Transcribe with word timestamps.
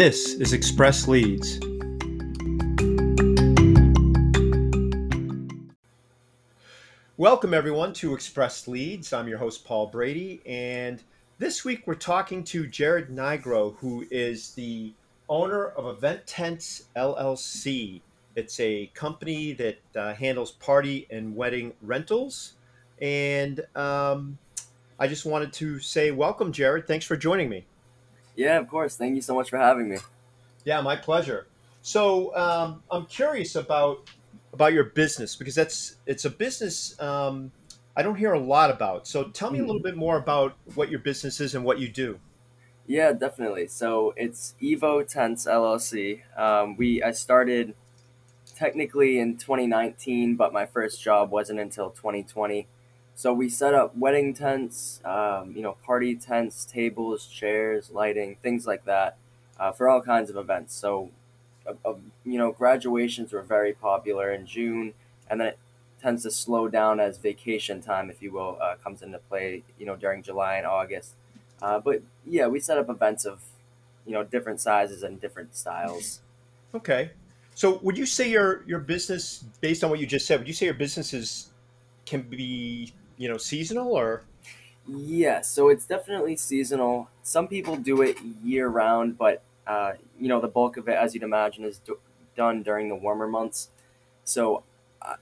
This 0.00 0.34
is 0.34 0.52
Express 0.52 1.08
Leads. 1.08 1.58
Welcome, 7.16 7.52
everyone, 7.52 7.92
to 7.94 8.14
Express 8.14 8.68
Leads. 8.68 9.12
I'm 9.12 9.26
your 9.26 9.38
host, 9.38 9.64
Paul 9.64 9.88
Brady, 9.88 10.40
and 10.46 11.02
this 11.40 11.64
week 11.64 11.82
we're 11.88 11.96
talking 11.96 12.44
to 12.44 12.68
Jared 12.68 13.08
Nigro, 13.08 13.74
who 13.78 14.06
is 14.08 14.52
the 14.52 14.92
owner 15.28 15.70
of 15.70 15.96
Event 15.96 16.24
Tents 16.28 16.84
LLC. 16.94 18.00
It's 18.36 18.60
a 18.60 18.86
company 18.94 19.52
that 19.54 19.80
uh, 19.96 20.14
handles 20.14 20.52
party 20.52 21.08
and 21.10 21.34
wedding 21.34 21.72
rentals. 21.82 22.52
And 23.02 23.66
um, 23.74 24.38
I 25.00 25.08
just 25.08 25.26
wanted 25.26 25.52
to 25.54 25.80
say 25.80 26.12
welcome, 26.12 26.52
Jared. 26.52 26.86
Thanks 26.86 27.04
for 27.04 27.16
joining 27.16 27.48
me. 27.48 27.66
Yeah, 28.38 28.58
of 28.58 28.68
course. 28.68 28.96
Thank 28.96 29.16
you 29.16 29.20
so 29.20 29.34
much 29.34 29.50
for 29.50 29.58
having 29.58 29.88
me. 29.88 29.98
Yeah, 30.64 30.80
my 30.80 30.94
pleasure. 30.94 31.48
So 31.82 32.34
um, 32.36 32.84
I'm 32.88 33.06
curious 33.06 33.56
about 33.56 34.08
about 34.52 34.72
your 34.72 34.84
business 34.84 35.34
because 35.34 35.56
that's 35.56 35.96
it's 36.06 36.24
a 36.24 36.30
business 36.30 36.98
um, 37.00 37.50
I 37.96 38.02
don't 38.02 38.14
hear 38.14 38.34
a 38.34 38.38
lot 38.38 38.70
about. 38.70 39.08
So 39.08 39.24
tell 39.24 39.50
me 39.50 39.58
a 39.58 39.66
little 39.66 39.82
bit 39.82 39.96
more 39.96 40.16
about 40.16 40.56
what 40.76 40.88
your 40.88 41.00
business 41.00 41.40
is 41.40 41.56
and 41.56 41.64
what 41.64 41.80
you 41.80 41.88
do. 41.88 42.20
Yeah, 42.86 43.12
definitely. 43.12 43.66
So 43.66 44.14
it's 44.16 44.54
Evo 44.62 45.04
Tents 45.04 45.44
LLC. 45.44 46.20
Um, 46.38 46.76
we 46.76 47.02
I 47.02 47.10
started 47.10 47.74
technically 48.54 49.18
in 49.18 49.36
2019, 49.36 50.36
but 50.36 50.52
my 50.52 50.64
first 50.64 51.02
job 51.02 51.32
wasn't 51.32 51.58
until 51.58 51.90
2020. 51.90 52.68
So 53.18 53.34
we 53.34 53.48
set 53.48 53.74
up 53.74 53.96
wedding 53.96 54.32
tents, 54.32 55.00
um, 55.04 55.52
you 55.56 55.60
know, 55.60 55.72
party 55.84 56.14
tents, 56.14 56.64
tables, 56.64 57.26
chairs, 57.26 57.90
lighting, 57.90 58.36
things 58.44 58.64
like 58.64 58.84
that, 58.84 59.16
uh, 59.58 59.72
for 59.72 59.88
all 59.88 60.00
kinds 60.00 60.30
of 60.30 60.36
events. 60.36 60.72
So, 60.72 61.10
uh, 61.66 61.72
uh, 61.84 61.94
you 62.24 62.38
know, 62.38 62.52
graduations 62.52 63.32
were 63.32 63.42
very 63.42 63.72
popular 63.72 64.30
in 64.30 64.46
June, 64.46 64.94
and 65.28 65.40
then 65.40 65.48
it 65.48 65.58
tends 66.00 66.22
to 66.22 66.30
slow 66.30 66.68
down 66.68 67.00
as 67.00 67.18
vacation 67.18 67.82
time, 67.82 68.08
if 68.08 68.22
you 68.22 68.30
will, 68.30 68.56
uh, 68.62 68.76
comes 68.76 69.02
into 69.02 69.18
play, 69.18 69.64
you 69.80 69.84
know, 69.84 69.96
during 69.96 70.22
July 70.22 70.54
and 70.54 70.64
August. 70.64 71.14
But 71.60 72.02
yeah, 72.24 72.46
we 72.46 72.60
set 72.60 72.78
up 72.78 72.88
events 72.88 73.24
of, 73.24 73.42
you 74.06 74.12
know, 74.12 74.22
different 74.22 74.60
sizes 74.60 75.02
and 75.02 75.20
different 75.20 75.56
styles. 75.56 76.20
Okay. 76.72 77.10
So 77.56 77.80
would 77.82 77.98
you 77.98 78.06
say 78.06 78.30
your 78.30 78.62
your 78.64 78.78
business, 78.78 79.42
based 79.60 79.82
on 79.82 79.90
what 79.90 79.98
you 79.98 80.06
just 80.06 80.24
said, 80.24 80.38
would 80.38 80.46
you 80.46 80.54
say 80.54 80.66
your 80.66 80.74
business 80.74 81.12
is 81.12 81.50
can 82.06 82.22
be 82.22 82.92
you 83.18 83.28
know 83.28 83.36
seasonal 83.36 83.92
or? 83.92 84.22
Yeah, 84.86 85.42
so 85.42 85.68
it's 85.68 85.84
definitely 85.84 86.36
seasonal. 86.36 87.10
Some 87.22 87.46
people 87.46 87.76
do 87.76 88.00
it 88.00 88.16
year 88.42 88.68
round, 88.68 89.18
but 89.18 89.42
uh, 89.66 89.92
you 90.18 90.28
know 90.28 90.40
the 90.40 90.48
bulk 90.48 90.78
of 90.78 90.88
it, 90.88 90.96
as 90.96 91.12
you'd 91.12 91.22
imagine, 91.22 91.64
is 91.64 91.78
do- 91.78 91.98
done 92.36 92.62
during 92.62 92.88
the 92.88 92.94
warmer 92.94 93.28
months. 93.28 93.68
So 94.24 94.62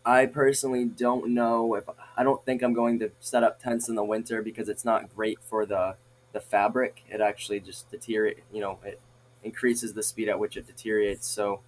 I 0.04 0.26
personally 0.26 0.84
don't 0.84 1.28
know 1.28 1.74
if 1.74 1.84
I 2.16 2.22
don't 2.22 2.44
think 2.44 2.62
I'm 2.62 2.72
going 2.72 2.98
to 3.00 3.10
set 3.20 3.42
up 3.42 3.60
tents 3.60 3.88
in 3.88 3.94
the 3.94 4.04
winter 4.04 4.42
because 4.42 4.68
it's 4.68 4.84
not 4.84 5.14
great 5.14 5.38
for 5.42 5.66
the 5.66 5.96
the 6.32 6.40
fabric. 6.40 7.02
It 7.08 7.20
actually 7.20 7.60
just 7.60 7.90
deteriorate. 7.90 8.44
You 8.52 8.60
know, 8.60 8.78
it 8.84 9.00
increases 9.42 9.94
the 9.94 10.02
speed 10.02 10.28
at 10.28 10.38
which 10.38 10.56
it 10.56 10.66
deteriorates. 10.66 11.26
So, 11.26 11.60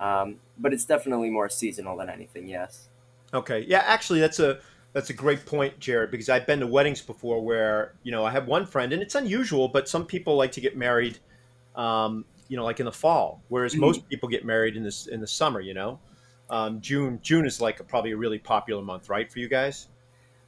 um, 0.00 0.36
but 0.58 0.72
it's 0.72 0.84
definitely 0.84 1.30
more 1.30 1.48
seasonal 1.48 1.96
than 1.96 2.08
anything. 2.08 2.48
Yes. 2.48 2.88
Okay. 3.34 3.64
Yeah. 3.66 3.82
Actually, 3.86 4.20
that's 4.20 4.40
a 4.40 4.60
that's 4.92 5.10
a 5.10 5.14
great 5.14 5.46
point, 5.46 5.78
Jared, 5.78 6.10
because 6.10 6.28
I've 6.28 6.46
been 6.46 6.60
to 6.60 6.66
weddings 6.66 7.00
before 7.00 7.42
where 7.42 7.94
you 8.02 8.12
know 8.12 8.24
I 8.24 8.30
have 8.30 8.46
one 8.46 8.66
friend, 8.66 8.92
and 8.92 9.02
it's 9.02 9.14
unusual, 9.14 9.68
but 9.68 9.88
some 9.88 10.06
people 10.06 10.36
like 10.36 10.52
to 10.52 10.60
get 10.60 10.76
married, 10.76 11.18
um, 11.76 12.24
you 12.48 12.56
know, 12.56 12.64
like 12.64 12.80
in 12.80 12.86
the 12.86 12.92
fall, 12.92 13.42
whereas 13.48 13.74
Mhm. 13.74 13.80
most 13.80 14.08
people 14.08 14.28
get 14.28 14.44
married 14.44 14.76
in 14.76 14.82
this 14.84 15.06
in 15.06 15.20
the 15.20 15.26
summer. 15.26 15.60
You 15.60 15.74
know, 15.74 15.98
um, 16.50 16.80
June 16.80 17.20
June 17.22 17.46
is 17.46 17.60
like 17.60 17.80
a, 17.80 17.84
probably 17.84 18.12
a 18.12 18.16
really 18.16 18.38
popular 18.38 18.82
month, 18.82 19.08
right, 19.08 19.30
for 19.32 19.38
you 19.38 19.48
guys? 19.48 19.88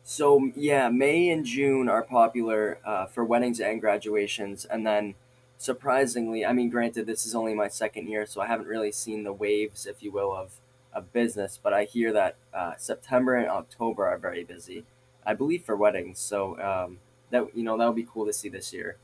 So 0.02 0.50
yeah, 0.54 0.90
May 0.90 1.30
and 1.30 1.44
June 1.46 1.88
are 1.88 2.02
popular 2.02 2.78
uh, 2.84 3.06
for 3.06 3.24
weddings 3.24 3.60
and 3.60 3.80
graduations, 3.80 4.66
and 4.66 4.86
then 4.86 5.14
surprisingly, 5.56 6.44
I 6.44 6.52
mean, 6.52 6.68
granted, 6.68 7.06
this 7.06 7.24
is 7.24 7.34
only 7.34 7.54
my 7.54 7.68
second 7.68 8.08
year, 8.08 8.26
so 8.26 8.42
I 8.42 8.46
haven't 8.46 8.66
really 8.66 8.92
seen 8.92 9.24
the 9.24 9.32
waves, 9.32 9.86
if 9.86 10.02
you 10.02 10.12
will, 10.12 10.34
of 10.36 10.60
of 10.94 11.12
business. 11.12 11.58
But 11.62 11.72
I 11.72 11.84
hear 11.84 12.12
that 12.12 12.36
uh, 12.52 12.72
September 12.76 13.34
and 13.34 13.48
October 13.48 14.06
are 14.06 14.18
very 14.18 14.44
busy. 14.44 14.84
I 15.26 15.34
believe 15.34 15.64
for 15.64 15.76
weddings, 15.76 16.18
so 16.18 16.60
um, 16.60 16.98
that 17.30 17.56
you 17.56 17.62
know 17.64 17.76
that 17.78 17.86
would 17.86 17.96
be 17.96 18.06
cool 18.10 18.26
to 18.26 18.32
see 18.32 18.48
this 18.48 18.72
year. 18.72 18.96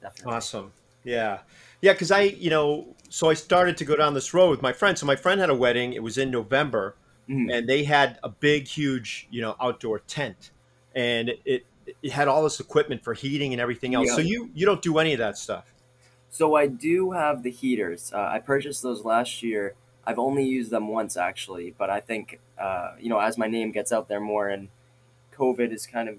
Definitely. 0.00 0.34
Awesome. 0.34 0.72
Yeah. 1.04 1.40
Yeah, 1.80 1.92
because 1.92 2.10
I, 2.10 2.22
you 2.22 2.50
know, 2.50 2.94
so 3.08 3.28
I 3.30 3.34
started 3.34 3.76
to 3.78 3.84
go 3.84 3.96
down 3.96 4.14
this 4.14 4.32
road 4.34 4.50
with 4.50 4.62
my 4.62 4.72
friend. 4.72 4.96
So 4.98 5.06
my 5.06 5.16
friend 5.16 5.40
had 5.40 5.50
a 5.50 5.54
wedding. 5.54 5.92
It 5.94 6.02
was 6.02 6.16
in 6.18 6.30
November, 6.30 6.94
Mhm. 7.28 7.52
and 7.52 7.68
they 7.68 7.84
had 7.84 8.18
a 8.22 8.28
big, 8.28 8.68
huge, 8.68 9.26
you 9.30 9.40
know, 9.40 9.56
outdoor 9.60 10.00
tent, 10.00 10.50
and 10.94 11.30
it 11.44 11.66
it 12.02 12.12
had 12.12 12.28
all 12.28 12.44
this 12.44 12.60
equipment 12.60 13.02
for 13.02 13.12
heating 13.14 13.52
and 13.52 13.60
everything 13.60 13.94
else. 13.94 14.08
Yeah. 14.08 14.14
So 14.16 14.20
you 14.20 14.50
you 14.54 14.64
don't 14.66 14.82
do 14.82 14.98
any 14.98 15.12
of 15.12 15.18
that 15.18 15.36
stuff. 15.36 15.72
So 16.30 16.54
I 16.54 16.66
do 16.66 17.10
have 17.10 17.42
the 17.42 17.50
heaters. 17.50 18.12
Uh, 18.14 18.20
I 18.20 18.38
purchased 18.38 18.82
those 18.82 19.04
last 19.04 19.42
year. 19.42 19.74
I've 20.04 20.18
only 20.18 20.44
used 20.44 20.70
them 20.70 20.88
once 20.88 21.16
actually, 21.16 21.74
but 21.76 21.90
I 21.90 22.00
think 22.00 22.40
uh, 22.58 22.92
you 22.98 23.08
know 23.08 23.18
as 23.18 23.38
my 23.38 23.46
name 23.46 23.72
gets 23.72 23.92
out 23.92 24.08
there 24.08 24.20
more 24.20 24.48
and 24.48 24.68
COVID 25.32 25.72
is 25.72 25.86
kind 25.86 26.08
of 26.08 26.18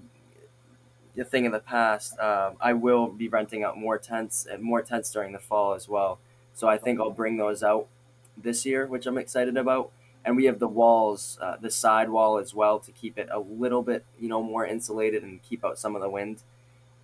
a 1.16 1.24
thing 1.24 1.46
of 1.46 1.52
the 1.52 1.60
past. 1.60 2.18
Uh, 2.18 2.52
I 2.60 2.72
will 2.72 3.08
be 3.08 3.28
renting 3.28 3.62
out 3.62 3.78
more 3.78 3.98
tents 3.98 4.46
and 4.46 4.62
more 4.62 4.82
tents 4.82 5.10
during 5.10 5.32
the 5.32 5.38
fall 5.38 5.74
as 5.74 5.88
well. 5.88 6.18
So 6.52 6.68
I 6.68 6.78
think 6.78 7.00
I'll 7.00 7.10
bring 7.10 7.36
those 7.36 7.62
out 7.62 7.88
this 8.36 8.64
year, 8.66 8.86
which 8.86 9.06
I'm 9.06 9.18
excited 9.18 9.56
about. 9.56 9.92
And 10.24 10.36
we 10.36 10.46
have 10.46 10.58
the 10.58 10.68
walls, 10.68 11.38
uh, 11.40 11.56
the 11.60 11.70
side 11.70 12.08
wall 12.08 12.38
as 12.38 12.54
well, 12.54 12.78
to 12.80 12.90
keep 12.90 13.18
it 13.18 13.28
a 13.30 13.38
little 13.38 13.82
bit 13.82 14.04
you 14.18 14.28
know 14.28 14.42
more 14.42 14.64
insulated 14.66 15.22
and 15.22 15.42
keep 15.42 15.64
out 15.64 15.78
some 15.78 15.94
of 15.94 16.02
the 16.02 16.08
wind. 16.08 16.42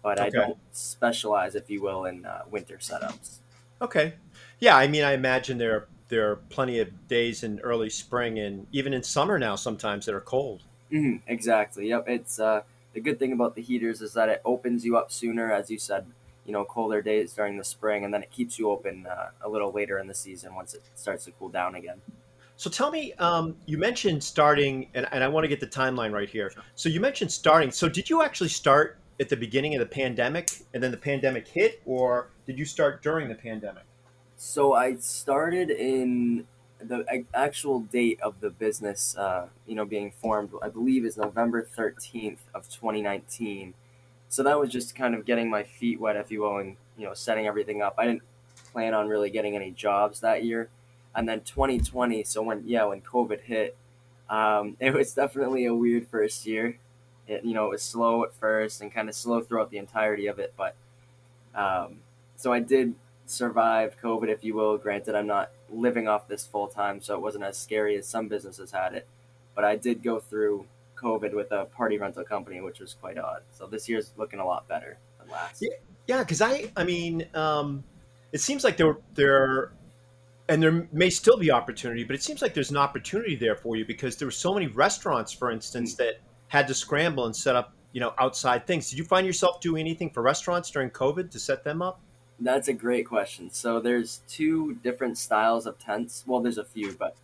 But 0.02 0.18
I 0.18 0.30
don't 0.30 0.58
specialize, 0.72 1.54
if 1.54 1.68
you 1.68 1.82
will, 1.82 2.06
in 2.06 2.24
uh, 2.24 2.44
winter 2.50 2.78
setups. 2.78 3.40
Okay. 3.82 4.14
Yeah, 4.58 4.76
I 4.76 4.88
mean, 4.88 5.04
I 5.04 5.12
imagine 5.12 5.58
there 5.58 5.88
there 6.10 6.30
are 6.30 6.36
plenty 6.36 6.80
of 6.80 7.08
days 7.08 7.42
in 7.42 7.60
early 7.60 7.88
spring 7.88 8.38
and 8.38 8.66
even 8.72 8.92
in 8.92 9.02
summer 9.02 9.38
now 9.38 9.56
sometimes 9.56 10.04
that 10.06 10.14
are 10.14 10.20
cold. 10.20 10.62
hmm 10.90 11.16
exactly. 11.26 11.88
Yep. 11.88 12.04
It's 12.08 12.38
uh, 12.38 12.62
the 12.92 13.00
good 13.00 13.18
thing 13.18 13.32
about 13.32 13.54
the 13.54 13.62
heaters 13.62 14.02
is 14.02 14.12
that 14.14 14.28
it 14.28 14.42
opens 14.44 14.84
you 14.84 14.96
up 14.96 15.10
sooner, 15.10 15.50
as 15.50 15.70
you 15.70 15.78
said. 15.78 16.06
You 16.46 16.52
know, 16.52 16.64
colder 16.64 17.00
days 17.00 17.32
during 17.32 17.58
the 17.58 17.64
spring, 17.64 18.04
and 18.04 18.12
then 18.12 18.22
it 18.22 18.30
keeps 18.32 18.58
you 18.58 18.70
open 18.70 19.06
uh, 19.06 19.30
a 19.42 19.48
little 19.48 19.70
later 19.70 19.98
in 19.98 20.08
the 20.08 20.14
season 20.14 20.54
once 20.54 20.74
it 20.74 20.82
starts 20.96 21.26
to 21.26 21.30
cool 21.32 21.48
down 21.48 21.76
again. 21.76 22.00
So 22.56 22.68
tell 22.68 22.90
me, 22.90 23.12
um, 23.14 23.56
you 23.66 23.78
mentioned 23.78 24.24
starting, 24.24 24.88
and, 24.94 25.06
and 25.12 25.22
I 25.22 25.28
want 25.28 25.44
to 25.44 25.48
get 25.48 25.60
the 25.60 25.66
timeline 25.66 26.12
right 26.12 26.28
here. 26.28 26.52
So 26.74 26.88
you 26.88 26.98
mentioned 26.98 27.30
starting. 27.30 27.70
So 27.70 27.88
did 27.88 28.10
you 28.10 28.22
actually 28.22 28.48
start 28.48 28.98
at 29.20 29.28
the 29.28 29.36
beginning 29.36 29.74
of 29.74 29.80
the 29.80 29.86
pandemic, 29.86 30.50
and 30.74 30.82
then 30.82 30.90
the 30.90 30.96
pandemic 30.96 31.46
hit, 31.46 31.80
or 31.84 32.30
did 32.46 32.58
you 32.58 32.64
start 32.64 33.02
during 33.02 33.28
the 33.28 33.34
pandemic? 33.34 33.84
So 34.42 34.72
I 34.72 34.94
started 34.96 35.68
in 35.68 36.46
the 36.82 37.04
actual 37.34 37.80
date 37.80 38.18
of 38.22 38.40
the 38.40 38.48
business, 38.48 39.14
uh, 39.14 39.48
you 39.66 39.74
know, 39.74 39.84
being 39.84 40.12
formed. 40.12 40.52
I 40.62 40.70
believe 40.70 41.04
is 41.04 41.18
November 41.18 41.62
thirteenth 41.62 42.40
of 42.54 42.66
twenty 42.72 43.02
nineteen. 43.02 43.74
So 44.30 44.42
that 44.44 44.58
was 44.58 44.70
just 44.70 44.94
kind 44.94 45.14
of 45.14 45.26
getting 45.26 45.50
my 45.50 45.62
feet 45.62 46.00
wet, 46.00 46.16
if 46.16 46.30
you 46.30 46.40
will, 46.40 46.56
and 46.56 46.76
you 46.96 47.04
know, 47.04 47.12
setting 47.12 47.46
everything 47.46 47.82
up. 47.82 47.96
I 47.98 48.06
didn't 48.06 48.22
plan 48.72 48.94
on 48.94 49.08
really 49.08 49.28
getting 49.28 49.56
any 49.56 49.72
jobs 49.72 50.20
that 50.20 50.42
year, 50.42 50.70
and 51.14 51.28
then 51.28 51.40
twenty 51.42 51.78
twenty. 51.78 52.24
So 52.24 52.40
when 52.40 52.66
yeah, 52.66 52.84
when 52.84 53.02
COVID 53.02 53.42
hit, 53.42 53.76
um, 54.30 54.74
it 54.80 54.94
was 54.94 55.12
definitely 55.12 55.66
a 55.66 55.74
weird 55.74 56.08
first 56.08 56.46
year. 56.46 56.78
It 57.28 57.44
you 57.44 57.52
know 57.52 57.66
it 57.66 57.70
was 57.72 57.82
slow 57.82 58.24
at 58.24 58.32
first 58.32 58.80
and 58.80 58.90
kind 58.90 59.10
of 59.10 59.14
slow 59.14 59.42
throughout 59.42 59.70
the 59.70 59.76
entirety 59.76 60.28
of 60.28 60.38
it, 60.38 60.54
but 60.56 60.76
um, 61.54 61.96
so 62.36 62.54
I 62.54 62.60
did 62.60 62.94
survive 63.30 63.96
COVID, 64.02 64.28
if 64.28 64.44
you 64.44 64.54
will. 64.54 64.76
Granted, 64.78 65.14
I'm 65.14 65.26
not 65.26 65.50
living 65.70 66.08
off 66.08 66.28
this 66.28 66.46
full 66.46 66.68
time, 66.68 67.00
so 67.00 67.14
it 67.14 67.20
wasn't 67.20 67.44
as 67.44 67.56
scary 67.56 67.96
as 67.96 68.06
some 68.06 68.28
businesses 68.28 68.72
had 68.72 68.94
it. 68.94 69.06
But 69.54 69.64
I 69.64 69.76
did 69.76 70.02
go 70.02 70.20
through 70.20 70.66
COVID 70.96 71.34
with 71.34 71.50
a 71.52 71.64
party 71.64 71.98
rental 71.98 72.24
company, 72.24 72.60
which 72.60 72.80
was 72.80 72.94
quite 72.94 73.18
odd. 73.18 73.42
So 73.52 73.66
this 73.66 73.88
year's 73.88 74.12
looking 74.16 74.40
a 74.40 74.44
lot 74.44 74.68
better 74.68 74.98
than 75.18 75.28
last. 75.28 75.62
Yeah. 75.62 75.76
Yeah, 76.06 76.18
because 76.20 76.42
I, 76.42 76.72
I 76.76 76.82
mean, 76.82 77.24
um, 77.34 77.84
it 78.32 78.40
seems 78.40 78.64
like 78.64 78.76
there, 78.76 78.96
there, 79.14 79.70
and 80.48 80.60
there 80.60 80.88
may 80.92 81.08
still 81.08 81.36
be 81.36 81.52
opportunity, 81.52 82.02
but 82.02 82.16
it 82.16 82.22
seems 82.22 82.42
like 82.42 82.52
there's 82.52 82.72
an 82.72 82.76
opportunity 82.76 83.36
there 83.36 83.54
for 83.54 83.76
you 83.76 83.84
because 83.84 84.16
there 84.16 84.26
were 84.26 84.32
so 84.32 84.52
many 84.52 84.66
restaurants, 84.66 85.32
for 85.32 85.52
instance, 85.52 85.94
that 85.94 86.20
had 86.48 86.66
to 86.66 86.74
scramble 86.74 87.26
and 87.26 87.36
set 87.36 87.54
up, 87.54 87.74
you 87.92 88.00
know, 88.00 88.12
outside 88.18 88.66
things. 88.66 88.90
Did 88.90 88.98
you 88.98 89.04
find 89.04 89.24
yourself 89.24 89.60
doing 89.60 89.78
anything 89.78 90.10
for 90.10 90.20
restaurants 90.20 90.68
during 90.68 90.90
COVID 90.90 91.30
to 91.30 91.38
set 91.38 91.62
them 91.62 91.80
up? 91.80 92.00
That's 92.40 92.68
a 92.68 92.72
great 92.72 93.06
question. 93.06 93.50
So 93.50 93.80
there's 93.80 94.22
two 94.26 94.74
different 94.82 95.18
styles 95.18 95.66
of 95.66 95.78
tents. 95.78 96.24
Well, 96.26 96.40
there's 96.40 96.56
a 96.56 96.64
few, 96.64 96.92
but 96.92 97.14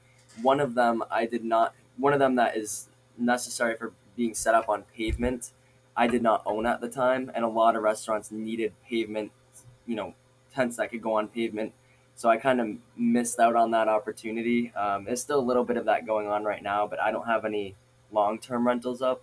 one 0.43 0.61
of 0.61 0.75
them 0.75 1.03
I 1.11 1.25
did 1.25 1.43
not. 1.43 1.75
One 1.97 2.13
of 2.13 2.19
them 2.19 2.35
that 2.37 2.57
is 2.57 2.89
necessary 3.17 3.77
for 3.77 3.93
being 4.15 4.35
set 4.35 4.55
up 4.55 4.69
on 4.69 4.85
pavement. 4.95 5.53
I 5.97 6.07
did 6.07 6.23
not 6.23 6.43
own 6.45 6.67
at 6.67 6.83
the 6.83 6.89
time, 6.89 7.31
and 7.35 7.45
a 7.45 7.49
lot 7.49 7.75
of 7.75 7.83
restaurants 7.83 8.31
needed 8.31 8.75
pavement, 8.87 9.33
you 9.87 9.97
know, 9.97 10.15
tents 10.55 10.77
that 10.77 10.91
could 10.91 11.01
go 11.01 11.15
on 11.15 11.29
pavement. 11.29 11.73
So 12.15 12.29
I 12.29 12.37
kind 12.37 12.61
of 12.61 12.69
missed 12.97 13.39
out 13.39 13.57
on 13.57 13.71
that 13.71 13.89
opportunity. 13.89 14.75
Um, 14.75 15.05
there's 15.05 15.23
still 15.23 15.39
a 15.39 15.41
little 15.41 15.65
bit 15.65 15.79
of 15.79 15.87
that 15.87 16.07
going 16.07 16.27
on 16.27 16.45
right 16.45 16.63
now, 16.63 16.87
but 16.87 17.01
I 17.01 17.11
don't 17.11 17.27
have 17.27 17.47
any 17.47 17.75
long 18.13 18.39
term 18.39 18.67
rentals 18.67 19.01
up. 19.01 19.23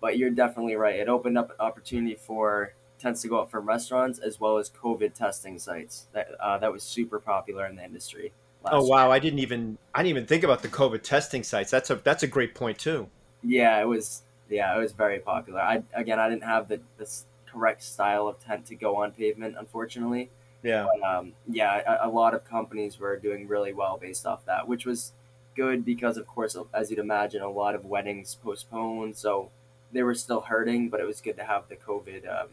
But 0.00 0.18
you're 0.18 0.30
definitely 0.30 0.74
right. 0.74 0.96
It 0.96 1.08
opened 1.08 1.38
up 1.38 1.50
an 1.50 1.56
opportunity 1.60 2.14
for 2.14 2.74
tents 2.98 3.22
to 3.22 3.28
go 3.28 3.40
up 3.40 3.50
from 3.50 3.66
restaurants 3.66 4.18
as 4.18 4.40
well 4.40 4.58
as 4.58 4.70
COVID 4.70 5.14
testing 5.14 5.58
sites. 5.58 6.06
That 6.12 6.28
uh, 6.40 6.58
that 6.58 6.72
was 6.72 6.82
super 6.82 7.18
popular 7.18 7.66
in 7.66 7.76
the 7.76 7.84
industry. 7.84 8.32
Oh 8.64 8.86
wow! 8.86 9.06
Year. 9.06 9.14
I 9.14 9.18
didn't 9.18 9.40
even 9.40 9.78
I 9.94 10.02
didn't 10.02 10.10
even 10.10 10.26
think 10.26 10.44
about 10.44 10.62
the 10.62 10.68
COVID 10.68 11.02
testing 11.02 11.42
sites. 11.42 11.70
That's 11.70 11.90
a 11.90 11.96
that's 11.96 12.22
a 12.22 12.28
great 12.28 12.54
point 12.54 12.78
too. 12.78 13.08
Yeah, 13.42 13.80
it 13.80 13.86
was. 13.86 14.22
Yeah, 14.50 14.76
it 14.76 14.78
was 14.78 14.92
very 14.92 15.20
popular. 15.20 15.60
I 15.60 15.82
again, 15.94 16.18
I 16.18 16.28
didn't 16.28 16.44
have 16.44 16.68
the 16.68 16.80
this 16.98 17.26
correct 17.54 17.82
style 17.82 18.26
of 18.26 18.38
tent 18.40 18.66
to 18.66 18.74
go 18.74 18.96
on 18.96 19.12
pavement, 19.12 19.56
unfortunately. 19.58 20.30
Yeah. 20.62 20.86
But, 20.92 21.06
um, 21.06 21.32
yeah, 21.46 21.98
a, 22.02 22.08
a, 22.08 22.10
lot 22.10 22.34
of 22.34 22.44
companies 22.44 22.98
were 22.98 23.18
doing 23.18 23.46
really 23.46 23.72
well 23.72 23.98
based 24.00 24.26
off 24.26 24.44
that, 24.46 24.66
which 24.66 24.86
was 24.86 25.12
good 25.54 25.84
because, 25.84 26.16
of 26.16 26.26
course, 26.26 26.56
as 26.72 26.90
you'd 26.90 26.98
imagine, 26.98 27.42
a 27.42 27.50
lot 27.50 27.74
of 27.74 27.84
weddings 27.84 28.34
postponed, 28.34 29.16
so 29.16 29.50
they 29.92 30.02
were 30.02 30.14
still 30.14 30.40
hurting. 30.40 30.88
But 30.88 31.00
it 31.00 31.06
was 31.06 31.20
good 31.20 31.36
to 31.36 31.44
have 31.44 31.68
the 31.68 31.76
COVID, 31.76 32.28
um, 32.28 32.48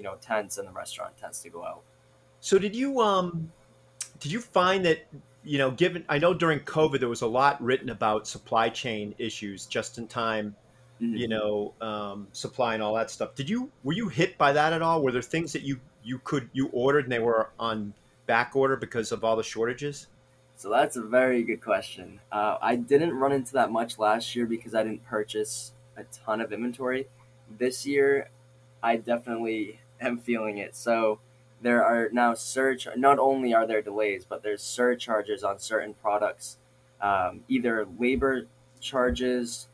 you 0.00 0.04
know, 0.04 0.16
tents 0.22 0.56
and 0.56 0.66
the 0.66 0.72
restaurant 0.72 1.14
tents 1.18 1.42
to 1.42 1.50
go 1.50 1.62
out. 1.62 1.82
So 2.40 2.58
did 2.58 2.74
you 2.74 3.00
um, 3.00 3.52
did 4.18 4.32
you 4.32 4.40
find 4.40 4.82
that 4.86 5.06
you 5.44 5.58
know, 5.58 5.70
given 5.70 6.06
I 6.08 6.16
know 6.16 6.32
during 6.32 6.60
COVID 6.60 7.00
there 7.00 7.08
was 7.10 7.20
a 7.20 7.26
lot 7.26 7.62
written 7.62 7.90
about 7.90 8.26
supply 8.26 8.70
chain 8.70 9.14
issues, 9.18 9.66
just 9.66 9.98
in 9.98 10.06
time, 10.06 10.56
mm-hmm. 11.02 11.16
you 11.16 11.28
know, 11.28 11.74
um, 11.82 12.28
supply 12.32 12.72
and 12.72 12.82
all 12.82 12.94
that 12.94 13.10
stuff. 13.10 13.34
Did 13.34 13.50
you 13.50 13.70
were 13.84 13.92
you 13.92 14.08
hit 14.08 14.38
by 14.38 14.52
that 14.52 14.72
at 14.72 14.80
all? 14.80 15.02
Were 15.02 15.12
there 15.12 15.20
things 15.20 15.52
that 15.52 15.62
you 15.62 15.78
you 16.02 16.18
could 16.24 16.48
you 16.54 16.70
ordered 16.72 17.04
and 17.04 17.12
they 17.12 17.18
were 17.18 17.50
on 17.58 17.92
back 18.26 18.56
order 18.56 18.76
because 18.76 19.12
of 19.12 19.22
all 19.22 19.36
the 19.36 19.42
shortages? 19.42 20.06
So 20.56 20.70
that's 20.70 20.96
a 20.96 21.02
very 21.02 21.42
good 21.42 21.60
question. 21.60 22.20
Uh, 22.32 22.56
I 22.62 22.76
didn't 22.76 23.12
run 23.12 23.32
into 23.32 23.52
that 23.52 23.70
much 23.70 23.98
last 23.98 24.34
year 24.34 24.46
because 24.46 24.74
I 24.74 24.82
didn't 24.82 25.04
purchase 25.04 25.72
a 25.98 26.04
ton 26.24 26.40
of 26.40 26.54
inventory. 26.54 27.06
This 27.58 27.84
year, 27.86 28.30
I 28.82 28.96
definitely 28.96 29.79
am 30.00 30.18
feeling 30.18 30.58
it. 30.58 30.76
So 30.76 31.20
there 31.60 31.84
are 31.84 32.08
now 32.12 32.34
surge. 32.34 32.88
Not 32.96 33.18
only 33.18 33.52
are 33.54 33.66
there 33.66 33.82
delays, 33.82 34.24
but 34.24 34.42
there's 34.42 34.62
surcharges 34.62 35.44
on 35.44 35.58
certain 35.58 35.94
products, 35.94 36.58
um, 37.00 37.40
either 37.48 37.86
labor 37.98 38.46
charges 38.80 39.68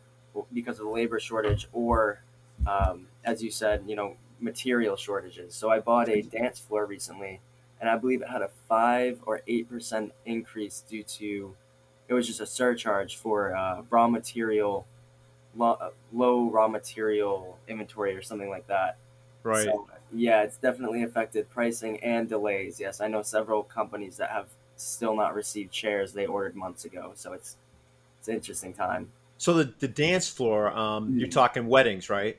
because 0.52 0.78
of 0.78 0.86
the 0.86 0.90
labor 0.90 1.18
shortage, 1.18 1.68
or 1.72 2.22
um, 2.66 3.06
as 3.24 3.42
you 3.42 3.50
said, 3.50 3.84
you 3.86 3.96
know, 3.96 4.16
material 4.40 4.96
shortages. 4.96 5.54
So 5.54 5.70
I 5.70 5.78
bought 5.80 6.08
a 6.08 6.22
dance 6.22 6.58
floor 6.58 6.84
recently, 6.86 7.40
and 7.80 7.88
I 7.88 7.96
believe 7.96 8.22
it 8.22 8.28
had 8.28 8.42
a 8.42 8.50
five 8.68 9.20
or 9.24 9.42
eight 9.46 9.68
percent 9.68 10.12
increase 10.24 10.82
due 10.88 11.02
to 11.04 11.54
it 12.08 12.14
was 12.14 12.26
just 12.26 12.40
a 12.40 12.46
surcharge 12.46 13.16
for 13.16 13.56
uh, 13.56 13.82
raw 13.90 14.08
material, 14.08 14.86
low, 15.56 15.92
low 16.12 16.50
raw 16.50 16.68
material 16.68 17.58
inventory 17.68 18.16
or 18.16 18.22
something 18.22 18.48
like 18.48 18.66
that. 18.68 18.96
Right. 19.46 19.64
So, 19.64 19.88
yeah, 20.12 20.42
it's 20.42 20.56
definitely 20.56 21.02
affected 21.02 21.48
pricing 21.50 21.98
and 22.00 22.28
delays. 22.28 22.80
Yes, 22.80 23.00
I 23.00 23.08
know 23.08 23.22
several 23.22 23.62
companies 23.62 24.16
that 24.16 24.30
have 24.30 24.48
still 24.76 25.16
not 25.16 25.34
received 25.34 25.72
chairs 25.72 26.12
they 26.12 26.26
ordered 26.26 26.54
months 26.54 26.84
ago. 26.84 27.12
So 27.14 27.32
it's 27.32 27.56
it's 28.18 28.28
an 28.28 28.34
interesting 28.34 28.72
time. 28.72 29.10
So 29.38 29.54
the 29.54 29.72
the 29.78 29.88
dance 29.88 30.28
floor, 30.28 30.70
um, 30.70 31.12
mm. 31.12 31.20
you're 31.20 31.28
talking 31.28 31.66
weddings, 31.66 32.10
right? 32.10 32.38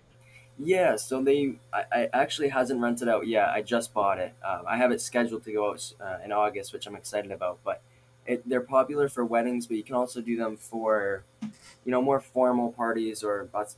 Yeah, 0.59 0.95
so 0.95 1.21
they 1.21 1.54
I, 1.71 1.83
I, 1.92 2.09
actually 2.13 2.50
hasn't 2.50 2.81
rented 2.81 3.07
out 3.07 3.27
yet. 3.27 3.50
I 3.50 3.62
just 3.62 3.94
bought 3.94 4.18
it. 4.19 4.33
Um, 4.44 4.63
I 4.68 4.77
have 4.77 4.92
it 4.92 5.01
scheduled 5.01 5.44
to 5.44 5.54
go 5.54 5.71
out 5.71 5.94
uh, 6.01 6.18
in 6.25 6.31
August, 6.31 6.74
which 6.74 6.88
I'm 6.88 6.95
excited 6.95 7.31
about. 7.31 7.59
But 7.63 7.81
it, 8.25 8.48
they're 8.48 8.62
popular 8.62 9.07
for 9.07 9.24
weddings, 9.24 9.68
but 9.68 9.77
you 9.77 9.83
can 9.83 9.95
also 9.95 10.19
do 10.19 10.36
them 10.36 10.57
for, 10.57 11.24
you 11.42 11.92
know, 11.92 12.01
more 12.01 12.19
formal 12.19 12.71
parties 12.71 13.24
or 13.24 13.48
but 13.51 13.75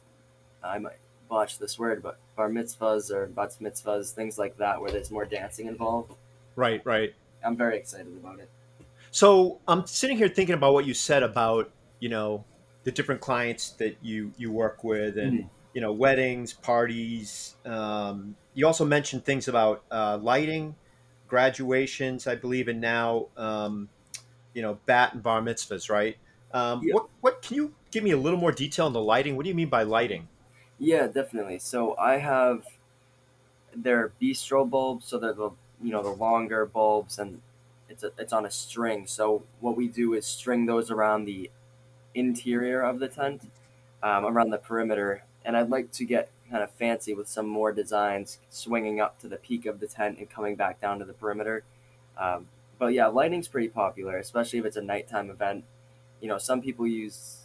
I 0.63 0.79
might 0.79 0.97
botch 1.27 1.59
this 1.59 1.77
word, 1.77 2.01
but 2.01 2.17
bar 2.39 2.50
mitzvahs 2.50 3.12
or 3.12 3.27
bat 3.27 3.56
mitzvahs, 3.62 4.12
things 4.12 4.38
like 4.38 4.57
that, 4.57 4.80
where 4.81 4.91
there's 4.91 5.12
more 5.12 5.25
dancing 5.25 5.68
involved. 5.68 6.13
Right, 6.56 6.81
right. 6.86 7.13
I'm 7.44 7.57
very 7.57 7.77
excited 7.77 8.13
about 8.21 8.39
it. 8.39 8.50
So 9.12 9.59
I'm 9.68 9.86
sitting 9.86 10.18
here 10.18 10.30
thinking 10.30 10.56
about 10.56 10.74
what 10.74 10.86
you 10.86 10.94
said 10.94 11.24
about 11.24 11.71
you 12.00 12.09
know 12.09 12.45
the 12.83 12.91
different 12.91 13.21
clients 13.21 13.71
that 13.81 13.97
you 14.01 14.31
you 14.38 14.51
work 14.51 14.83
with 14.83 15.18
and. 15.18 15.33
Mm-hmm 15.39 15.47
you 15.74 15.81
know, 15.81 15.91
weddings, 15.91 16.53
parties. 16.53 17.56
Um, 17.65 18.36
you 18.53 18.65
also 18.65 18.86
mentioned 18.86 19.24
things 19.24 19.47
about 19.47 19.83
uh, 19.91 20.18
lighting, 20.21 20.75
graduations, 21.27 22.27
I 22.27 22.36
believe, 22.36 22.68
and 22.68 22.81
now, 22.81 23.27
um, 23.38 23.89
you 24.53 24.62
know, 24.62 24.80
bat 24.86 25.13
and 25.13 25.24
bar 25.24 25.41
mitzvahs, 25.41 25.89
right? 25.89 26.18
Um, 26.51 26.81
yeah. 26.83 26.95
What, 26.95 27.09
what 27.21 27.41
can 27.41 27.56
you 27.56 27.74
give 27.91 28.03
me 28.03 28.12
a 28.12 28.18
little 28.18 28.39
more 28.39 28.51
detail 28.51 28.88
on 28.88 28.94
the 28.94 29.01
lighting? 29.01 29.36
What 29.36 29.44
do 29.44 29.50
you 29.50 29.56
mean 29.56 29.69
by 29.69 29.83
lighting? 29.83 30.27
Yeah, 30.79 31.07
definitely. 31.07 31.59
So 31.59 31.95
I 31.97 32.17
have 32.17 32.65
their 33.75 34.11
bistro 34.21 34.69
bulbs, 34.69 35.05
so 35.05 35.17
they're 35.17 35.33
the 35.33 35.51
you 35.81 35.91
know 35.91 36.03
the 36.03 36.09
longer 36.09 36.65
bulbs, 36.65 37.19
and 37.19 37.41
it's 37.89 38.03
a, 38.03 38.11
it's 38.17 38.33
on 38.33 38.45
a 38.45 38.51
string. 38.51 39.07
So 39.07 39.43
what 39.59 39.75
we 39.77 39.87
do 39.87 40.13
is 40.13 40.25
string 40.25 40.65
those 40.65 40.91
around 40.91 41.25
the 41.25 41.49
interior 42.15 42.81
of 42.81 42.99
the 42.99 43.07
tent, 43.07 43.43
um, 44.03 44.25
around 44.25 44.51
the 44.51 44.57
perimeter, 44.59 45.23
and 45.45 45.57
I'd 45.57 45.69
like 45.69 45.91
to 45.93 46.05
get 46.05 46.29
kind 46.51 46.63
of 46.63 46.71
fancy 46.71 47.13
with 47.13 47.27
some 47.29 47.47
more 47.47 47.71
designs 47.71 48.39
swinging 48.49 49.01
up 49.01 49.19
to 49.21 49.27
the 49.27 49.37
peak 49.37 49.65
of 49.65 49.79
the 49.79 49.87
tent 49.87 50.19
and 50.19 50.29
coming 50.29 50.55
back 50.55 50.81
down 50.81 50.99
to 50.99 51.05
the 51.05 51.13
perimeter. 51.13 51.63
Um, 52.17 52.47
but 52.79 52.87
yeah, 52.93 53.07
lighting's 53.07 53.47
pretty 53.47 53.69
popular, 53.69 54.17
especially 54.17 54.59
if 54.59 54.65
it's 54.65 54.77
a 54.77 54.81
nighttime 54.81 55.29
event. 55.29 55.65
You 56.21 56.29
know, 56.29 56.37
some 56.37 56.61
people 56.61 56.87
use 56.87 57.38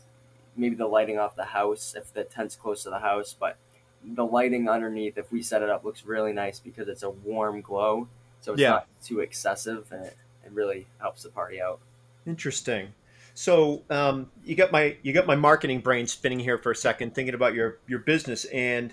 maybe 0.56 0.76
the 0.76 0.86
lighting 0.86 1.18
off 1.18 1.36
the 1.36 1.44
house 1.44 1.94
if 1.96 2.12
the 2.12 2.24
tent's 2.24 2.56
close 2.56 2.82
to 2.84 2.90
the 2.90 2.98
house, 2.98 3.34
but 3.38 3.56
the 4.04 4.24
lighting 4.24 4.68
underneath, 4.68 5.16
if 5.16 5.30
we 5.32 5.42
set 5.42 5.62
it 5.62 5.70
up, 5.70 5.84
looks 5.84 6.04
really 6.04 6.32
nice 6.32 6.58
because 6.58 6.88
it's 6.88 7.02
a 7.02 7.10
warm 7.10 7.60
glow, 7.60 8.08
so 8.40 8.52
it's 8.52 8.60
yeah. 8.60 8.70
not 8.70 8.86
too 9.02 9.20
excessive, 9.20 9.86
and 9.90 10.04
it, 10.04 10.16
it 10.44 10.52
really 10.52 10.86
helps 11.00 11.22
the 11.22 11.30
party 11.30 11.60
out. 11.60 11.80
Interesting. 12.26 12.88
So 13.34 13.82
um, 13.90 14.30
you 14.44 14.54
got 14.54 14.70
my 14.70 14.96
you 15.02 15.12
got 15.12 15.26
my 15.26 15.34
marketing 15.34 15.80
brain 15.80 16.06
spinning 16.06 16.38
here 16.38 16.58
for 16.58 16.70
a 16.70 16.76
second, 16.76 17.14
thinking 17.14 17.34
about 17.34 17.54
your 17.54 17.78
your 17.88 17.98
business, 17.98 18.44
and 18.46 18.92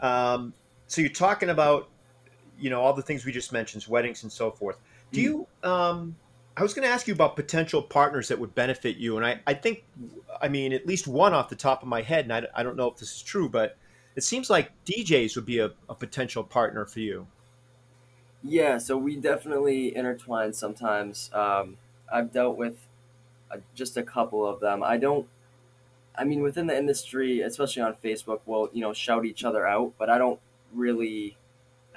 um, 0.00 0.52
so 0.86 1.00
you're 1.00 1.10
talking 1.10 1.48
about 1.48 1.88
you 2.58 2.68
know 2.68 2.82
all 2.82 2.92
the 2.92 3.02
things 3.02 3.24
we 3.24 3.32
just 3.32 3.52
mentioned, 3.52 3.86
weddings 3.88 4.22
and 4.24 4.32
so 4.32 4.50
forth. 4.50 4.76
Do 5.10 5.22
you? 5.22 5.46
Um, 5.62 6.16
I 6.58 6.62
was 6.62 6.74
going 6.74 6.86
to 6.86 6.92
ask 6.92 7.06
you 7.06 7.14
about 7.14 7.36
potential 7.36 7.80
partners 7.80 8.28
that 8.28 8.38
would 8.40 8.52
benefit 8.52 8.96
you, 8.96 9.16
and 9.16 9.24
I, 9.24 9.40
I 9.46 9.54
think, 9.54 9.84
I 10.42 10.48
mean, 10.48 10.72
at 10.72 10.86
least 10.88 11.06
one 11.06 11.32
off 11.32 11.48
the 11.48 11.56
top 11.56 11.82
of 11.82 11.88
my 11.88 12.02
head, 12.02 12.24
and 12.24 12.32
I, 12.32 12.46
I 12.52 12.62
don't 12.64 12.76
know 12.76 12.88
if 12.88 12.96
this 12.96 13.14
is 13.14 13.22
true, 13.22 13.48
but 13.48 13.76
it 14.16 14.24
seems 14.24 14.50
like 14.50 14.72
DJs 14.84 15.36
would 15.36 15.46
be 15.46 15.60
a, 15.60 15.70
a 15.88 15.94
potential 15.94 16.42
partner 16.42 16.84
for 16.84 16.98
you. 16.98 17.28
Yeah, 18.42 18.78
so 18.78 18.96
we 18.96 19.14
definitely 19.14 19.96
intertwine 19.96 20.52
sometimes. 20.52 21.30
Um, 21.32 21.76
I've 22.12 22.32
dealt 22.32 22.56
with 22.56 22.88
just 23.76 23.96
a 23.96 24.02
couple 24.02 24.44
of 24.44 24.58
them. 24.58 24.82
I 24.82 24.96
don't. 24.96 25.28
I 26.16 26.24
mean, 26.24 26.42
within 26.42 26.66
the 26.66 26.76
industry, 26.76 27.40
especially 27.40 27.82
on 27.82 27.94
Facebook, 28.02 28.40
we'll 28.46 28.70
you 28.72 28.80
know 28.80 28.92
shout 28.92 29.24
each 29.24 29.44
other 29.44 29.64
out, 29.64 29.92
but 29.96 30.10
I 30.10 30.18
don't 30.18 30.40
really 30.72 31.36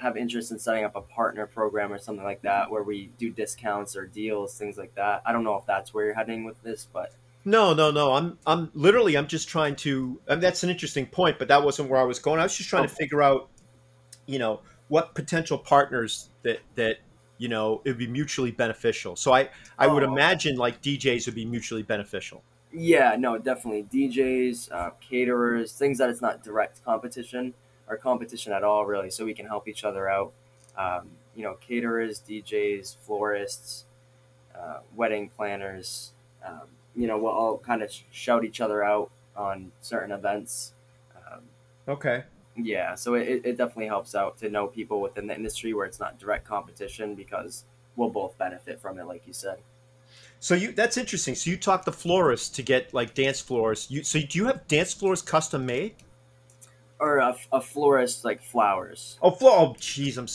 have 0.02 0.16
interest 0.16 0.50
in 0.50 0.58
setting 0.58 0.84
up 0.84 0.96
a 0.96 1.00
partner 1.00 1.46
program 1.46 1.92
or 1.92 1.98
something 1.98 2.24
like 2.24 2.42
that 2.42 2.70
where 2.70 2.82
we 2.82 3.10
do 3.18 3.30
discounts 3.30 3.96
or 3.96 4.06
deals, 4.06 4.58
things 4.58 4.76
like 4.76 4.94
that. 4.96 5.22
I 5.24 5.32
don't 5.32 5.44
know 5.44 5.56
if 5.56 5.64
that's 5.66 5.94
where 5.94 6.06
you're 6.06 6.14
heading 6.14 6.44
with 6.44 6.60
this, 6.62 6.88
but 6.92 7.14
no, 7.44 7.72
no, 7.72 7.90
no. 7.90 8.12
I'm 8.12 8.38
I'm 8.46 8.70
literally 8.74 9.16
I'm 9.16 9.26
just 9.26 9.48
trying 9.48 9.76
to. 9.76 10.20
I 10.28 10.32
mean, 10.32 10.40
that's 10.40 10.62
an 10.62 10.70
interesting 10.70 11.06
point, 11.06 11.38
but 11.38 11.48
that 11.48 11.62
wasn't 11.62 11.88
where 11.88 12.00
I 12.00 12.04
was 12.04 12.18
going. 12.18 12.40
I 12.40 12.42
was 12.42 12.56
just 12.56 12.68
trying 12.68 12.84
oh. 12.84 12.88
to 12.88 12.94
figure 12.94 13.22
out, 13.22 13.48
you 14.26 14.38
know, 14.38 14.60
what 14.88 15.14
potential 15.14 15.56
partners 15.56 16.28
that 16.42 16.58
that 16.74 16.98
you 17.38 17.48
know 17.48 17.80
it 17.84 17.90
would 17.90 17.98
be 17.98 18.06
mutually 18.06 18.50
beneficial 18.50 19.16
so 19.16 19.32
i 19.32 19.48
i 19.78 19.86
would 19.86 20.04
oh. 20.04 20.12
imagine 20.12 20.56
like 20.56 20.82
djs 20.82 21.24
would 21.24 21.34
be 21.34 21.46
mutually 21.46 21.82
beneficial 21.82 22.42
yeah 22.72 23.16
no 23.18 23.38
definitely 23.38 23.84
djs 23.84 24.70
uh, 24.70 24.90
caterers 25.00 25.72
things 25.72 25.96
that 25.96 26.10
it's 26.10 26.20
not 26.20 26.44
direct 26.44 26.84
competition 26.84 27.54
or 27.88 27.96
competition 27.96 28.52
at 28.52 28.62
all 28.64 28.84
really 28.86 29.10
so 29.10 29.24
we 29.24 29.34
can 29.34 29.46
help 29.46 29.68
each 29.68 29.84
other 29.84 30.08
out 30.08 30.32
um, 30.76 31.08
you 31.34 31.42
know 31.42 31.54
caterers 31.60 32.20
djs 32.20 32.96
florists 33.00 33.84
uh, 34.56 34.78
wedding 34.94 35.30
planners 35.36 36.12
um, 36.46 36.68
you 36.94 37.06
know 37.06 37.18
we'll 37.18 37.32
all 37.32 37.58
kind 37.58 37.82
of 37.82 37.92
shout 38.10 38.44
each 38.44 38.60
other 38.60 38.82
out 38.82 39.10
on 39.36 39.72
certain 39.80 40.12
events 40.12 40.74
um, 41.16 41.40
okay 41.88 42.24
yeah, 42.56 42.94
so 42.94 43.14
it, 43.14 43.42
it 43.44 43.56
definitely 43.56 43.86
helps 43.86 44.14
out 44.14 44.38
to 44.38 44.50
know 44.50 44.66
people 44.66 45.00
within 45.00 45.26
the 45.26 45.34
industry 45.34 45.72
where 45.72 45.86
it's 45.86 45.98
not 45.98 46.18
direct 46.18 46.46
competition 46.46 47.14
because 47.14 47.64
we'll 47.96 48.10
both 48.10 48.36
benefit 48.36 48.80
from 48.80 48.98
it, 48.98 49.06
like 49.06 49.26
you 49.26 49.32
said. 49.32 49.58
So 50.38 50.54
you 50.54 50.72
that's 50.72 50.96
interesting. 50.96 51.34
So 51.34 51.50
you 51.50 51.56
talk 51.56 51.84
the 51.84 51.92
florists 51.92 52.48
to 52.56 52.62
get 52.62 52.92
like 52.92 53.14
dance 53.14 53.40
floors. 53.40 53.86
You 53.90 54.02
so 54.02 54.20
do 54.20 54.38
you 54.38 54.46
have 54.46 54.66
dance 54.68 54.92
floors 54.92 55.22
custom 55.22 55.64
made? 55.64 55.94
Or 57.02 57.18
a, 57.18 57.36
a 57.52 57.60
florist 57.60 58.24
like 58.24 58.40
flowers. 58.40 59.18
Oh, 59.20 59.32
flo- 59.32 59.50
oh, 59.50 59.74
jeez, 59.80 60.18
I'm. 60.18 60.28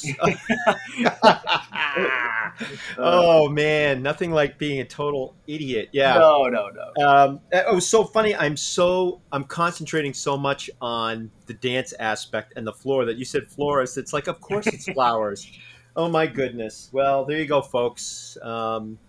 oh 2.97 3.47
man, 3.47 4.01
nothing 4.01 4.31
like 4.31 4.57
being 4.57 4.81
a 4.81 4.83
total 4.83 5.33
idiot. 5.47 5.87
Yeah. 5.93 6.15
No, 6.15 6.43
no, 6.47 6.67
no. 6.67 7.07
Um, 7.07 7.39
it 7.53 7.73
was 7.73 7.87
so 7.87 8.03
funny. 8.03 8.35
I'm 8.35 8.57
so 8.57 9.21
I'm 9.31 9.45
concentrating 9.45 10.13
so 10.13 10.35
much 10.35 10.69
on 10.81 11.31
the 11.45 11.53
dance 11.53 11.93
aspect 12.01 12.51
and 12.57 12.67
the 12.67 12.73
floor 12.73 13.05
that 13.05 13.15
you 13.15 13.23
said 13.23 13.47
florist. 13.47 13.97
It's 13.97 14.11
like, 14.11 14.27
of 14.27 14.41
course, 14.41 14.67
it's 14.67 14.85
flowers. 14.93 15.49
oh 15.95 16.09
my 16.09 16.27
goodness. 16.27 16.89
Well, 16.91 17.23
there 17.23 17.39
you 17.39 17.45
go, 17.45 17.61
folks. 17.61 18.37
Um, 18.41 18.99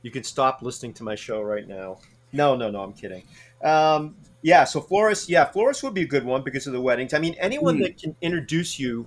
you 0.00 0.10
can 0.10 0.24
stop 0.24 0.62
listening 0.62 0.94
to 0.94 1.04
my 1.04 1.14
show 1.14 1.42
right 1.42 1.68
now. 1.68 1.98
No, 2.32 2.56
no, 2.56 2.70
no. 2.70 2.80
I'm 2.80 2.94
kidding. 2.94 3.24
Um, 3.62 4.16
yeah. 4.42 4.64
So 4.64 4.80
florist, 4.80 5.28
yeah, 5.28 5.44
florist 5.44 5.82
would 5.82 5.94
be 5.94 6.02
a 6.02 6.06
good 6.06 6.24
one 6.24 6.42
because 6.42 6.66
of 6.66 6.72
the 6.72 6.80
weddings. 6.80 7.14
I 7.14 7.18
mean, 7.18 7.34
anyone 7.38 7.76
Hmm. 7.76 7.82
that 7.82 7.98
can 7.98 8.16
introduce 8.20 8.78
you 8.78 9.06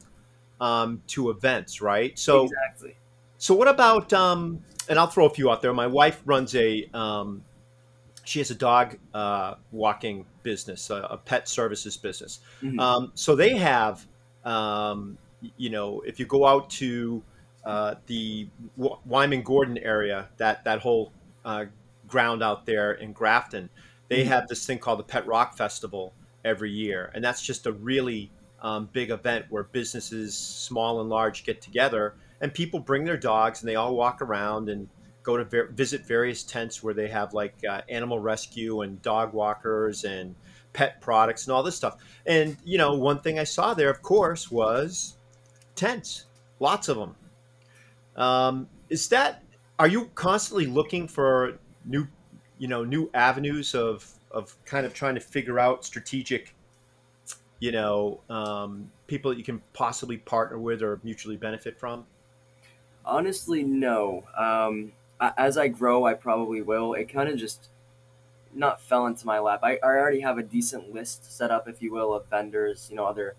um, 0.62 1.02
to 1.08 1.30
events, 1.30 1.82
right? 1.82 2.18
So 2.18 2.46
exactly. 2.46 2.96
so 3.38 3.54
what 3.56 3.68
about 3.68 4.14
um, 4.14 4.64
and 4.90 4.98
I'll 5.00 5.08
throw 5.08 5.26
a 5.26 5.30
few 5.30 5.50
out 5.52 5.62
there. 5.62 5.74
My 5.74 5.88
wife 5.88 6.22
runs 6.26 6.56
a 6.56 6.88
um, 6.94 7.44
she 8.24 8.40
has 8.40 8.50
a 8.52 8.56
dog 8.56 8.98
uh, 9.14 9.56
walking 9.72 10.26
business, 10.44 10.90
a, 10.90 10.96
a 10.96 11.18
pet 11.18 11.48
services 11.48 11.96
business. 11.98 12.40
Mhm. 12.64 12.80
Um, 12.80 13.12
so 13.14 13.36
they 13.36 13.56
have, 13.56 14.06
um, 14.44 15.18
you 15.58 15.70
know, 15.70 16.02
if 16.02 16.20
you 16.20 16.26
go 16.26 16.46
out 16.48 16.70
to 16.72 17.22
uh, 17.64 17.96
the 18.08 18.48
w- 18.78 18.98
Wyman 19.06 19.42
Gordon 19.44 19.78
area, 19.78 20.30
that 20.38 20.64
that 20.64 20.80
whole 20.80 21.12
uh, 21.44 21.66
ground 22.08 22.42
out 22.42 22.66
there 22.66 22.94
in 22.94 23.12
Grafton, 23.12 23.70
they 24.08 24.24
Mhm. 24.24 24.28
have 24.28 24.48
this 24.48 24.66
thing 24.66 24.80
called 24.80 25.00
the 25.00 25.04
Pet 25.04 25.26
Rock 25.28 25.58
Festival 25.58 26.14
every 26.44 26.72
year, 26.72 27.12
and 27.14 27.24
that's 27.24 27.42
just 27.42 27.66
a 27.66 27.72
really 27.72 28.32
um, 28.62 28.90
big 28.94 29.12
event 29.12 29.46
where 29.50 29.64
businesses, 29.64 30.36
small 30.36 31.00
and 31.02 31.10
large, 31.10 31.44
get 31.44 31.62
together, 31.62 32.16
and 32.42 32.52
people 32.52 32.80
bring 32.80 33.04
their 33.04 33.18
dogs, 33.18 33.62
and 33.62 33.70
they 33.70 33.76
all 33.76 33.96
walk 33.96 34.22
around 34.22 34.70
and 34.70 34.90
go 35.22 35.38
to 35.38 35.44
ver- 35.44 35.68
visit 35.68 36.02
various 36.06 36.42
tents 36.42 36.82
where 36.82 36.94
they 36.94 37.08
have 37.08 37.34
like 37.34 37.54
uh, 37.70 37.82
animal 37.90 38.20
rescue 38.20 38.82
and 38.82 39.02
dog 39.04 39.34
walkers 39.34 40.04
and 40.04 40.34
pet 40.74 41.00
products 41.00 41.46
and 41.46 41.54
all 41.54 41.62
this 41.64 41.76
stuff. 41.76 41.98
And 42.26 42.58
you 42.64 42.78
know, 42.80 42.96
one 42.96 43.20
thing 43.20 43.38
I 43.38 43.44
saw 43.44 43.74
there, 43.76 43.90
of 43.90 44.02
course, 44.02 44.50
was 44.50 45.18
tents, 45.76 46.26
lots 46.60 46.88
of 46.90 46.98
them. 46.98 47.16
Um, 48.16 48.68
is 48.90 49.10
that? 49.10 49.44
Are 49.78 49.88
you 49.88 50.06
constantly 50.16 50.66
looking 50.68 51.08
for 51.08 51.60
new, 51.84 52.08
you 52.58 52.68
know, 52.68 52.84
new 52.84 53.10
avenues 53.14 53.76
of 53.76 54.10
of 54.32 54.56
kind 54.66 54.86
of 54.86 54.94
trying 54.94 55.16
to 55.16 55.22
figure 55.22 55.60
out 55.60 55.86
strategic, 55.86 56.54
you 57.60 57.72
know, 57.72 58.20
um, 58.30 58.92
people 59.08 59.32
that 59.32 59.38
you 59.38 59.44
can 59.44 59.62
possibly 59.74 60.18
partner 60.18 60.60
with 60.60 60.82
or 60.82 61.00
mutually 61.04 61.38
benefit 61.38 61.80
from? 61.80 62.06
Honestly, 63.06 63.64
no. 63.64 64.24
Um, 64.38 64.92
as 65.38 65.58
I 65.58 65.70
grow, 65.70 66.06
I 66.06 66.14
probably 66.14 66.62
will. 66.62 66.94
It 66.94 67.06
kind 67.06 67.30
of 67.30 67.38
just 67.38 67.70
not 68.54 68.82
fell 68.82 69.06
into 69.06 69.26
my 69.26 69.40
lap. 69.40 69.60
I, 69.64 69.74
I 69.76 69.88
already 69.88 70.22
have 70.22 70.38
a 70.38 70.44
decent 70.44 70.94
list 70.94 71.32
set 71.32 71.52
up, 71.52 71.68
if 71.68 71.82
you 71.82 71.92
will, 71.92 72.14
of 72.14 72.26
vendors. 72.28 72.88
You 72.90 72.98
know, 72.98 73.06
other 73.06 73.36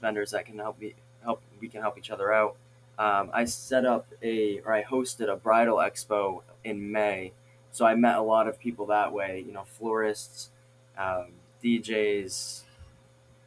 vendors 0.00 0.30
that 0.30 0.44
can 0.44 0.58
help 0.58 0.78
me 0.80 0.94
help. 1.22 1.42
We 1.60 1.68
can 1.68 1.80
help 1.80 1.98
each 1.98 2.10
other 2.10 2.32
out. 2.32 2.56
Um, 2.98 3.30
I 3.32 3.44
set 3.44 3.84
up 3.84 4.06
a 4.22 4.60
or 4.60 4.72
I 4.72 4.82
hosted 4.82 5.30
a 5.30 5.36
bridal 5.36 5.76
expo 5.78 6.42
in 6.64 6.90
May, 6.90 7.32
so 7.76 7.84
I 7.84 7.94
met 7.94 8.16
a 8.16 8.22
lot 8.22 8.48
of 8.48 8.58
people 8.58 8.86
that 8.86 9.12
way. 9.12 9.44
You 9.46 9.52
know, 9.52 9.64
florists, 9.64 10.50
um, 10.96 11.32
DJs, 11.62 12.62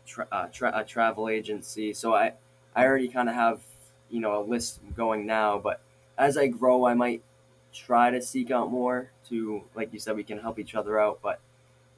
tra- 0.06 0.28
uh, 0.32 0.48
tra- 0.48 0.74
a 0.76 0.84
travel 0.84 1.30
agency. 1.30 1.94
So 1.94 2.14
I 2.14 2.34
I 2.76 2.86
already 2.86 3.08
kind 3.10 3.30
of 3.30 3.36
have 3.36 3.62
you 4.10 4.20
know 4.20 4.42
a 4.42 4.44
list 4.44 4.82
going 4.96 5.26
now, 5.26 5.58
but 5.60 5.82
as 6.18 6.38
I 6.38 6.48
grow, 6.48 6.86
I 6.86 6.94
might 6.94 7.24
try 7.74 8.12
to 8.12 8.22
seek 8.22 8.52
out 8.52 8.72
more 8.72 9.12
to 9.30 9.64
like 9.76 9.94
you 9.94 10.00
said 10.00 10.16
we 10.16 10.24
can 10.24 10.40
help 10.40 10.60
each 10.60 10.76
other 10.76 11.00
out. 11.00 11.20
But 11.22 11.40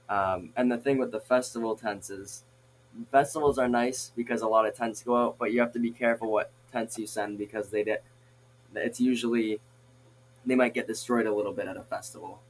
um, 0.09 0.51
and 0.55 0.71
the 0.71 0.77
thing 0.77 0.97
with 0.97 1.11
the 1.11 1.19
festival 1.21 1.75
tents 1.75 2.09
is 2.09 2.43
festivals 3.11 3.57
are 3.59 3.69
nice 3.69 4.11
because 4.15 4.41
a 4.41 4.47
lot 4.47 4.65
of 4.67 4.75
tents 4.75 5.03
go 5.03 5.17
out, 5.17 5.37
but 5.39 5.51
you 5.53 5.59
have 5.61 5.73
to 5.73 5.79
be 5.79 5.91
careful 5.91 6.31
what 6.31 6.51
tents 6.71 6.97
you 6.97 7.07
send 7.07 7.37
because 7.37 7.69
they 7.69 7.83
did. 7.83 7.99
It's 8.75 8.99
usually 9.01 9.59
they 10.45 10.55
might 10.55 10.73
get 10.73 10.87
destroyed 10.87 11.25
a 11.25 11.33
little 11.33 11.53
bit 11.53 11.67
at 11.67 11.77
a 11.77 11.83
festival. 11.83 12.41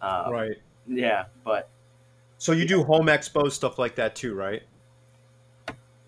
Um, 0.00 0.32
right. 0.32 0.56
Yeah, 0.86 1.26
but 1.44 1.68
So 2.38 2.52
you 2.52 2.66
do 2.66 2.82
home 2.84 3.06
expos 3.06 3.52
stuff 3.52 3.78
like 3.78 3.94
that 3.96 4.14
too, 4.16 4.34
right? 4.34 4.62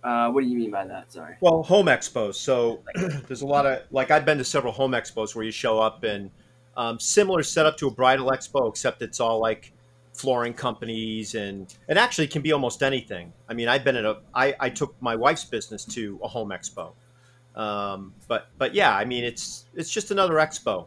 uh, 0.02 0.30
what 0.30 0.42
do 0.42 0.48
you 0.48 0.56
mean 0.56 0.70
by 0.70 0.86
that? 0.86 1.12
Sorry. 1.12 1.36
Well, 1.40 1.62
home 1.62 1.86
expos. 1.86 2.34
So 2.34 2.82
there's 3.26 3.42
a 3.42 3.46
lot 3.46 3.66
of 3.66 3.82
like 3.90 4.10
I've 4.10 4.24
been 4.24 4.38
to 4.38 4.44
several 4.44 4.72
home 4.72 4.92
expos 4.92 5.34
where 5.34 5.44
you 5.44 5.50
show 5.50 5.78
up 5.78 6.04
and 6.04 6.30
um, 6.76 6.98
similar 6.98 7.42
setup 7.42 7.76
to 7.78 7.88
a 7.88 7.90
bridal 7.90 8.30
expo, 8.30 8.68
except 8.68 9.02
it's 9.02 9.20
all 9.20 9.40
like 9.40 9.72
flooring 10.14 10.54
companies 10.54 11.34
and 11.34 11.74
it 11.88 11.96
actually 11.96 12.26
can 12.26 12.42
be 12.42 12.52
almost 12.52 12.82
anything. 12.82 13.32
I 13.48 13.54
mean, 13.54 13.68
I've 13.68 13.84
been 13.84 13.96
at 13.96 14.04
a 14.04 14.18
I, 14.34 14.54
I 14.58 14.70
took 14.70 14.94
my 15.00 15.16
wife's 15.16 15.44
business 15.44 15.84
to 15.86 16.18
a 16.22 16.28
home 16.28 16.50
expo, 16.50 16.92
um, 17.54 18.14
but 18.28 18.48
but 18.56 18.74
yeah, 18.74 18.94
I 18.96 19.04
mean 19.04 19.24
it's 19.24 19.66
it's 19.74 19.90
just 19.90 20.10
another 20.10 20.34
expo. 20.34 20.86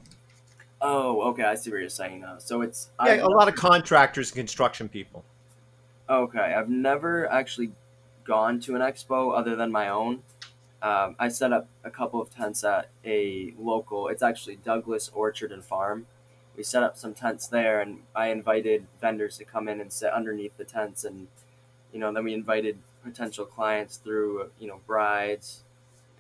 Oh, 0.86 1.22
okay. 1.30 1.44
I 1.44 1.56
see 1.56 1.72
what 1.72 1.80
you're 1.80 1.90
saying 1.90 2.20
now. 2.20 2.38
So 2.40 2.62
it's 2.62 2.90
Yeah, 3.04 3.14
I've 3.14 3.24
a 3.24 3.30
lot 3.30 3.48
of 3.48 3.56
contractors 3.56 4.32
and 4.32 4.36
construction 4.36 4.90
people. 4.90 5.24
Okay, 6.10 6.40
I've 6.40 6.70
never 6.70 7.32
actually 7.32 7.72
gone 8.26 8.60
to 8.62 8.76
an 8.76 8.82
expo 8.82 9.38
other 9.38 9.56
than 9.56 9.72
my 9.72 9.88
own. 9.88 10.22
Um, 10.82 11.16
I 11.18 11.30
set 11.30 11.54
up 11.54 11.70
a 11.86 11.90
couple 11.90 12.22
of 12.22 12.30
tents 12.30 12.66
at 12.66 12.90
a 13.06 13.54
local. 13.58 14.10
It's 14.10 14.22
actually 14.22 14.58
Douglas 14.58 15.10
Orchard 15.14 15.54
and 15.54 15.64
Farm. 15.64 16.06
We 16.58 16.64
set 16.64 16.84
up 16.84 16.98
some 16.98 17.14
tents 17.14 17.48
there, 17.48 17.80
and 17.80 18.00
I 18.14 18.28
invited 18.28 18.86
vendors 19.00 19.38
to 19.38 19.46
come 19.46 19.70
in 19.70 19.80
and 19.80 19.92
sit 19.92 20.12
underneath 20.12 20.58
the 20.58 20.66
tents, 20.66 21.06
and 21.06 21.28
you 21.94 22.00
know, 22.00 22.12
then 22.12 22.26
we 22.26 22.34
invited 22.34 22.78
potential 23.04 23.46
clients 23.46 23.98
through, 23.98 24.52
you 24.60 24.68
know, 24.68 24.82
brides, 24.86 25.64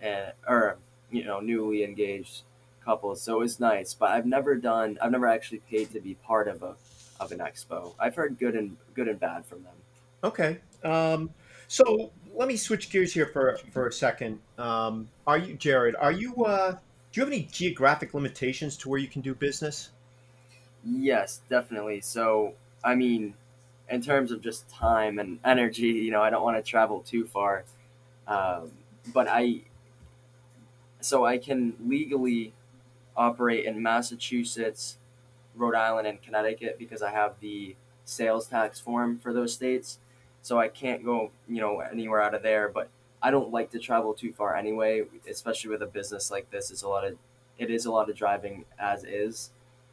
and 0.01 0.31
or 0.47 0.77
you 1.11 1.25
know, 1.25 1.41
newly 1.41 1.83
engaged 1.83 2.43
couples. 2.83 3.21
So 3.21 3.35
it 3.35 3.39
was 3.39 3.59
nice, 3.59 3.93
but 3.93 4.11
I've 4.11 4.25
never 4.25 4.55
done. 4.55 4.97
I've 5.01 5.11
never 5.11 5.27
actually 5.27 5.59
paid 5.69 5.91
to 5.93 5.99
be 5.99 6.15
part 6.15 6.47
of 6.47 6.63
a 6.63 6.75
of 7.19 7.31
an 7.31 7.39
expo. 7.39 7.93
I've 7.99 8.15
heard 8.15 8.37
good 8.37 8.55
and 8.55 8.77
good 8.93 9.07
and 9.07 9.19
bad 9.19 9.45
from 9.45 9.63
them. 9.63 9.73
Okay. 10.23 10.59
Um, 10.83 11.29
so 11.67 12.11
let 12.33 12.47
me 12.47 12.57
switch 12.57 12.89
gears 12.89 13.13
here 13.13 13.27
for 13.27 13.57
for 13.71 13.87
a 13.87 13.91
second. 13.91 14.39
Um, 14.57 15.09
are 15.25 15.37
you, 15.37 15.55
Jared? 15.55 15.95
Are 15.95 16.11
you? 16.11 16.45
Uh, 16.45 16.71
do 16.71 17.19
you 17.19 17.25
have 17.25 17.31
any 17.31 17.43
geographic 17.51 18.13
limitations 18.13 18.75
to 18.77 18.89
where 18.89 18.99
you 18.99 19.07
can 19.07 19.21
do 19.21 19.35
business? 19.35 19.91
Yes, 20.83 21.41
definitely. 21.49 22.01
So, 22.01 22.55
I 22.83 22.95
mean, 22.95 23.35
in 23.89 24.01
terms 24.01 24.31
of 24.31 24.41
just 24.41 24.67
time 24.69 25.19
and 25.19 25.39
energy, 25.45 25.87
you 25.87 26.11
know, 26.11 26.21
I 26.21 26.29
don't 26.29 26.43
want 26.43 26.57
to 26.57 26.63
travel 26.63 27.01
too 27.01 27.25
far. 27.25 27.65
Um, 28.27 28.71
but 29.13 29.27
I, 29.29 29.61
so 31.01 31.25
I 31.25 31.37
can 31.37 31.75
legally 31.85 32.53
operate 33.15 33.65
in 33.65 33.81
Massachusetts, 33.81 34.97
Rhode 35.55 35.75
Island, 35.75 36.07
and 36.07 36.21
Connecticut 36.21 36.77
because 36.79 37.01
I 37.01 37.11
have 37.11 37.39
the 37.39 37.75
sales 38.05 38.47
tax 38.47 38.79
form 38.79 39.19
for 39.19 39.33
those 39.33 39.53
states. 39.53 39.99
So 40.41 40.59
I 40.59 40.67
can't 40.67 41.05
go, 41.05 41.31
you 41.47 41.61
know, 41.61 41.79
anywhere 41.79 42.21
out 42.21 42.35
of 42.35 42.43
there. 42.43 42.67
But 42.69 42.89
I 43.21 43.31
don't 43.31 43.51
like 43.51 43.71
to 43.71 43.79
travel 43.79 44.13
too 44.13 44.33
far 44.33 44.55
anyway, 44.55 45.03
especially 45.29 45.69
with 45.69 45.81
a 45.81 45.87
business 45.87 46.29
like 46.29 46.49
this. 46.51 46.69
It's 46.71 46.81
a 46.83 46.89
lot 46.89 47.05
of, 47.05 47.17
it 47.57 47.69
is 47.69 47.85
a 47.85 47.91
lot 47.91 48.09
of 48.09 48.15
driving 48.15 48.65
as 48.77 49.03
is. 49.03 49.51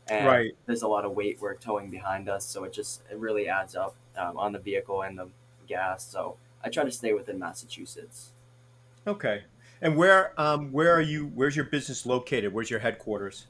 And 0.08 0.26
Right. 0.26 0.56
there's 0.66 0.82
a 0.82 0.88
lot 0.88 1.04
of 1.04 1.12
weight 1.12 1.38
we're 1.40 1.54
towing 1.54 1.88
behind 1.88 2.28
us, 2.28 2.44
so 2.44 2.64
it 2.64 2.72
just 2.72 3.02
it 3.12 3.16
really 3.18 3.48
adds 3.48 3.76
up 3.76 3.94
um, 4.16 4.36
on 4.36 4.50
the 4.52 4.58
vehicle 4.58 5.02
and 5.02 5.16
the 5.16 5.28
gas. 5.68 6.04
So 6.04 6.36
I 6.64 6.68
try 6.68 6.82
to 6.82 6.90
stay 6.90 7.12
within 7.12 7.38
Massachusetts. 7.38 8.32
Okay. 9.06 9.44
And 9.82 9.96
where 9.96 10.38
um, 10.40 10.72
where 10.72 10.92
are 10.94 11.00
you? 11.00 11.26
Where's 11.26 11.56
your 11.56 11.64
business 11.66 12.06
located? 12.06 12.52
Where's 12.52 12.70
your 12.70 12.80
headquarters? 12.80 13.46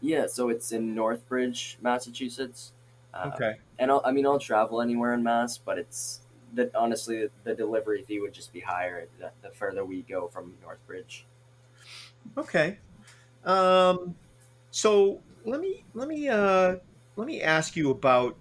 Yeah, 0.00 0.26
so 0.26 0.48
it's 0.48 0.72
in 0.72 0.94
Northbridge, 0.94 1.76
Massachusetts. 1.80 2.72
Uh, 3.12 3.40
Okay. 3.40 3.58
And 3.78 3.90
I'll, 3.90 4.02
I 4.04 4.12
mean, 4.12 4.26
I'll 4.26 4.38
travel 4.38 4.80
anywhere 4.80 5.14
in 5.14 5.22
Mass, 5.22 5.58
but 5.58 5.78
it's 5.78 6.20
that 6.54 6.74
honestly 6.76 7.28
the 7.42 7.54
delivery 7.54 8.02
fee 8.02 8.20
would 8.20 8.32
just 8.32 8.52
be 8.52 8.60
higher 8.60 9.08
the, 9.18 9.32
the 9.42 9.50
further 9.50 9.84
we 9.84 10.02
go 10.02 10.28
from 10.28 10.56
Northbridge. 10.64 11.24
Okay. 12.36 12.78
Um, 13.44 14.16
so 14.70 15.24
let 15.44 15.60
me 15.60 15.86
let 15.94 16.08
me 16.08 16.28
uh, 16.28 16.76
let 17.16 17.26
me 17.26 17.42
ask 17.42 17.76
you 17.76 17.90
about 17.90 18.38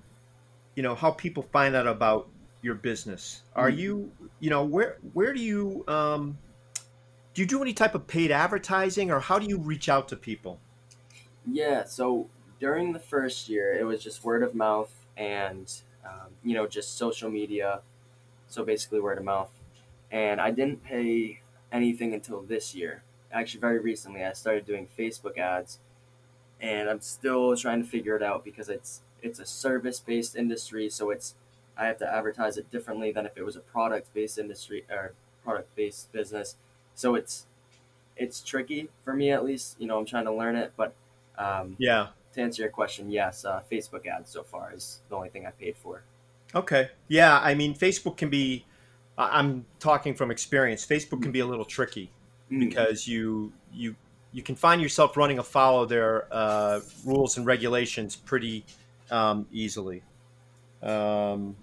you 0.75 0.84
know 0.84 0.96
how 0.96 1.12
people 1.12 1.44
find 1.44 1.75
out 1.75 1.88
about 1.88 2.32
your 2.62 2.75
business. 2.75 3.44
Are 3.56 3.70
Mhm. 3.70 3.72
you 3.72 4.13
you 4.40 4.50
know 4.50 4.66
where 4.66 5.00
where 5.13 5.34
do 5.34 5.42
you 5.42 5.86
um, 5.88 6.40
do 7.34 7.42
you 7.42 7.48
do 7.48 7.62
any 7.62 7.74
type 7.74 7.96
of 7.96 8.08
paid 8.08 8.32
advertising 8.32 9.12
or 9.12 9.20
how 9.22 9.40
do 9.40 9.46
you 9.48 9.58
reach 9.58 9.90
out 9.90 10.08
to 10.10 10.16
people? 10.16 10.60
Yeah, 11.46 11.86
so 11.86 12.30
during 12.60 12.94
the 12.94 13.00
first 13.00 13.50
year, 13.50 13.74
it 13.74 13.86
was 13.86 14.04
just 14.04 14.24
word 14.24 14.44
of 14.44 14.56
mouth 14.56 14.94
and, 15.18 15.72
um, 16.06 16.32
you 16.44 16.54
know, 16.54 16.68
just 16.68 16.98
social 16.98 17.30
media. 17.30 17.82
So 18.48 18.63
basically, 18.63 19.02
word 19.02 19.18
of 19.18 19.24
mouth. 19.25 19.52
And 20.12 20.40
I 20.40 20.52
didn't 20.52 20.84
pay 20.84 21.42
anything 21.72 22.13
until 22.13 22.42
this 22.42 22.75
year. 22.75 23.04
Actually, 23.32 23.62
very 23.62 23.80
recently, 23.80 24.24
I 24.24 24.34
started 24.34 24.66
doing 24.66 24.88
Facebook 24.98 25.38
ads. 25.38 25.80
and 26.62 26.90
I'm 26.90 27.02
still 27.02 27.56
trying 27.58 27.84
to 27.84 27.88
figure 27.90 28.16
it 28.16 28.24
out 28.24 28.44
because 28.44 28.70
it's 28.70 29.02
it's 29.22 29.40
a 29.40 29.46
service 29.46 30.00
based 30.00 30.36
industry, 30.36 30.90
so 30.90 31.10
it's 31.12 31.36
I 31.78 31.86
have 31.88 31.98
to 32.00 32.12
advertise 32.13 32.58
it 32.58 32.72
differently 32.72 33.12
than 33.12 33.25
if 33.25 33.38
it 33.38 33.44
was 33.44 33.56
a 33.56 33.60
product 33.62 34.13
based 34.13 34.38
industry 34.38 34.86
or 34.90 35.13
product 35.44 35.75
based 35.75 36.12
business. 36.12 36.56
So 36.95 37.15
it's 37.15 37.45
it's 38.15 38.41
tricky 38.41 38.89
for 39.03 39.13
me 39.13 39.31
at 39.31 39.43
least. 39.43 39.75
You 39.79 39.88
know, 39.88 39.97
I'm 40.00 40.05
trying 40.05 40.25
to 40.25 40.33
learn 40.33 40.55
it, 40.55 40.73
but 40.77 40.93
um, 41.38 41.75
Yeah. 41.79 42.07
to 42.33 42.41
answer 42.41 42.62
your 42.62 42.71
question, 42.71 43.09
yes, 43.09 43.43
uh, 43.45 43.62
Facebook 43.71 44.05
ads 44.05 44.29
so 44.29 44.43
far 44.43 44.71
is 44.73 45.00
the 45.09 45.15
only 45.15 45.29
thing 45.29 45.45
I 45.47 45.51
paid 45.51 45.75
for. 45.77 46.03
Okay. 46.53 46.89
Yeah. 47.07 47.39
I 47.39 47.55
mean, 47.55 47.73
Facebook 47.75 48.17
can 48.17 48.29
be. 48.29 48.65
I'm 49.17 49.65
talking 49.79 50.13
from 50.15 50.31
experience. 50.31 50.85
Facebook 50.85 51.21
can 51.21 51.31
be 51.31 51.39
a 51.39 51.45
little 51.45 51.65
tricky 51.65 52.09
Mm. 52.51 52.59
because 52.59 53.07
you 53.07 53.51
you 53.71 53.95
you 54.31 54.41
can 54.43 54.55
find 54.55 54.81
yourself 54.81 55.15
running 55.17 55.39
afoul 55.39 55.83
of 55.83 55.89
their 55.89 56.27
uh, 56.31 56.79
rules 57.05 57.38
and 57.38 57.45
regulations 57.45 58.15
pretty 58.15 58.65
um, 59.12 59.47
easily. 59.51 60.01
Um, 60.81 61.55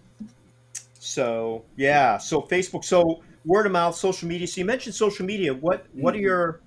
so 0.99 1.64
yeah. 1.76 2.18
So 2.18 2.42
Facebook. 2.42 2.84
So 2.84 3.22
word 3.44 3.66
of 3.66 3.73
mouth, 3.73 3.94
social 3.97 4.28
media. 4.28 4.47
So 4.47 4.61
you 4.61 4.64
mentioned 4.64 4.94
social 4.94 5.26
media. 5.26 5.54
What 5.54 5.87
what 5.94 6.14
are 6.14 6.18
Mhm. 6.18 6.20
your 6.20 6.62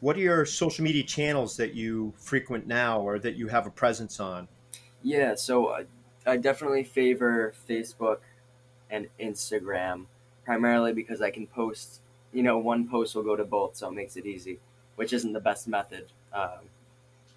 what 0.00 0.16
are 0.16 0.20
your 0.20 0.46
social 0.46 0.84
media 0.84 1.04
channels 1.04 1.56
that 1.58 1.74
you 1.74 2.14
frequent 2.18 2.66
now, 2.66 3.00
or 3.00 3.18
that 3.20 3.36
you 3.36 3.48
have 3.48 3.66
a 3.66 3.70
presence 3.70 4.20
on? 4.20 4.48
Yeah, 5.02 5.34
so 5.34 5.70
I, 5.70 5.86
I 6.26 6.36
definitely 6.36 6.84
favor 6.84 7.54
Facebook 7.68 8.18
and 8.90 9.08
Instagram 9.20 10.06
primarily 10.44 10.92
because 10.92 11.20
I 11.22 11.30
can 11.30 11.46
post, 11.46 12.00
you 12.32 12.42
know, 12.42 12.58
one 12.58 12.88
post 12.88 13.14
will 13.14 13.22
go 13.22 13.36
to 13.36 13.44
both, 13.44 13.76
so 13.76 13.88
it 13.88 13.92
makes 13.92 14.16
it 14.16 14.26
easy, 14.26 14.60
which 14.96 15.12
isn't 15.12 15.32
the 15.32 15.40
best 15.40 15.68
method 15.68 16.06
um, 16.32 16.70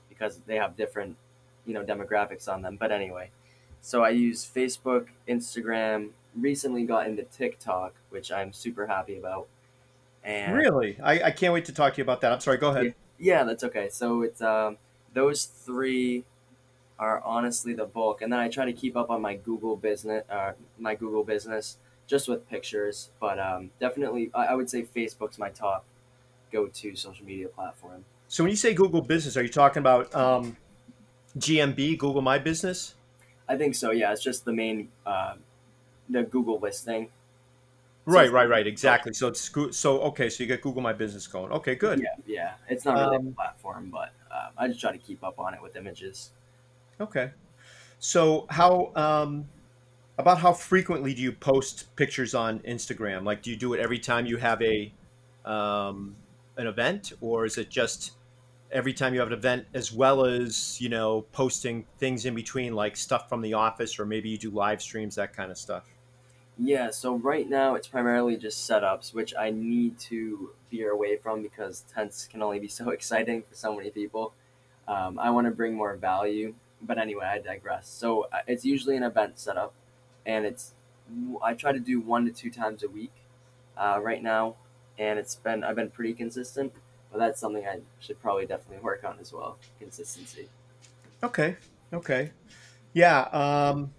because 0.09 0.39
they 0.47 0.57
have 0.57 0.77
different, 0.77 1.17
you 1.65 1.73
know, 1.73 1.83
demographics 1.83 2.51
on 2.51 2.61
them. 2.61 2.77
But 2.77 2.91
anyway, 2.91 3.31
so 3.81 4.03
I 4.03 4.09
use 4.11 4.45
Facebook, 4.45 5.07
Instagram, 5.27 6.11
recently 6.35 6.83
got 6.83 7.07
into 7.07 7.23
TikTok, 7.23 7.93
which 8.09 8.31
I'm 8.31 8.53
super 8.53 8.87
happy 8.87 9.17
about. 9.17 9.47
And 10.23 10.55
Really, 10.55 10.99
I, 11.01 11.23
I 11.23 11.31
can't 11.31 11.53
wait 11.53 11.65
to 11.65 11.73
talk 11.73 11.93
to 11.93 11.97
you 11.97 12.03
about 12.03 12.21
that. 12.21 12.31
I'm 12.31 12.39
sorry. 12.39 12.57
Go 12.57 12.69
ahead. 12.69 12.93
yeah, 13.17 13.43
that's 13.43 13.63
okay. 13.63 13.89
So 13.89 14.21
it's 14.21 14.41
um, 14.41 14.77
those 15.13 15.45
three 15.45 16.25
are 16.97 17.21
honestly 17.23 17.73
the 17.73 17.85
bulk, 17.85 18.21
and 18.21 18.31
then 18.31 18.39
I 18.39 18.49
try 18.49 18.65
to 18.65 18.73
keep 18.73 18.97
up 18.97 19.09
on 19.09 19.21
my 19.21 19.35
Google 19.35 19.77
business, 19.77 20.23
uh, 20.29 20.51
my 20.77 20.95
Google 20.95 21.23
business, 21.23 21.77
just 22.07 22.27
with 22.27 22.49
pictures. 22.49 23.09
But 23.19 23.39
um, 23.39 23.71
definitely, 23.79 24.29
I, 24.33 24.47
I 24.47 24.53
would 24.55 24.69
say 24.69 24.83
Facebook's 24.83 25.39
my 25.39 25.49
top 25.49 25.85
go-to 26.51 26.95
social 26.95 27.25
media 27.25 27.47
platform. 27.47 28.03
So 28.27 28.43
when 28.43 28.51
you 28.51 28.57
say 28.57 28.73
Google 28.73 29.01
Business, 29.01 29.37
are 29.37 29.43
you 29.43 29.49
talking 29.49 29.79
about 29.79 30.13
um, 30.13 30.57
GMB, 31.37 31.97
Google 31.97 32.21
My 32.21 32.37
Business? 32.37 32.95
I 33.47 33.57
think 33.57 33.73
so. 33.75 33.91
Yeah, 33.91 34.11
it's 34.11 34.23
just 34.23 34.45
the 34.45 34.53
main 34.53 34.89
uh, 35.05 35.35
the 36.09 36.23
Google 36.23 36.59
listing. 36.59 37.09
Right, 38.05 38.27
So- 38.27 38.33
right, 38.33 38.49
right. 38.49 38.65
Exactly. 38.67 39.13
So 39.13 39.27
it's 39.27 39.51
so 39.77 40.01
okay. 40.01 40.29
So 40.29 40.43
you 40.43 40.47
get 40.47 40.61
Google 40.61 40.81
My 40.81 40.93
Business 40.93 41.27
going. 41.27 41.51
Okay, 41.51 41.75
good. 41.75 41.99
Yeah, 41.99 42.15
yeah. 42.25 42.53
It's 42.67 42.85
not 42.85 42.97
really 42.97 43.17
Um, 43.17 43.27
a 43.27 43.31
platform, 43.31 43.89
but 43.91 44.11
um, 44.31 44.51
I 44.57 44.67
just 44.67 44.79
try 44.79 44.91
to 44.91 44.97
keep 44.97 45.23
up 45.23 45.37
on 45.39 45.53
it 45.53 45.61
with 45.61 45.75
images. 45.75 46.31
Okay. 46.99 47.31
So 47.99 48.47
how 48.49 48.91
um, 48.95 49.47
about 50.17 50.39
how 50.39 50.53
frequently 50.53 51.13
do 51.13 51.21
you 51.21 51.31
post 51.31 51.93
pictures 51.95 52.33
on 52.33 52.59
Instagram? 52.61 53.25
Like, 53.25 53.41
do 53.43 53.51
you 53.51 53.57
do 53.57 53.73
it 53.73 53.79
every 53.79 53.99
time 53.99 54.25
you 54.25 54.37
have 54.37 54.61
a 54.61 54.91
um, 55.45 56.15
an 56.57 56.67
event, 56.67 57.13
or 57.21 57.45
is 57.45 57.57
it 57.57 57.69
just 57.69 58.13
every 58.71 58.93
time 58.93 59.13
you 59.13 59.19
have 59.19 59.29
an 59.29 59.37
event, 59.37 59.65
as 59.73 59.91
well 59.91 60.25
as 60.25 60.79
you 60.81 60.89
know 60.89 61.25
posting 61.31 61.85
things 61.97 62.25
in 62.25 62.33
between, 62.33 62.73
like 62.73 62.95
stuff 62.97 63.29
from 63.29 63.41
the 63.41 63.53
office, 63.53 63.99
or 63.99 64.05
maybe 64.05 64.29
you 64.29 64.37
do 64.37 64.49
live 64.49 64.81
streams, 64.81 65.15
that 65.15 65.35
kind 65.35 65.51
of 65.51 65.57
stuff? 65.57 65.83
Yeah, 66.61 66.91
so 66.91 67.15
right 67.15 67.49
now 67.49 67.75
it's 67.75 67.87
primarily 67.87 68.35
just 68.35 68.69
setups, 68.69 69.13
which 69.13 69.33
I 69.39 69.49
need 69.49 69.97
to 69.99 70.49
veer 70.69 70.91
away 70.91 71.15
from 71.15 71.41
because 71.41 71.85
tents 71.93 72.27
can 72.29 72.43
only 72.43 72.59
be 72.59 72.67
so 72.67 72.89
exciting 72.89 73.43
for 73.43 73.55
so 73.55 73.73
many 73.75 73.89
people. 73.89 74.33
Um, 74.87 75.17
I 75.19 75.29
want 75.29 75.45
to 75.45 75.51
bring 75.51 75.73
more 75.73 75.95
value, 75.95 76.55
but 76.81 76.97
anyway, 76.97 77.25
I 77.25 77.39
digress. 77.39 77.87
So 77.87 78.27
uh, 78.33 78.39
it's 78.45 78.65
usually 78.65 78.97
an 78.97 79.03
event 79.03 79.39
setup, 79.39 79.73
and 80.25 80.45
it's 80.45 80.73
I 81.41 81.53
try 81.53 81.71
to 81.71 81.79
do 81.79 82.01
one 82.01 82.25
to 82.25 82.31
two 82.31 82.51
times 82.51 82.83
a 82.83 82.89
week 82.89 83.13
uh, 83.77 83.99
right 84.01 84.21
now, 84.21 84.55
and 84.97 85.17
it's 85.17 85.35
been 85.35 85.63
I've 85.63 85.77
been 85.77 85.91
pretty 85.91 86.13
consistent, 86.13 86.73
but 87.11 87.19
that's 87.19 87.39
something 87.39 87.65
I 87.65 87.79
should 87.99 88.21
probably 88.21 88.45
definitely 88.45 88.83
work 88.83 89.05
on 89.05 89.17
as 89.21 89.31
well. 89.31 89.57
Consistency. 89.79 90.49
Okay. 91.23 91.55
Okay. 91.93 92.31
Yeah. 92.93 93.21
Um, 93.31 93.93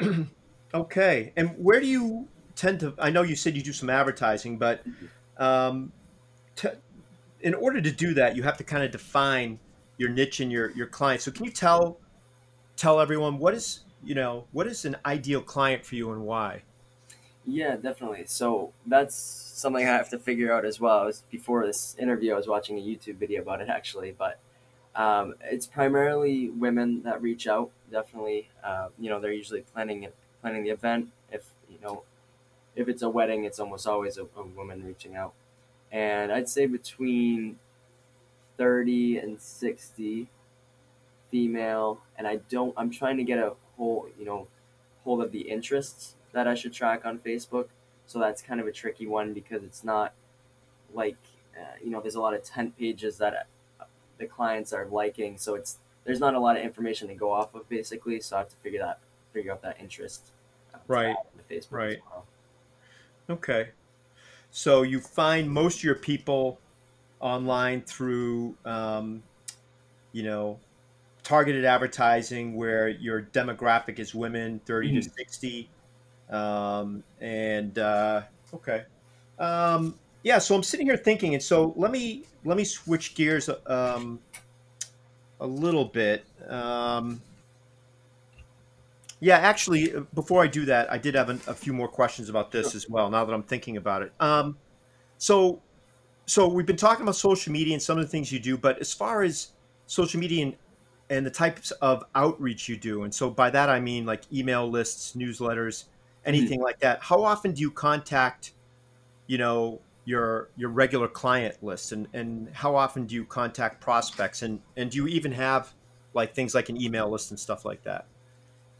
okay. 0.74 1.32
And 1.36 1.50
where 1.58 1.80
do 1.80 1.86
you 1.86 2.28
tend 2.54 2.80
to? 2.80 2.94
I 2.98 3.10
know 3.10 3.22
you 3.22 3.36
said 3.36 3.56
you 3.56 3.62
do 3.62 3.72
some 3.72 3.90
advertising, 3.90 4.58
but 4.58 4.82
um, 5.38 5.92
t- 6.56 6.68
in 7.40 7.54
order 7.54 7.80
to 7.80 7.90
do 7.90 8.14
that, 8.14 8.36
you 8.36 8.42
have 8.42 8.56
to 8.58 8.64
kind 8.64 8.84
of 8.84 8.90
define 8.90 9.58
your 9.98 10.10
niche 10.10 10.40
and 10.40 10.50
your 10.50 10.70
your 10.70 10.86
client. 10.86 11.22
So 11.22 11.30
can 11.30 11.44
you 11.44 11.52
tell 11.52 11.98
tell 12.76 13.00
everyone 13.00 13.38
what 13.38 13.54
is 13.54 13.80
you 14.02 14.14
know 14.14 14.46
what 14.52 14.66
is 14.66 14.84
an 14.84 14.96
ideal 15.04 15.40
client 15.40 15.84
for 15.84 15.94
you 15.94 16.10
and 16.12 16.22
why? 16.22 16.62
Yeah, 17.44 17.76
definitely. 17.76 18.24
So 18.26 18.72
that's 18.86 19.16
something 19.16 19.84
I 19.84 19.90
have 19.90 20.10
to 20.10 20.18
figure 20.18 20.52
out 20.52 20.64
as 20.64 20.78
well. 20.78 20.98
I 20.98 21.06
was 21.06 21.24
before 21.30 21.66
this 21.66 21.96
interview, 21.98 22.32
I 22.32 22.36
was 22.36 22.46
watching 22.46 22.78
a 22.78 22.80
YouTube 22.80 23.16
video 23.16 23.42
about 23.42 23.60
it 23.60 23.68
actually, 23.68 24.14
but 24.16 24.38
um, 24.94 25.34
it's 25.42 25.66
primarily 25.66 26.50
women 26.50 27.02
that 27.02 27.20
reach 27.20 27.46
out. 27.46 27.70
Definitely, 27.90 28.48
uh, 28.62 28.88
you 28.98 29.10
know, 29.10 29.20
they're 29.20 29.32
usually 29.32 29.62
planning 29.62 30.04
it, 30.04 30.14
planning 30.42 30.64
the 30.64 30.70
event. 30.70 31.08
If 31.30 31.44
you 31.70 31.78
know, 31.82 32.02
if 32.76 32.88
it's 32.88 33.02
a 33.02 33.08
wedding, 33.08 33.44
it's 33.44 33.58
almost 33.58 33.86
always 33.86 34.18
a, 34.18 34.24
a 34.36 34.42
woman 34.42 34.84
reaching 34.84 35.16
out, 35.16 35.32
and 35.90 36.30
I'd 36.30 36.48
say 36.48 36.66
between 36.66 37.58
thirty 38.58 39.16
and 39.16 39.40
sixty 39.40 40.28
female. 41.30 42.00
And 42.18 42.26
I 42.26 42.36
don't. 42.50 42.74
I'm 42.76 42.90
trying 42.90 43.16
to 43.16 43.24
get 43.24 43.38
a 43.38 43.54
whole, 43.76 44.08
you 44.18 44.24
know, 44.24 44.48
hold 45.04 45.22
of 45.22 45.32
the 45.32 45.42
interests 45.42 46.14
that 46.32 46.46
I 46.46 46.54
should 46.54 46.72
track 46.72 47.04
on 47.04 47.18
Facebook. 47.18 47.68
So 48.06 48.18
that's 48.18 48.42
kind 48.42 48.60
of 48.60 48.66
a 48.66 48.72
tricky 48.72 49.06
one 49.06 49.32
because 49.32 49.62
it's 49.62 49.82
not 49.82 50.12
like 50.92 51.16
uh, 51.58 51.76
you 51.82 51.90
know 51.90 52.00
there's 52.00 52.14
a 52.14 52.20
lot 52.20 52.34
of 52.34 52.42
tent 52.44 52.76
pages 52.78 53.18
that 53.18 53.46
uh, 53.80 53.84
the 54.18 54.26
clients 54.26 54.72
are 54.72 54.86
liking, 54.86 55.38
so 55.38 55.54
it's 55.54 55.78
there's 56.04 56.20
not 56.20 56.34
a 56.34 56.40
lot 56.40 56.56
of 56.56 56.62
information 56.62 57.08
to 57.08 57.14
go 57.14 57.32
off 57.32 57.54
of 57.54 57.68
basically. 57.68 58.20
So 58.20 58.36
I 58.36 58.40
have 58.40 58.48
to 58.50 58.56
figure 58.56 58.80
that 58.80 58.98
figure 59.32 59.52
out 59.52 59.62
that 59.62 59.80
interest 59.80 60.30
uh, 60.74 60.78
Right, 60.88 61.16
to 61.48 61.54
Facebook 61.54 61.72
right. 61.72 61.98
well. 62.10 62.26
Okay. 63.30 63.68
So 64.50 64.82
you 64.82 65.00
find 65.00 65.50
most 65.50 65.78
of 65.78 65.84
your 65.84 65.94
people 65.94 66.58
online 67.20 67.82
through, 67.82 68.54
um, 68.64 69.22
you 70.12 70.22
know, 70.24 70.58
targeted 71.22 71.64
advertising 71.64 72.54
where 72.56 72.88
your 72.88 73.22
demographic 73.22 73.98
is 73.98 74.14
women 74.14 74.60
30 74.66 74.92
to 75.00 75.00
Mhm. 75.00 75.14
60. 75.16 75.70
Um, 76.30 77.04
and 77.20 77.78
uh, 77.78 78.22
okay. 78.54 78.84
Um, 79.38 79.98
yeah, 80.22 80.38
so 80.38 80.54
I'm 80.54 80.62
sitting 80.62 80.86
here 80.86 80.96
thinking, 80.96 81.34
and 81.34 81.42
so 81.42 81.72
let 81.76 81.90
me 81.90 82.24
let 82.44 82.56
me 82.56 82.64
switch 82.64 83.14
gears 83.14 83.48
um, 83.66 84.20
a 85.40 85.46
little 85.46 85.84
bit. 85.84 86.24
Um, 86.48 87.20
yeah, 89.22 89.36
actually, 89.36 89.94
uh, 89.94 90.00
before 90.14 90.42
I 90.42 90.48
do 90.48 90.64
that, 90.64 90.90
I 90.90 90.98
did 90.98 91.14
have 91.14 91.30
a, 91.30 91.38
a 91.46 91.54
few 91.54 91.72
more 91.72 91.86
questions 91.86 92.28
about 92.28 92.50
this 92.50 92.72
Sure. 92.72 92.76
as 92.76 92.88
well. 92.88 93.08
Now 93.08 93.24
that 93.24 93.32
I'm 93.32 93.44
thinking 93.44 93.76
about 93.76 94.02
it, 94.02 94.12
um, 94.18 94.58
so 95.16 95.62
so 96.26 96.48
we've 96.48 96.66
been 96.66 96.76
talking 96.76 97.04
about 97.04 97.14
social 97.14 97.52
media 97.52 97.72
and 97.72 97.80
some 97.80 97.98
of 97.98 98.04
the 98.04 98.10
things 98.10 98.32
you 98.32 98.40
do, 98.40 98.56
but 98.58 98.80
as 98.80 98.92
far 98.92 99.22
as 99.22 99.52
social 99.86 100.18
media 100.18 100.46
and, 100.46 100.56
and 101.08 101.24
the 101.24 101.30
types 101.30 101.70
of 101.70 102.02
outreach 102.16 102.68
you 102.68 102.76
do, 102.76 103.04
and 103.04 103.14
so 103.14 103.30
by 103.30 103.48
that 103.50 103.68
I 103.68 103.78
mean 103.78 104.04
like 104.06 104.22
email 104.32 104.68
lists, 104.68 105.12
newsletters, 105.12 105.84
anything 106.24 106.60
like 106.60 106.80
that. 106.80 107.00
How 107.00 107.22
often 107.22 107.52
do 107.52 107.60
you 107.60 107.70
contact, 107.70 108.54
you 109.28 109.38
know, 109.38 109.80
your 110.04 110.48
your 110.56 110.70
regular 110.70 111.06
client 111.06 111.62
list, 111.62 111.92
and 111.92 112.08
and 112.12 112.48
how 112.52 112.74
often 112.74 113.06
do 113.06 113.14
you 113.14 113.24
contact 113.24 113.80
prospects, 113.80 114.42
and 114.42 114.60
and 114.76 114.90
do 114.90 114.96
you 114.96 115.06
even 115.06 115.30
have 115.30 115.72
like 116.12 116.34
things 116.34 116.56
like 116.56 116.70
an 116.70 116.82
email 116.82 117.08
list 117.08 117.30
and 117.30 117.38
stuff 117.38 117.64
like 117.64 117.84
that? 117.84 118.06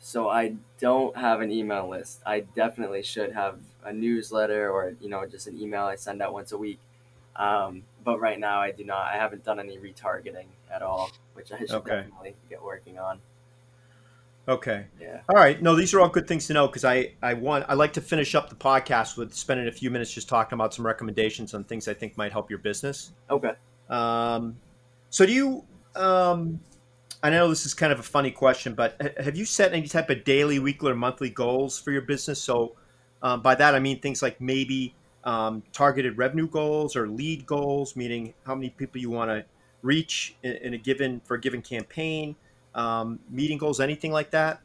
So 0.04 0.28
I 0.28 0.56
don't 0.80 1.16
have 1.16 1.40
an 1.42 1.52
email 1.52 1.88
list. 1.88 2.20
I 2.26 2.40
definitely 2.40 3.04
should 3.04 3.32
have 3.32 3.60
a 3.84 3.92
newsletter 3.92 4.68
or 4.68 4.94
you 5.00 5.08
know 5.08 5.24
just 5.26 5.46
an 5.46 5.56
email 5.60 5.84
I 5.84 5.94
send 5.94 6.20
out 6.20 6.32
once 6.32 6.50
a 6.50 6.58
week. 6.58 6.80
Um, 7.36 7.84
but 8.04 8.18
right 8.18 8.38
now 8.38 8.60
I 8.60 8.72
do 8.72 8.84
not. 8.84 9.06
I 9.06 9.16
haven't 9.16 9.44
done 9.44 9.60
any 9.60 9.78
retargeting 9.78 10.46
at 10.74 10.82
all, 10.82 11.12
which 11.34 11.52
I 11.52 11.60
should 11.60 11.70
Okay. 11.70 11.90
definitely 12.02 12.34
get 12.50 12.60
working 12.62 12.98
on. 12.98 13.20
Okay. 14.48 14.86
Yeah. 15.00 15.20
All 15.28 15.36
right. 15.36 15.62
No, 15.62 15.76
these 15.76 15.94
are 15.94 16.00
all 16.00 16.08
good 16.08 16.26
things 16.26 16.48
to 16.48 16.52
know 16.52 16.66
because 16.66 16.84
I 16.84 17.12
I 17.22 17.34
want 17.34 17.64
I 17.68 17.74
like 17.74 17.92
to 17.92 18.00
finish 18.00 18.34
up 18.34 18.48
the 18.50 18.56
podcast 18.56 19.16
with 19.16 19.32
spending 19.32 19.68
a 19.68 19.72
few 19.72 19.88
minutes 19.88 20.12
just 20.12 20.28
talking 20.28 20.56
about 20.56 20.74
some 20.74 20.84
recommendations 20.84 21.54
on 21.54 21.62
things 21.62 21.86
I 21.86 21.94
think 21.94 22.16
might 22.16 22.32
help 22.32 22.50
your 22.50 22.58
business. 22.58 23.12
Okay. 23.30 23.52
Um, 23.88 24.56
so 25.10 25.26
do 25.26 25.32
you 25.32 25.64
um, 25.94 26.58
I 27.22 27.30
know 27.30 27.48
this 27.48 27.64
is 27.64 27.72
kind 27.72 27.92
of 27.92 28.00
a 28.00 28.04
funny 28.04 28.32
question, 28.32 28.74
but 28.74 29.00
have 29.18 29.36
you 29.36 29.44
set 29.44 29.72
any 29.72 29.86
type 29.86 30.10
of 30.10 30.24
daily, 30.24 30.58
weekly, 30.58 30.90
or 30.90 30.96
monthly 30.96 31.30
goals 31.30 31.78
for 31.78 31.92
your 31.92 32.02
business? 32.02 32.42
So, 32.42 32.74
um, 33.22 33.42
by 33.42 33.54
that 33.54 33.76
I 33.76 33.78
mean 33.78 34.00
things 34.00 34.22
like 34.22 34.40
maybe 34.40 34.94
um, 35.22 35.62
targeted 35.72 36.18
revenue 36.18 36.48
goals 36.48 36.96
or 36.96 37.08
lead 37.08 37.46
goals, 37.46 37.94
meaning 37.94 38.34
how 38.44 38.56
many 38.56 38.70
people 38.70 39.00
you 39.00 39.10
want 39.10 39.30
to 39.30 39.44
reach 39.82 40.34
in, 40.42 40.52
in, 40.56 40.74
a 40.74 40.78
given 40.78 41.20
for 41.24 41.36
a 41.36 41.40
given 41.40 41.62
campaign, 41.62 42.34
um, 42.74 43.20
meeting 43.30 43.58
goals, 43.58 43.78
anything 43.78 44.10
like 44.10 44.32
that. 44.32 44.60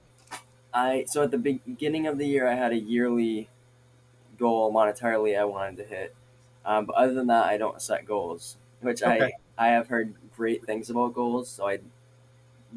I 0.73 1.05
so 1.07 1.23
at 1.23 1.31
the 1.31 1.37
beginning 1.37 2.07
of 2.07 2.17
the 2.17 2.25
year, 2.25 2.47
I 2.47 2.55
had 2.55 2.71
a 2.71 2.79
yearly 2.79 3.49
goal 4.39 4.73
monetarily 4.73 5.39
I 5.39 5.45
wanted 5.45 5.77
to 5.77 5.83
hit, 5.83 6.15
um, 6.65 6.85
but 6.85 6.95
other 6.95 7.13
than 7.13 7.27
that, 7.27 7.45
I 7.45 7.57
don't 7.57 7.81
set 7.81 8.05
goals. 8.05 8.57
Which 8.81 9.01
okay. 9.01 9.33
I 9.57 9.67
I 9.67 9.69
have 9.69 9.87
heard 9.87 10.13
great 10.35 10.65
things 10.65 10.89
about 10.89 11.13
goals, 11.13 11.49
so 11.49 11.67
I 11.67 11.79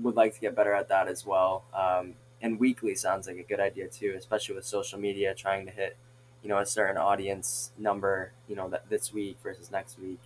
would 0.02 0.16
like 0.16 0.34
to 0.34 0.40
get 0.40 0.54
better 0.54 0.72
at 0.72 0.88
that 0.88 1.08
as 1.08 1.26
well. 1.26 1.64
Um, 1.74 2.14
and 2.42 2.58
weekly 2.58 2.94
sounds 2.94 3.26
like 3.26 3.36
a 3.36 3.42
good 3.42 3.60
idea 3.60 3.88
too, 3.88 4.14
especially 4.16 4.54
with 4.54 4.64
social 4.64 4.98
media 4.98 5.34
trying 5.34 5.66
to 5.66 5.72
hit, 5.72 5.96
you 6.42 6.48
know, 6.48 6.58
a 6.58 6.66
certain 6.66 6.96
audience 6.96 7.72
number, 7.78 8.32
you 8.48 8.56
know, 8.56 8.68
that 8.68 8.88
this 8.88 9.12
week 9.12 9.36
versus 9.42 9.70
next 9.70 9.98
week. 9.98 10.20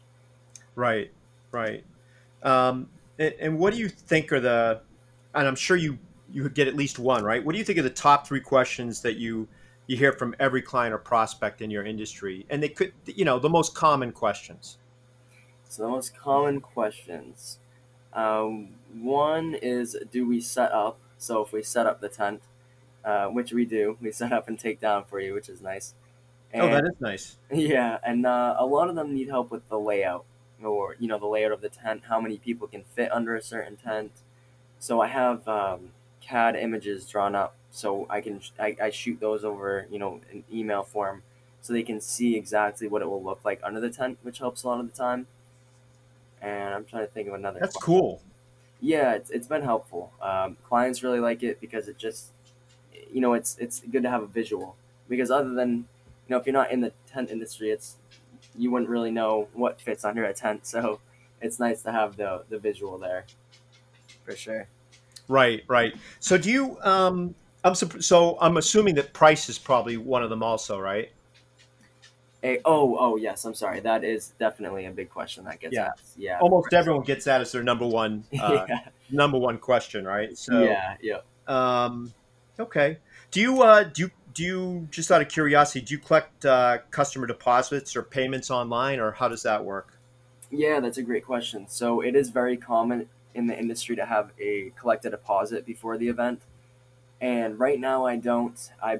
Right, 0.76 1.10
right. 1.50 1.84
Um, 2.42 2.88
and, 3.18 3.34
and 3.40 3.58
what 3.58 3.72
do 3.72 3.78
you 3.78 3.88
think 3.88 4.32
are 4.32 4.40
the, 4.40 4.80
and 5.34 5.46
I'm 5.46 5.56
sure 5.56 5.76
you 5.76 5.98
you 6.32 6.48
get 6.48 6.66
at 6.66 6.74
least 6.74 6.98
one, 6.98 7.22
right? 7.22 7.44
What 7.44 7.52
do 7.52 7.58
you 7.58 7.64
think 7.64 7.78
are 7.78 7.82
the 7.82 7.90
top 7.90 8.26
three 8.26 8.40
questions 8.40 9.02
that 9.02 9.16
you 9.16 9.46
you 9.87 9.96
hear 9.96 10.12
from 10.12 10.34
every 10.40 10.62
client 10.62 10.94
or 10.94 10.98
prospect 10.98 11.60
in 11.60 11.70
your 11.70 11.84
industry, 11.84 12.46
and 12.48 12.62
they 12.62 12.70
could, 12.70 12.92
you 13.06 13.24
know, 13.24 13.38
the 13.38 13.50
most 13.50 13.74
common 13.74 14.12
questions. 14.12 14.78
So 15.68 15.82
the 15.82 15.88
most 15.88 16.16
common 16.16 16.60
questions. 16.60 17.58
Um, 18.14 18.70
one 18.94 19.54
is, 19.54 19.96
do 20.11 20.26
we 20.26 20.40
set 20.40 20.72
up? 20.72 20.98
So 21.18 21.42
if 21.42 21.52
we 21.52 21.62
set 21.62 21.87
up 21.87 22.00
the 22.00 22.09
tent, 22.09 22.42
uh, 23.04 23.28
which 23.28 23.52
we 23.52 23.64
do, 23.64 23.98
we 24.00 24.12
set 24.20 24.33
up 24.33 24.48
and 24.48 24.59
take 24.59 24.80
down 24.80 25.04
for 25.04 25.20
you, 25.20 25.35
which 25.35 25.48
is 25.48 25.61
nice. 25.61 25.94
And, 26.52 26.62
oh, 26.62 26.70
that 26.70 26.85
is 26.85 27.00
nice. 27.00 27.38
Yeah, 27.50 27.98
and 28.04 28.26
uh, 28.26 28.57
a 28.59 28.66
lot 28.66 28.88
of 28.88 28.94
them 28.94 29.14
need 29.14 29.28
help 29.28 29.50
with 29.50 29.68
the 29.68 29.78
layout, 29.78 30.24
or 30.62 30.96
you 31.00 31.09
know, 31.09 31.18
the 31.18 31.26
layout 31.26 31.52
of 31.52 31.61
the 31.61 31.68
tent, 31.68 32.04
how 32.09 32.20
many 32.20 32.38
people 32.38 32.68
can 32.68 32.85
fit 32.85 33.12
under 33.12 33.35
a 33.35 33.42
certain 33.42 33.76
tent. 33.76 34.12
So 34.78 35.00
I 35.00 35.09
have 35.09 35.48
um, 35.48 35.92
CAD 36.20 36.57
images 36.57 37.09
drawn 37.09 37.35
up, 37.35 37.57
so 37.70 38.07
I 38.11 38.20
can 38.20 38.40
I, 38.59 38.76
I 38.80 38.90
shoot 38.90 39.20
those 39.20 39.44
over, 39.44 39.87
you 39.90 39.98
know, 39.98 40.20
an 40.33 40.44
email 40.52 40.85
form, 40.85 41.24
so 41.61 41.72
they 41.72 41.83
can 41.83 42.00
see 42.00 42.37
exactly 42.37 42.88
what 42.88 43.02
it 43.02 43.07
will 43.07 43.22
look 43.22 43.44
like 43.44 43.61
under 43.64 43.80
the 43.80 43.90
tent, 43.90 44.18
which 44.22 44.38
helps 44.38 44.62
a 44.62 44.68
lot 44.68 44.80
of 44.80 44.90
the 44.90 44.96
time 44.96 45.26
and 46.40 46.74
I'm 46.74 46.85
trying 46.85 47.07
to 47.07 47.12
think 47.12 47.28
of 47.28 47.35
another. 47.35 47.59
That's 47.61 47.76
cool. 47.76 48.22
Yeah, 48.85 49.14
it's, 49.14 49.31
it's 49.31 49.47
been 49.47 49.62
helpful. 49.62 50.12
Um, 50.20 50.59
clients 50.62 51.03
really 51.03 51.18
like 51.18 51.42
it 51.42 51.59
because 51.59 51.88
it 51.88 51.97
just, 51.97 52.33
you 53.11 53.23
know, 53.23 53.33
it's 53.33 53.57
it's 53.59 53.81
good 53.81 54.03
to 54.03 54.11
have 54.11 54.23
a 54.23 54.27
visual 54.27 54.77
because 55.09 55.31
other 55.31 55.55
than, 55.55 55.70
you 55.70 56.29
know, 56.29 56.37
if 56.37 56.44
you're 56.44 56.53
not 56.53 56.70
in 56.70 56.83
the 56.83 56.92
tent 57.07 57.31
industry, 57.31 57.70
it's 57.70 57.97
you 58.55 58.70
wouldn't 58.70 58.90
really 58.90 59.11
know 59.11 59.49
what 59.55 59.81
fits 59.81 60.05
under 60.05 60.25
a 60.25 60.35
tent. 60.35 60.66
So 60.66 61.01
it's 61.40 61.59
nice 61.59 61.81
to 61.85 61.92
have 61.92 62.18
the 62.18 62.44
the 62.51 62.59
visual 62.59 62.99
there, 62.99 63.25
for 64.23 64.37
sure. 64.37 64.68
Right, 65.29 65.64
right. 65.66 65.94
So 66.20 66.37
do 66.37 66.51
you? 66.51 66.77
Um, 66.83 67.35
I'm 67.64 67.75
so 67.75 68.37
I'm 68.38 68.59
assuming 68.59 68.97
that 68.97 69.14
price 69.14 69.49
is 69.49 69.59
probably 69.59 69.97
one 69.97 70.23
of 70.23 70.29
them 70.29 70.42
also, 70.42 70.79
right? 70.79 71.11
A, 72.44 72.61
oh, 72.66 72.96
oh 73.00 73.16
yes. 73.16 73.44
I'm 73.46 73.54
sorry. 73.54 73.80
That 73.80 74.04
is 74.04 74.35
definitely 74.38 74.85
a 74.85 74.90
big 74.90 75.09
question 75.09 75.44
that 75.46 75.61
gets 75.61 75.74
yeah. 75.74 75.88
asked. 75.92 76.18
Yeah, 76.18 76.38
almost 76.40 76.72
everyone 76.74 77.02
gets 77.02 77.24
that 77.24 77.40
as 77.40 77.50
their 77.52 77.62
number 77.62 77.87
one, 77.87 78.24
uh, 78.40 78.66
yeah. 78.68 78.88
number 79.11 79.38
one 79.38 79.59
question, 79.59 80.04
right? 80.04 80.37
So 80.37 80.62
yeah, 80.62 80.96
yeah. 81.00 81.20
Um, 81.46 82.12
okay. 82.61 82.98
Do 83.30 83.40
you 83.40 83.62
uh, 83.62 83.85
do 83.85 84.02
you 84.02 84.11
do 84.35 84.42
you 84.42 84.88
just 84.90 85.11
out 85.11 85.22
of 85.22 85.28
curiosity 85.28 85.80
do 85.80 85.94
you 85.94 85.98
collect 85.98 86.44
uh, 86.44 86.78
customer 86.90 87.26
deposits 87.26 87.96
or 87.96 88.02
payments 88.02 88.50
online, 88.50 89.00
or 89.00 89.12
how 89.12 89.28
does 89.28 89.42
that 89.44 89.64
work? 89.64 89.98
Yeah, 90.50 90.80
that's 90.80 90.98
a 90.98 91.02
great 91.02 91.24
question. 91.24 91.66
So 91.68 92.00
it 92.00 92.14
is 92.14 92.30
very 92.30 92.57
common 92.57 93.09
in 93.35 93.46
the 93.46 93.59
industry 93.59 93.96
to 93.96 94.04
have 94.04 94.30
a 94.38 94.72
collect 94.78 95.04
a 95.04 95.11
deposit 95.11 95.64
before 95.64 95.98
the 95.98 96.09
event. 96.09 96.42
And 97.20 97.59
right 97.59 97.80
now 97.80 98.07
I 98.07 98.16
don't. 98.16 98.59
I 98.83 98.98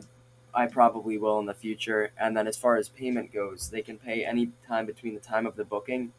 I 0.55 0.67
probably 0.67 1.19
will 1.19 1.39
in 1.41 1.47
the 1.47 1.55
future. 1.55 2.11
And 2.19 2.37
then 2.37 2.47
as 2.47 2.57
far 2.57 2.77
as 2.77 2.89
payment 2.89 3.33
goes, 3.33 3.71
they 3.71 3.83
can 3.83 3.99
pay 3.99 4.25
any 4.25 4.51
time 4.67 4.87
between 4.87 5.15
the 5.15 5.21
time 5.21 5.47
of 5.47 5.57
the 5.57 5.65
booking 5.65 6.13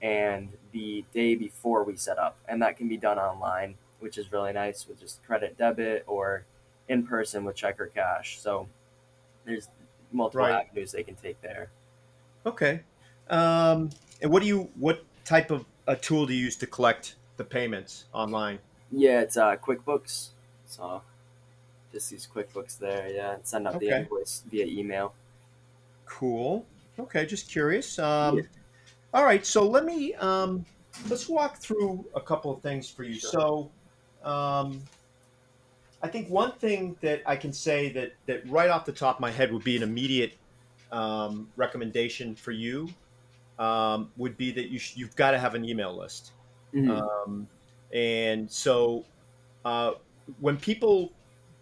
and 0.00 0.50
the 0.72 1.04
day 1.12 1.34
before 1.34 1.84
we 1.84 1.96
set 1.96 2.18
up. 2.18 2.36
And 2.48 2.62
that 2.62 2.76
can 2.76 2.88
be 2.88 2.96
done 2.96 3.18
online, 3.18 3.76
which 4.00 4.18
is 4.18 4.32
really 4.32 4.52
nice 4.52 4.86
with 4.88 5.00
just 5.00 5.24
credit 5.24 5.56
debit 5.56 6.04
or 6.06 6.44
in 6.88 7.06
person 7.06 7.44
with 7.44 7.56
check 7.56 7.80
or 7.80 7.86
cash. 7.86 8.40
So 8.40 8.68
there's 9.44 9.68
multiple 10.12 10.46
right. 10.46 10.66
avenues 10.66 10.92
they 10.92 11.02
can 11.02 11.14
take 11.14 11.40
there. 11.40 11.70
Okay. 12.44 12.80
Um, 13.28 13.90
and 14.20 14.30
what 14.30 14.42
do 14.42 14.48
you 14.48 14.68
what 14.76 15.04
type 15.24 15.50
of 15.50 15.64
a 15.86 15.96
tool 15.96 16.26
do 16.26 16.34
you 16.34 16.44
use 16.44 16.56
to 16.56 16.66
collect 16.66 17.14
the 17.36 17.44
payments 17.44 18.04
online? 18.12 18.58
Yeah, 18.90 19.20
it's 19.20 19.36
uh, 19.36 19.56
QuickBooks. 19.56 20.28
So 20.66 21.02
just 21.92 22.10
use 22.10 22.28
QuickBooks 22.32 22.78
there. 22.78 23.08
Yeah, 23.08 23.34
and 23.34 23.46
send 23.46 23.68
out 23.68 23.76
okay. 23.76 23.90
the 23.90 23.98
invoice 23.98 24.42
via 24.50 24.66
email. 24.66 25.14
Cool. 26.06 26.66
Okay, 26.98 27.24
just 27.26 27.50
curious. 27.50 27.98
Um, 27.98 28.38
yeah. 28.38 28.42
All 29.14 29.24
right, 29.24 29.44
so 29.44 29.66
let 29.66 29.84
me 29.84 30.14
um, 30.14 30.64
let's 31.08 31.28
walk 31.28 31.58
through 31.58 32.04
a 32.14 32.20
couple 32.20 32.50
of 32.50 32.60
things 32.62 32.88
for 32.88 33.04
you. 33.04 33.14
Sure. 33.14 33.30
So, 33.30 34.28
um, 34.28 34.82
I 36.02 36.08
think 36.08 36.28
one 36.28 36.52
thing 36.52 36.96
that 37.00 37.22
I 37.26 37.36
can 37.36 37.52
say 37.52 37.92
that 37.92 38.12
that 38.26 38.48
right 38.48 38.70
off 38.70 38.84
the 38.84 38.92
top 38.92 39.16
of 39.16 39.20
my 39.20 39.30
head 39.30 39.52
would 39.52 39.64
be 39.64 39.76
an 39.76 39.82
immediate 39.82 40.34
um, 40.90 41.48
recommendation 41.56 42.34
for 42.34 42.52
you 42.52 42.88
um, 43.58 44.10
would 44.16 44.36
be 44.36 44.50
that 44.52 44.70
you 44.70 44.78
sh- 44.78 44.96
you've 44.96 45.16
got 45.16 45.32
to 45.32 45.38
have 45.38 45.54
an 45.54 45.64
email 45.64 45.96
list. 45.96 46.32
Mm-hmm. 46.74 46.90
Um, 46.90 47.46
and 47.92 48.50
so, 48.50 49.04
uh, 49.64 49.92
when 50.40 50.56
people 50.56 51.12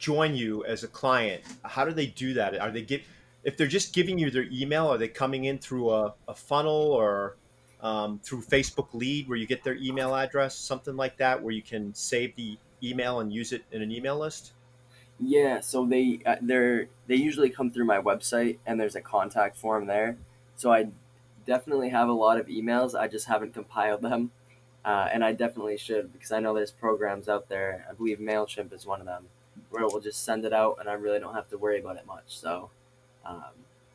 join 0.01 0.35
you 0.35 0.65
as 0.65 0.83
a 0.83 0.89
client, 0.89 1.43
how 1.65 1.85
do 1.85 1.93
they 1.93 2.07
do 2.07 2.35
that? 2.35 2.59
Are 2.59 2.73
they 2.73 2.83
get 2.83 3.03
if 3.45 3.57
they're 3.57 3.69
just 3.69 3.95
giving 3.95 4.19
you 4.19 4.31
their 4.31 4.47
email? 4.51 4.89
Are 4.89 4.99
they 4.99 5.09
coming 5.09 5.45
in 5.45 5.59
through 5.59 5.91
a, 5.91 6.15
a 6.27 6.35
funnel 6.35 6.73
or 6.73 7.37
um, 7.81 8.19
through 8.25 8.43
Facebook 8.43 8.89
Lead, 8.93 9.29
where 9.29 9.39
you 9.39 9.47
get 9.47 9.63
their 9.63 9.77
email 9.77 10.15
address, 10.15 10.57
something 10.57 10.97
like 10.97 11.19
that, 11.19 11.43
where 11.43 11.53
you 11.53 11.63
can 11.63 11.95
save 11.95 12.35
the 12.35 12.59
email 12.83 13.21
and 13.21 13.33
use 13.33 13.53
it 13.53 13.63
in 13.71 13.83
an 13.83 13.93
email 13.93 14.19
list? 14.19 14.53
Yeah, 15.19 15.61
so 15.61 15.85
they 15.85 16.21
uh, 16.25 16.37
they're 16.41 16.89
they 17.07 17.17
usually 17.17 17.51
come 17.51 17.71
through 17.71 17.85
my 17.85 18.01
website, 18.01 18.59
and 18.67 18.81
there's 18.81 18.97
a 18.97 19.03
contact 19.03 19.57
form 19.59 19.87
there. 19.87 20.17
So 20.57 20.73
I 20.73 20.89
definitely 21.47 21.91
have 21.91 22.09
a 22.09 22.13
lot 22.13 22.41
of 22.41 22.47
emails. 22.47 22.99
I 22.99 23.07
just 23.07 23.27
haven't 23.27 23.53
compiled 23.53 24.01
them, 24.01 24.31
uh, 24.83 25.09
and 25.13 25.23
I 25.23 25.33
definitely 25.33 25.77
should 25.77 26.11
because 26.13 26.33
I 26.33 26.41
know 26.41 26.55
there's 26.55 26.71
programs 26.71 27.29
out 27.29 27.51
there. 27.51 27.87
I 27.89 27.93
believe 27.93 28.19
Mailchimp 28.19 28.73
is 28.73 28.87
one 28.87 29.01
of 29.01 29.07
them 29.07 29.27
where 29.71 29.87
we'll 29.87 30.01
just 30.01 30.25
send 30.25 30.45
it 30.45 30.53
out 30.53 30.77
and 30.81 30.89
I 30.89 30.95
really 30.95 31.21
don't 31.21 31.35
have 31.35 31.49
to 31.51 31.59
worry 31.59 31.81
about 31.81 31.97
it 31.97 32.07
much. 32.07 32.25
So 32.27 32.71
um, 33.25 33.45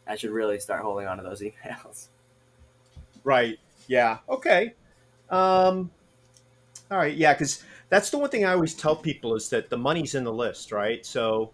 I 0.07 0.15
should 0.15 0.31
really 0.31 0.59
start 0.59 0.81
holding 0.81 1.07
on 1.07 1.17
to 1.17 1.23
those 1.23 1.41
emails. 1.41 2.07
Right. 3.23 3.59
Yeah. 3.87 4.19
Okay. 4.29 4.73
Um, 5.29 5.91
all 6.89 6.97
right. 6.97 7.15
Yeah. 7.15 7.33
Because 7.33 7.63
that's 7.89 8.09
the 8.09 8.17
one 8.17 8.29
thing 8.29 8.45
I 8.45 8.53
always 8.53 8.73
tell 8.73 8.95
people 8.95 9.35
is 9.35 9.49
that 9.49 9.69
the 9.69 9.77
money's 9.77 10.15
in 10.15 10.23
the 10.23 10.33
list, 10.33 10.71
right? 10.71 11.05
So, 11.05 11.51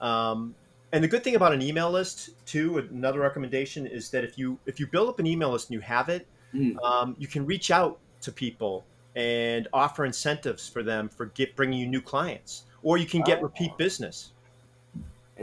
um, 0.00 0.54
and 0.92 1.02
the 1.02 1.08
good 1.08 1.24
thing 1.24 1.36
about 1.36 1.52
an 1.52 1.62
email 1.62 1.90
list 1.90 2.30
too, 2.44 2.78
another 2.78 3.20
recommendation 3.20 3.86
is 3.86 4.10
that 4.10 4.24
if 4.24 4.36
you 4.36 4.58
if 4.66 4.78
you 4.78 4.86
build 4.86 5.08
up 5.08 5.18
an 5.18 5.26
email 5.26 5.50
list 5.50 5.70
and 5.70 5.74
you 5.74 5.80
have 5.80 6.10
it, 6.10 6.26
mm. 6.54 6.76
um, 6.82 7.16
you 7.18 7.26
can 7.26 7.46
reach 7.46 7.70
out 7.70 7.98
to 8.20 8.30
people 8.30 8.84
and 9.16 9.68
offer 9.72 10.04
incentives 10.04 10.68
for 10.68 10.82
them 10.82 11.08
for 11.08 11.26
get 11.26 11.54
bringing 11.56 11.78
you 11.78 11.86
new 11.86 12.00
clients 12.00 12.64
or 12.82 12.98
you 12.98 13.06
can 13.06 13.22
get 13.22 13.38
oh. 13.38 13.42
repeat 13.42 13.76
business. 13.76 14.32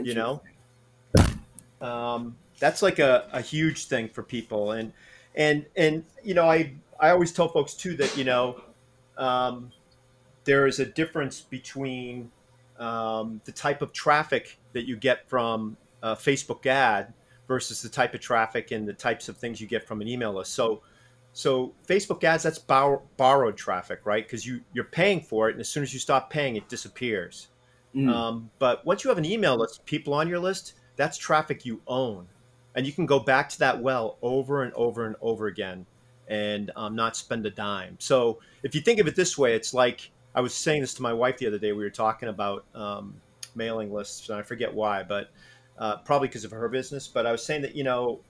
You 0.00 0.14
know, 0.14 0.40
um, 1.82 2.36
that's 2.58 2.80
like 2.80 2.98
a, 2.98 3.28
a 3.32 3.40
huge 3.40 3.86
thing 3.86 4.08
for 4.08 4.22
people, 4.22 4.72
and 4.72 4.92
and 5.34 5.66
and 5.76 6.04
you 6.22 6.32
know, 6.32 6.48
I 6.48 6.72
I 6.98 7.10
always 7.10 7.32
tell 7.32 7.48
folks 7.48 7.74
too 7.74 7.96
that 7.96 8.16
you 8.16 8.24
know, 8.24 8.62
um, 9.18 9.72
there 10.44 10.66
is 10.66 10.78
a 10.78 10.86
difference 10.86 11.40
between 11.42 12.30
um, 12.78 13.40
the 13.44 13.52
type 13.52 13.82
of 13.82 13.92
traffic 13.92 14.58
that 14.72 14.86
you 14.86 14.96
get 14.96 15.28
from 15.28 15.76
a 16.02 16.16
Facebook 16.16 16.64
ad 16.66 17.12
versus 17.46 17.82
the 17.82 17.88
type 17.88 18.14
of 18.14 18.20
traffic 18.20 18.70
and 18.70 18.88
the 18.88 18.92
types 18.92 19.28
of 19.28 19.36
things 19.36 19.60
you 19.60 19.66
get 19.66 19.86
from 19.86 20.00
an 20.00 20.08
email 20.08 20.32
list. 20.32 20.54
So 20.54 20.82
so 21.32 21.72
Facebook 21.86 22.24
ads, 22.24 22.42
that's 22.42 22.58
borrow, 22.58 23.02
borrowed 23.16 23.56
traffic, 23.56 24.00
right? 24.04 24.24
Because 24.24 24.44
you 24.44 24.60
you're 24.72 24.84
paying 24.84 25.20
for 25.20 25.48
it, 25.48 25.52
and 25.52 25.60
as 25.60 25.68
soon 25.68 25.82
as 25.82 25.94
you 25.94 26.00
stop 26.00 26.30
paying, 26.30 26.56
it 26.56 26.68
disappears. 26.68 27.48
Mm. 27.94 28.12
Um, 28.12 28.50
but 28.58 28.84
once 28.84 29.04
you 29.04 29.10
have 29.10 29.18
an 29.18 29.24
email 29.24 29.56
list, 29.56 29.84
people 29.84 30.14
on 30.14 30.28
your 30.28 30.38
list, 30.38 30.74
that's 30.96 31.16
traffic 31.16 31.64
you 31.64 31.80
own, 31.86 32.26
and 32.74 32.86
you 32.86 32.92
can 32.92 33.06
go 33.06 33.18
back 33.18 33.48
to 33.50 33.58
that 33.60 33.80
well 33.80 34.18
over 34.22 34.62
and 34.62 34.72
over 34.74 35.06
and 35.06 35.16
over 35.20 35.46
again, 35.46 35.86
and 36.28 36.70
um, 36.76 36.96
not 36.96 37.16
spend 37.16 37.46
a 37.46 37.50
dime. 37.50 37.96
So 37.98 38.40
if 38.62 38.74
you 38.74 38.80
think 38.80 39.00
of 39.00 39.06
it 39.06 39.16
this 39.16 39.38
way, 39.38 39.54
it's 39.54 39.72
like 39.72 40.10
I 40.34 40.40
was 40.40 40.54
saying 40.54 40.80
this 40.80 40.94
to 40.94 41.02
my 41.02 41.12
wife 41.12 41.38
the 41.38 41.46
other 41.46 41.58
day. 41.58 41.72
We 41.72 41.84
were 41.84 41.90
talking 41.90 42.28
about 42.28 42.64
um, 42.74 43.20
mailing 43.54 43.92
lists, 43.92 44.28
and 44.28 44.38
I 44.38 44.42
forget 44.42 44.72
why, 44.72 45.04
but 45.04 45.30
uh, 45.78 45.98
probably 45.98 46.28
because 46.28 46.44
of 46.44 46.50
her 46.50 46.68
business. 46.68 47.06
But 47.06 47.24
I 47.24 47.32
was 47.32 47.44
saying 47.44 47.62
that 47.62 47.74
you 47.76 47.84
know 47.84 48.20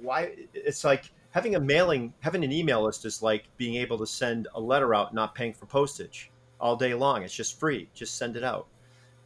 why 0.00 0.32
it's 0.54 0.84
like 0.84 1.10
having 1.30 1.54
a 1.54 1.60
mailing, 1.60 2.12
having 2.20 2.44
an 2.44 2.52
email 2.52 2.84
list 2.84 3.04
is 3.04 3.22
like 3.22 3.44
being 3.56 3.76
able 3.76 3.98
to 3.98 4.06
send 4.06 4.48
a 4.54 4.60
letter 4.60 4.94
out, 4.94 5.14
not 5.14 5.34
paying 5.34 5.52
for 5.52 5.66
postage 5.66 6.30
all 6.60 6.76
day 6.76 6.94
long. 6.94 7.22
It's 7.22 7.34
just 7.34 7.58
free. 7.58 7.88
Just 7.94 8.16
send 8.16 8.36
it 8.36 8.44
out. 8.44 8.66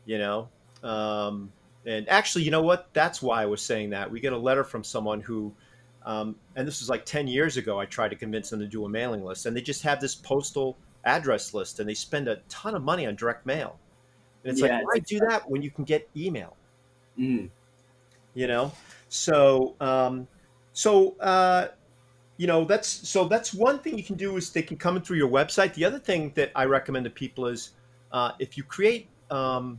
You 0.06 0.18
know. 0.18 0.48
Um, 0.82 1.52
and 1.86 2.08
actually, 2.08 2.44
you 2.44 2.50
know 2.50 2.62
what? 2.62 2.88
That's 2.92 3.20
why 3.22 3.42
I 3.42 3.46
was 3.46 3.60
saying 3.60 3.90
that. 3.90 4.10
We 4.10 4.20
get 4.20 4.32
a 4.32 4.38
letter 4.38 4.64
from 4.64 4.84
someone 4.84 5.20
who, 5.20 5.52
um, 6.04 6.36
and 6.56 6.66
this 6.66 6.80
was 6.80 6.88
like 6.88 7.04
10 7.04 7.26
years 7.26 7.56
ago, 7.56 7.78
I 7.78 7.86
tried 7.86 8.08
to 8.08 8.16
convince 8.16 8.50
them 8.50 8.60
to 8.60 8.66
do 8.66 8.84
a 8.84 8.88
mailing 8.88 9.24
list, 9.24 9.46
and 9.46 9.56
they 9.56 9.60
just 9.60 9.82
have 9.82 10.00
this 10.00 10.14
postal 10.14 10.76
address 11.04 11.54
list 11.54 11.80
and 11.80 11.88
they 11.88 11.94
spend 11.94 12.28
a 12.28 12.36
ton 12.48 12.74
of 12.74 12.82
money 12.82 13.06
on 13.06 13.14
direct 13.14 13.46
mail. 13.46 13.78
And 14.42 14.52
it's 14.52 14.60
yeah, 14.60 14.78
like, 14.78 14.86
why 14.86 14.98
do 15.00 15.18
that 15.20 15.48
when 15.48 15.62
you 15.62 15.70
can 15.70 15.84
get 15.84 16.08
email? 16.16 16.56
Mm. 17.18 17.50
You 18.34 18.46
know? 18.46 18.72
So, 19.08 19.74
um, 19.80 20.26
so, 20.72 21.16
uh, 21.20 21.68
you 22.36 22.46
know, 22.46 22.64
that's 22.64 22.88
so 22.88 23.26
that's 23.26 23.54
one 23.54 23.78
thing 23.78 23.96
you 23.96 24.04
can 24.04 24.16
do 24.16 24.36
is 24.36 24.50
they 24.50 24.62
can 24.62 24.76
come 24.76 24.96
in 24.96 25.02
through 25.02 25.18
your 25.18 25.30
website. 25.30 25.74
The 25.74 25.84
other 25.84 25.98
thing 25.98 26.32
that 26.34 26.50
I 26.54 26.64
recommend 26.64 27.04
to 27.04 27.10
people 27.10 27.46
is 27.46 27.70
uh, 28.12 28.32
if 28.38 28.56
you 28.56 28.64
create, 28.64 29.08
um, 29.30 29.78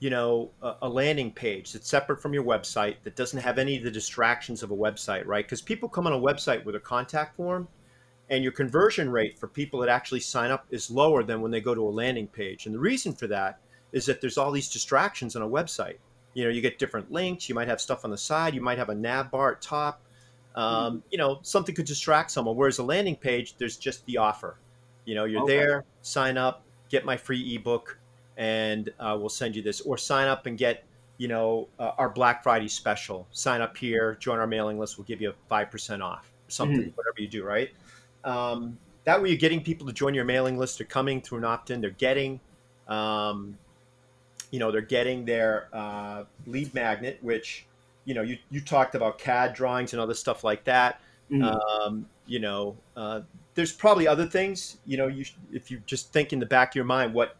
you 0.00 0.10
know, 0.10 0.50
a, 0.62 0.76
a, 0.82 0.88
landing 0.88 1.30
page 1.30 1.72
that's 1.72 1.88
separate 1.88 2.22
from 2.22 2.32
your 2.32 2.44
website 2.44 2.96
that 3.04 3.16
doesn't 3.16 3.40
have 3.40 3.58
any 3.58 3.76
of 3.76 3.82
the 3.82 3.90
distractions 3.90 4.62
of 4.62 4.70
a 4.70 4.76
website, 4.76 5.26
right? 5.26 5.44
Because 5.44 5.60
people 5.60 5.88
come 5.88 6.06
on 6.06 6.12
a 6.12 6.18
website 6.18 6.64
with 6.64 6.74
a 6.74 6.80
contact 6.80 7.36
form 7.36 7.68
and 8.30 8.42
your 8.42 8.52
conversion 8.52 9.10
rate 9.10 9.38
for 9.38 9.48
people 9.48 9.80
that 9.80 9.88
actually 9.88 10.20
sign 10.20 10.50
up 10.50 10.66
is 10.70 10.90
lower 10.90 11.22
than 11.22 11.40
when 11.40 11.50
they 11.50 11.60
go 11.60 11.74
to 11.74 11.86
a 11.86 11.90
landing 11.90 12.28
page. 12.28 12.66
And 12.66 12.74
the 12.74 12.78
reason 12.78 13.12
for 13.12 13.26
that 13.28 13.60
is 13.92 14.06
that 14.06 14.20
there's 14.20 14.36
all 14.36 14.52
these 14.52 14.68
distractions 14.68 15.34
on 15.34 15.42
a 15.42 15.48
website. 15.48 15.96
You 16.34 16.44
know, 16.44 16.50
you 16.50 16.60
get 16.60 16.78
different 16.78 17.10
links, 17.10 17.48
you 17.48 17.54
might 17.54 17.68
have 17.68 17.80
stuff 17.80 18.04
on 18.04 18.10
the 18.10 18.18
side, 18.18 18.54
you 18.54 18.60
might 18.60 18.78
have 18.78 18.90
a 18.90 18.94
nav 18.94 19.30
bar 19.30 19.52
at 19.52 19.62
top. 19.62 20.02
Um, 20.54 20.94
hmm. 20.94 20.98
you 21.10 21.18
know, 21.18 21.38
something 21.42 21.74
could 21.74 21.86
distract 21.86 22.30
someone. 22.30 22.56
Whereas 22.56 22.78
a 22.78 22.82
landing 22.82 23.16
page, 23.16 23.56
there's 23.58 23.76
just 23.76 24.04
the 24.06 24.16
offer. 24.16 24.56
You 25.04 25.14
know, 25.14 25.24
you're 25.24 25.42
okay. 25.42 25.56
there, 25.56 25.84
sign 26.02 26.36
up, 26.36 26.64
get 26.90 27.04
my 27.04 27.16
free 27.16 27.54
ebook, 27.54 27.98
and 28.36 28.90
uh, 29.00 29.16
we'll 29.18 29.28
send 29.28 29.56
you 29.56 29.62
this. 29.62 29.80
Or 29.80 29.96
sign 29.96 30.28
up 30.28 30.46
and 30.46 30.58
get, 30.58 30.84
you 31.16 31.28
know, 31.28 31.68
uh, 31.78 31.92
our 31.96 32.10
Black 32.10 32.42
Friday 32.42 32.68
special. 32.68 33.26
Sign 33.32 33.60
up 33.60 33.76
here, 33.76 34.16
join 34.16 34.38
our 34.38 34.46
mailing 34.46 34.78
list, 34.78 34.98
we'll 34.98 35.06
give 35.06 35.20
you 35.20 35.30
a 35.30 35.54
5% 35.54 36.02
off, 36.02 36.30
something, 36.48 36.78
mm-hmm. 36.78 36.90
whatever 36.90 37.16
you 37.18 37.28
do, 37.28 37.42
right? 37.44 37.70
Um, 38.24 38.78
that 39.04 39.22
way, 39.22 39.30
you're 39.30 39.38
getting 39.38 39.62
people 39.62 39.86
to 39.86 39.92
join 39.94 40.12
your 40.12 40.26
mailing 40.26 40.58
list. 40.58 40.76
They're 40.76 40.86
coming 40.86 41.22
through 41.22 41.38
an 41.38 41.44
opt-in. 41.44 41.80
They're 41.80 41.90
getting, 41.90 42.40
um, 42.86 43.56
you 44.50 44.58
know, 44.58 44.70
they're 44.70 44.82
getting 44.82 45.24
their 45.24 45.68
uh, 45.72 46.24
lead 46.46 46.74
magnet, 46.74 47.18
which, 47.22 47.64
you 48.08 48.14
know, 48.14 48.22
you, 48.22 48.38
you 48.50 48.62
talked 48.62 48.94
about 48.94 49.18
CAD 49.18 49.52
drawings 49.52 49.92
and 49.92 50.00
other 50.00 50.14
stuff 50.14 50.42
like 50.42 50.64
that. 50.64 51.02
Mm-hmm. 51.30 51.44
Um, 51.44 52.06
you 52.26 52.38
know, 52.38 52.74
uh, 52.96 53.20
there's 53.54 53.70
probably 53.70 54.08
other 54.08 54.24
things. 54.24 54.78
You 54.86 54.96
know, 54.96 55.08
you 55.08 55.26
if 55.52 55.70
you 55.70 55.82
just 55.84 56.10
think 56.10 56.32
in 56.32 56.38
the 56.38 56.46
back 56.46 56.70
of 56.70 56.74
your 56.74 56.86
mind 56.86 57.12
what 57.12 57.36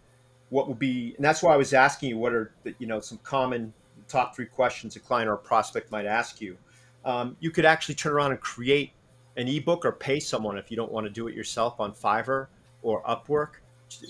what 0.50 0.68
would 0.68 0.78
be, 0.78 1.14
and 1.16 1.24
that's 1.24 1.42
why 1.42 1.54
I 1.54 1.56
was 1.56 1.72
asking 1.72 2.10
you 2.10 2.18
what 2.18 2.34
are 2.34 2.52
the, 2.64 2.74
you 2.78 2.86
know 2.86 3.00
some 3.00 3.16
common 3.22 3.72
top 4.08 4.36
three 4.36 4.44
questions 4.44 4.94
a 4.94 5.00
client 5.00 5.30
or 5.30 5.34
a 5.34 5.38
prospect 5.38 5.90
might 5.90 6.04
ask 6.04 6.38
you. 6.38 6.58
Um, 7.02 7.34
you 7.40 7.50
could 7.50 7.64
actually 7.64 7.94
turn 7.94 8.12
around 8.12 8.32
and 8.32 8.40
create 8.40 8.92
an 9.38 9.48
ebook 9.48 9.86
or 9.86 9.92
pay 9.92 10.20
someone 10.20 10.58
if 10.58 10.70
you 10.70 10.76
don't 10.76 10.92
want 10.92 11.06
to 11.06 11.10
do 11.10 11.28
it 11.28 11.34
yourself 11.34 11.80
on 11.80 11.92
Fiverr 11.92 12.48
or 12.82 13.02
Upwork. 13.04 13.60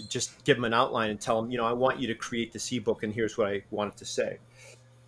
Just 0.09 0.43
give 0.45 0.57
them 0.57 0.65
an 0.65 0.75
outline 0.75 1.11
and 1.11 1.21
tell 1.21 1.41
them, 1.41 1.53
you 1.53 1.57
know, 1.57 1.67
I 1.67 1.73
want 1.73 2.01
you 2.01 2.09
to 2.09 2.17
create 2.17 2.53
this 2.53 2.73
ebook, 2.73 3.05
and 3.05 3.15
here's 3.15 3.39
what 3.39 3.47
I 3.47 3.63
want 3.71 3.95
it 3.95 3.97
to 3.99 4.05
say. 4.05 4.39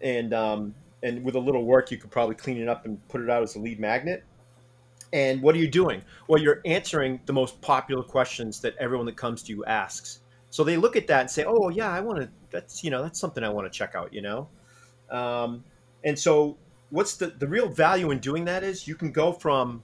And 0.01 0.33
um, 0.33 0.75
and 1.03 1.25
with 1.25 1.35
a 1.35 1.39
little 1.39 1.65
work, 1.65 1.91
you 1.91 1.97
could 1.97 2.11
probably 2.11 2.35
clean 2.35 2.61
it 2.61 2.69
up 2.69 2.85
and 2.85 3.07
put 3.09 3.21
it 3.21 3.31
out 3.31 3.43
as 3.43 3.57
a 3.57 3.59
lead 3.59 3.81
magnet. 3.81 4.25
And 5.13 5.43
what 5.43 5.55
are 5.55 5.59
you 5.59 5.69
doing? 5.69 6.03
Well, 6.29 6.41
you're 6.41 6.61
answering 6.65 7.21
the 7.27 7.33
most 7.33 7.61
popular 7.61 8.03
questions 8.03 8.61
that 8.61 8.77
everyone 8.79 9.07
that 9.07 9.17
comes 9.17 9.43
to 9.45 9.53
you 9.53 9.65
asks. 9.65 10.21
So 10.51 10.63
they 10.65 10.77
look 10.77 10.97
at 10.97 11.07
that 11.09 11.21
and 11.21 11.31
say, 11.31 11.45
"Oh, 11.45 11.69
yeah, 11.69 11.91
I 11.91 12.01
want 12.01 12.21
to. 12.21 12.29
That's 12.51 12.85
you 12.85 12.91
know, 12.91 13.03
that's 13.03 13.19
something 13.19 13.43
I 13.43 13.49
want 13.49 13.71
to 13.73 13.77
check 13.77 13.95
out." 13.95 14.13
You 14.13 14.23
know, 14.23 14.49
um, 15.11 15.65
and 16.05 16.19
so 16.19 16.57
what's 16.91 17.17
the 17.17 17.29
the 17.29 17.47
real 17.47 17.69
value 17.69 18.11
in 18.11 18.19
doing 18.19 18.45
that 18.45 18.63
is 18.63 18.87
you 18.87 18.95
can 18.95 19.11
go 19.13 19.33
from 19.33 19.83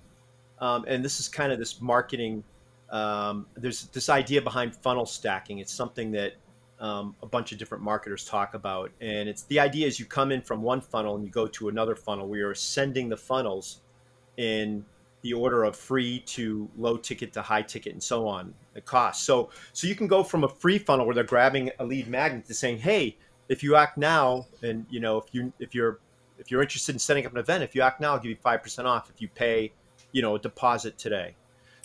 um, 0.59 0.85
and 0.88 1.05
this 1.05 1.20
is 1.20 1.29
kind 1.29 1.52
of 1.52 1.59
this 1.59 1.81
marketing. 1.81 2.42
Um, 2.90 3.46
there's 3.57 3.87
this 3.88 4.09
idea 4.09 4.40
behind 4.42 4.74
funnel 4.74 5.07
stacking. 5.07 5.59
It's 5.59 5.72
something 5.72 6.12
that 6.12 6.35
um, 6.81 7.15
a 7.23 7.27
bunch 7.27 7.53
of 7.53 7.59
different 7.59 7.83
marketers 7.83 8.25
talk 8.25 8.55
about, 8.55 8.91
and 9.01 9.29
it's 9.29 9.43
the 9.45 9.61
idea 9.61 9.87
is 9.87 9.99
you 9.99 10.07
come 10.07 10.33
in 10.33 10.43
from 10.43 10.62
one 10.62 10.81
funnel 10.81 11.17
and 11.17 11.25
you 11.25 11.31
go 11.31 11.47
to 11.47 11.69
another 11.69 11.95
funnel. 11.95 12.29
We 12.29 12.41
are 12.43 12.51
ascending 12.51 13.09
the 13.09 13.17
funnels 13.17 13.81
in 14.37 14.85
the 15.23 15.33
order 15.33 15.65
of 15.65 15.75
free 15.75 16.21
to 16.21 16.69
low 16.77 16.97
ticket 16.97 17.33
to 17.33 17.43
high 17.43 17.62
ticket 17.62 17.93
and 17.93 18.03
so 18.03 18.29
on 18.29 18.55
the 18.75 18.81
cost. 18.81 19.25
So 19.25 19.51
so 19.73 19.87
you 19.87 19.95
can 19.95 20.07
go 20.07 20.23
from 20.23 20.45
a 20.45 20.49
free 20.49 20.79
funnel 20.79 21.07
where 21.07 21.15
they're 21.15 21.25
grabbing 21.25 21.71
a 21.79 21.85
lead 21.85 22.09
magnet 22.09 22.47
to 22.47 22.55
saying, 22.55 22.79
hey, 22.79 23.17
if 23.49 23.62
you 23.62 23.77
act 23.77 23.97
now, 23.97 24.47
and 24.62 24.87
you 24.91 25.01
know 25.01 25.19
if 25.19 25.27
you 25.33 25.53
if 25.59 25.75
you're 25.75 25.99
if 26.39 26.51
you're 26.51 26.62
interested 26.62 26.95
in 26.95 26.99
setting 26.99 27.25
up 27.25 27.33
an 27.33 27.39
event, 27.39 27.62
if 27.62 27.75
you 27.75 27.81
act 27.81 28.01
now, 28.01 28.12
I'll 28.12 28.19
give 28.19 28.31
you 28.31 28.37
five 28.37 28.62
percent 28.62 28.87
off. 28.87 29.09
If 29.09 29.23
you 29.23 29.29
pay 29.29 29.73
you 30.17 30.23
know, 30.23 30.35
a 30.35 30.39
deposit 30.39 30.97
today. 30.97 31.35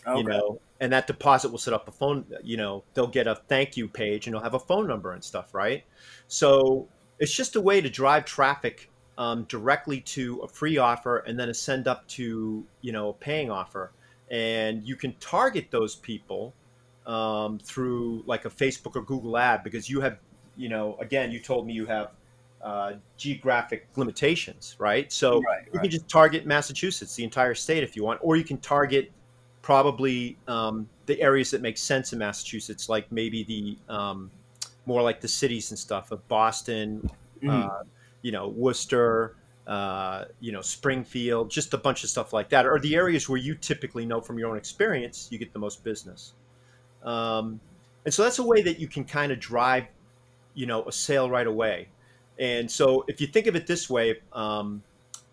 Okay. 0.06 0.20
You 0.20 0.24
know, 0.24 0.60
and 0.80 0.92
that 0.94 1.06
deposit 1.06 1.52
will 1.52 1.60
set 1.60 1.74
up 1.74 1.88
a 1.88 1.92
phone, 1.92 2.26
you 2.44 2.58
know, 2.58 2.84
they'll 2.94 3.08
get 3.08 3.28
a 3.28 3.36
thank 3.36 3.78
you 3.78 3.88
page 3.88 4.26
and 4.26 4.34
they'll 4.34 4.42
have 4.42 4.56
a 4.56 4.60
phone 4.60 4.88
number 4.88 5.12
and 5.12 5.24
stuff, 5.24 5.54
right? 5.54 5.84
So 6.28 6.88
it's 7.20 7.34
just 7.34 7.56
a 7.56 7.62
way 7.62 7.82
to 7.82 7.90
drive 7.90 8.26
traffic 8.26 8.90
um, 9.18 9.44
directly 9.44 10.02
to 10.02 10.40
a 10.40 10.48
free 10.48 10.80
offer 10.80 11.20
and 11.20 11.40
then 11.40 11.50
a 11.50 11.54
send 11.54 11.88
up 11.88 12.08
to, 12.10 12.66
you 12.82 12.92
know, 12.92 13.10
a 13.10 13.14
paying 13.14 13.52
offer. 13.52 13.92
And 14.32 14.84
you 14.84 14.96
can 14.96 15.14
target 15.20 15.68
those 15.70 15.96
people 15.96 16.54
um, 17.06 17.60
through 17.60 18.24
like 18.26 18.46
a 18.46 18.50
Facebook 18.50 18.96
or 18.96 19.02
Google 19.02 19.38
ad 19.38 19.64
because 19.64 19.90
you 19.90 20.02
have, 20.02 20.18
you 20.56 20.70
know, 20.70 20.98
again, 21.00 21.32
you 21.32 21.40
told 21.40 21.68
me 21.68 21.74
you 21.74 21.86
have 21.86 22.12
uh, 22.64 22.94
geographic 23.18 23.88
limitations, 23.96 24.76
right? 24.80 25.12
So 25.12 25.42
right, 25.42 25.66
you 25.66 25.74
right. 25.74 25.82
can 25.82 25.92
just 25.92 26.08
target 26.08 26.46
Massachusetts, 26.46 27.14
the 27.16 27.24
entire 27.24 27.54
state, 27.54 27.84
if 27.84 27.96
you 27.96 28.04
want, 28.04 28.20
or 28.24 28.36
you 28.36 28.44
can 28.44 28.58
target 28.58 29.12
probably 29.62 30.38
um, 30.48 30.88
the 31.06 31.22
areas 31.22 31.52
that 31.52 31.62
make 31.62 31.78
sense 31.78 32.14
in 32.14 32.20
Massachusetts, 32.20 32.90
like 32.90 33.12
maybe 33.12 33.44
the 33.44 33.94
um, 33.94 34.32
more 34.86 35.02
like 35.02 35.22
the 35.22 35.28
cities 35.28 35.72
and 35.72 35.78
stuff 35.78 36.12
of 36.12 36.28
Boston, 36.28 37.10
mm. 37.42 37.50
uh, 37.50 37.84
you 38.22 38.32
know, 38.32 38.50
Worcester, 38.50 39.36
uh, 39.68 40.26
you 40.40 40.52
know, 40.52 40.62
Springfield, 40.62 41.50
just 41.50 41.74
a 41.74 41.78
bunch 41.78 42.04
of 42.04 42.10
stuff 42.10 42.34
like 42.34 42.50
that, 42.50 42.66
or 42.66 42.80
the 42.80 42.96
areas 42.96 43.30
where 43.30 43.38
you 43.38 43.56
typically 43.56 44.06
know 44.06 44.20
from 44.20 44.40
your 44.40 44.50
own 44.50 44.58
experience 44.58 45.28
you 45.32 45.38
get 45.38 45.54
the 45.54 45.60
most 45.60 45.84
business. 45.84 46.34
Um, 47.04 47.60
and 48.06 48.14
so 48.14 48.24
that's 48.24 48.40
a 48.40 48.44
way 48.44 48.62
that 48.64 48.80
you 48.80 48.88
can 48.88 49.06
kind 49.06 49.32
of 49.32 49.40
drive, 49.40 49.86
you 50.56 50.66
know, 50.66 50.84
a 50.86 50.92
sale 50.92 51.30
right 51.30 51.48
away. 51.48 51.88
And 52.40 52.70
so 52.70 53.06
if 53.08 53.22
you 53.22 53.28
think 53.28 53.48
of 53.48 53.56
it 53.56 53.68
this 53.68 53.90
way, 53.90 54.20
um, 54.34 54.82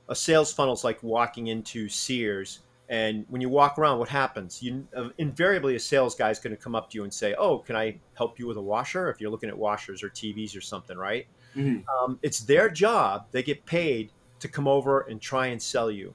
a 0.09 0.15
sales 0.15 0.53
funnel 0.53 0.75
is 0.75 0.85
like 0.85 1.03
walking 1.03 1.47
into 1.47 1.89
Sears. 1.89 2.61
And 2.91 3.27
when 3.29 3.43
you 3.43 3.51
walk 3.51 3.79
around, 3.79 3.99
what 3.99 4.09
happens? 4.09 4.63
You 4.63 4.87
uh, 4.97 5.11
invariably 5.19 5.77
a 5.77 5.81
sales 5.81 6.15
guy 6.15 6.31
is 6.31 6.39
going 6.39 6.57
to 6.57 6.63
come 6.63 6.75
up 6.75 6.91
to 6.91 6.97
you 6.97 7.05
and 7.05 7.13
say, 7.13 7.35
"Oh, 7.35 7.59
can 7.59 7.77
I 7.77 7.99
help 8.15 8.39
you 8.39 8.47
with 8.47 8.57
a 8.57 8.63
washer?" 8.63 9.11
If 9.11 9.21
you're 9.21 9.31
looking 9.31 9.51
at 9.51 9.59
washers 9.59 10.03
or 10.03 10.09
TVs 10.09 10.57
or 10.57 10.63
something, 10.63 10.97
right? 10.97 11.27
Mm-hmm. 11.55 11.87
Um, 11.89 12.19
it's 12.23 12.41
their 12.41 12.71
job. 12.71 13.27
They 13.31 13.43
get 13.43 13.65
paid 13.67 14.11
to 14.41 14.49
come 14.49 14.67
over 14.67 15.01
and 15.03 15.21
try 15.21 15.49
and 15.49 15.61
sell 15.61 15.91
you, 15.91 16.15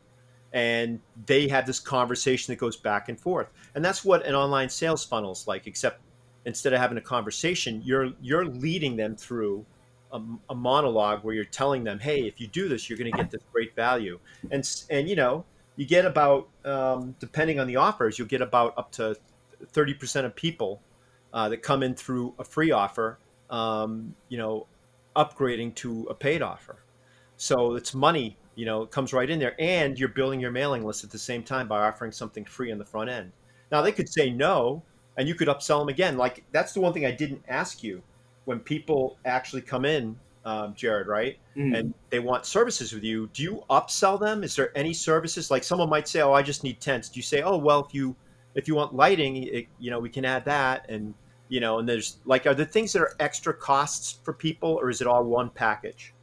and 0.52 1.00
they 1.28 1.48
have 1.48 1.68
this 1.68 1.80
conversation 1.80 2.52
that 2.52 2.60
goes 2.60 2.76
back 2.76 3.08
and 3.08 3.20
forth. 3.20 3.50
And 3.76 3.86
that's 3.86 4.04
what 4.04 4.26
an 4.26 4.34
online 4.34 4.70
sales 4.70 5.06
funnel 5.06 5.34
is 5.34 5.48
like. 5.48 5.68
Except 5.68 6.02
instead 6.46 6.74
of 6.74 6.80
having 6.80 6.98
a 6.98 7.02
conversation, 7.02 7.84
you're 7.86 8.14
you're 8.20 8.46
leading 8.46 8.96
them 8.96 9.16
through 9.16 9.64
a, 10.12 10.20
a, 10.50 10.56
monologue 10.56 11.24
where 11.24 11.36
you're 11.36 11.46
telling 11.46 11.84
them, 11.84 12.00
"Hey, 12.00 12.26
if 12.26 12.42
you 12.42 12.48
do 12.48 12.68
this, 12.68 12.90
you're 12.90 12.98
going 12.98 13.12
to 13.12 13.18
get 13.18 13.30
this 13.30 13.44
great 13.52 13.76
value," 13.76 14.20
and 14.50 14.68
and 14.90 15.08
you 15.08 15.16
know 15.16 15.46
you 15.76 15.86
get 15.86 16.06
about 16.06 16.50
um, 16.66 17.16
depending 17.20 17.60
on 17.60 17.68
the 17.68 17.78
offers, 17.78 18.18
you'll 18.18 18.28
get 18.28 18.42
about 18.42 18.74
up 18.78 18.92
to 18.94 19.16
thirty 19.68 19.94
percent 19.94 20.26
of 20.26 20.36
people 20.36 20.82
uh, 21.34 21.50
that 21.50 21.64
come 21.64 21.84
in 21.84 21.96
through 21.96 22.34
a 22.40 22.44
free 22.44 22.72
offer, 22.72 23.18
um, 23.50 24.16
you 24.30 24.38
know, 24.38 24.68
upgrading 25.16 25.76
to 25.76 26.08
a 26.10 26.14
paid 26.14 26.42
offer. 26.42 26.78
So 27.38 27.76
it's 27.76 27.94
money, 27.94 28.38
you 28.56 28.66
know, 28.66 28.84
it 28.84 28.92
comes 28.92 29.14
right 29.14 29.30
in 29.30 29.40
there, 29.40 29.56
and 29.60 29.98
you're 29.98 30.10
building 30.10 30.40
your 30.40 30.52
mailing 30.52 30.86
list 30.86 31.04
at 31.04 31.10
the 31.10 31.18
same 31.18 31.44
time 31.44 31.68
by 31.68 31.82
offering 31.88 32.12
something 32.12 32.46
free 32.46 32.72
on 32.72 32.78
the 32.78 32.86
front 32.86 33.10
end. 33.10 33.32
Now 33.72 33.82
they 33.82 33.92
could 33.92 34.08
say 34.08 34.30
no, 34.30 34.84
and 35.18 35.28
you 35.28 35.36
could 35.36 35.48
upsell 35.48 35.80
them 35.80 35.90
again. 35.90 36.18
Like 36.18 36.44
that's 36.52 36.74
the 36.74 36.82
one 36.82 36.94
thing 36.94 37.06
I 37.06 37.12
didn't 37.12 37.44
ask 37.48 37.84
you 37.84 38.04
when 38.46 38.60
people 38.60 39.18
actually 39.26 39.62
come 39.62 39.86
in, 39.86 40.18
um, 40.46 40.74
Jared, 40.76 41.08
right, 41.08 41.38
mm. 41.56 41.78
and 41.78 41.94
they 42.10 42.20
want 42.20 42.46
services 42.46 42.94
with 42.94 43.04
you, 43.04 43.30
do 43.34 43.44
you 43.44 43.64
upsell 43.70 44.20
them? 44.20 44.44
Is 44.44 44.56
there 44.56 44.78
any 44.78 44.94
services 44.94 45.50
like 45.50 45.64
someone 45.64 45.90
might 45.90 46.08
say, 46.08 46.22
"Oh, 46.22 46.34
I 46.34 46.42
just 46.42 46.64
need 46.64 46.80
tents." 46.82 47.10
Do 47.10 47.20
you 47.20 47.24
say, 47.24 47.42
"Oh, 47.42 47.58
well, 47.58 47.86
if 47.86 47.94
you 47.94 48.16
if 48.56 48.68
you 48.68 48.76
want 48.76 48.94
lighting, 48.94 49.44
it, 49.44 49.68
you 49.80 49.90
know, 49.92 50.00
we 50.00 50.10
can 50.10 50.26
add 50.26 50.46
that," 50.46 50.86
and 50.90 51.14
you 51.50 51.60
know, 51.60 51.80
and 51.80 51.88
there's 51.88 52.18
like, 52.26 52.48
are 52.48 52.54
there 52.56 52.66
things 52.66 52.94
that 52.94 53.02
are 53.02 53.16
extra 53.20 53.54
costs 53.54 54.20
for 54.24 54.34
people, 54.34 54.72
or 54.82 54.90
is 54.90 55.02
it 55.02 55.08
all 55.08 55.24
one 55.24 55.50
package? 55.50 56.14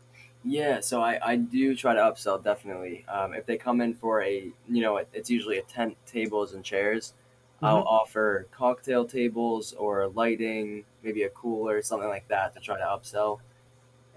Yeah, 0.45 0.81
so 0.81 1.03
I, 1.03 1.21
I 1.23 1.37
do 1.37 1.77
try 1.77 1.95
to 1.95 2.01
upsell 2.01 2.43
definitely. 2.43 3.05
Um, 3.09 3.35
if 3.35 3.45
they 3.47 3.57
come 3.57 3.81
in 3.81 3.95
for 3.95 4.23
a, 4.23 4.51
you 4.69 4.83
know, 4.83 4.97
it's 5.13 5.29
usually 5.31 5.59
a 5.59 5.63
tent, 5.63 5.97
tables, 6.07 6.55
and 6.55 6.65
chairs. 6.65 7.13
I'll 7.63 7.85
Mhm. 7.85 7.87
offer 7.87 8.47
cocktail 8.51 9.05
tables 9.05 9.75
or 9.75 10.09
lighting, 10.09 10.85
maybe 11.03 11.25
a 11.25 11.29
cooler, 11.29 11.83
something 11.83 12.09
like 12.09 12.27
that 12.29 12.55
to 12.55 12.61
try 12.61 12.79
to 12.79 12.85
upsell. 12.85 13.41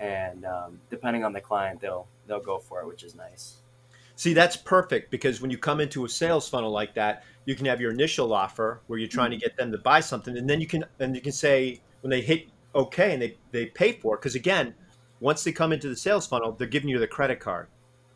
And 0.03 0.43
um, 0.43 0.81
depending 0.89 1.23
on 1.23 1.31
the 1.31 1.39
client, 1.39 1.79
they'll 1.79 2.07
they'll 2.27 2.41
go 2.41 2.59
for 2.59 2.81
it, 2.81 2.87
which 2.87 3.03
is 3.03 3.15
nice. 3.15 3.61
See, 4.15 4.33
that's 4.33 4.57
perfect 4.57 5.09
because 5.11 5.41
when 5.41 5.49
you 5.49 5.57
come 5.57 5.79
into 5.79 6.03
a 6.03 6.09
sales 6.09 6.47
funnel 6.47 6.71
like 6.71 6.93
that, 6.95 7.23
you 7.45 7.55
can 7.55 7.65
have 7.65 7.79
your 7.79 7.91
initial 7.91 8.33
offer 8.33 8.81
where 8.87 8.99
you're 8.99 9.07
trying 9.07 9.31
to 9.31 9.37
get 9.37 9.55
them 9.55 9.71
to 9.71 9.77
buy 9.77 10.01
something, 10.01 10.37
and 10.37 10.49
then 10.49 10.59
you 10.59 10.67
can 10.67 10.83
and 10.99 11.15
you 11.15 11.21
can 11.21 11.31
say 11.31 11.81
when 12.01 12.11
they 12.11 12.19
hit 12.21 12.47
okay 12.75 13.13
and 13.13 13.21
they 13.21 13.37
they 13.51 13.67
pay 13.67 13.93
for 13.93 14.15
it 14.15 14.19
because 14.19 14.35
again, 14.35 14.75
once 15.21 15.43
they 15.45 15.53
come 15.53 15.71
into 15.71 15.87
the 15.87 15.95
sales 15.95 16.27
funnel, 16.27 16.51
they're 16.51 16.67
giving 16.67 16.89
you 16.89 16.99
the 16.99 17.07
credit 17.07 17.39
card, 17.39 17.67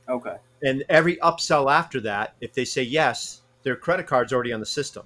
Okay. 0.10 0.36
and 0.64 0.84
every 0.90 1.16
upsell 1.18 1.72
after 1.72 2.02
that, 2.02 2.36
if 2.42 2.52
they 2.54 2.66
say 2.66 2.84
yes, 2.84 3.44
their 3.64 3.78
credit 3.78 4.08
card's 4.08 4.34
already 4.34 4.52
on 4.52 4.60
the 4.60 4.66
system. 4.66 5.06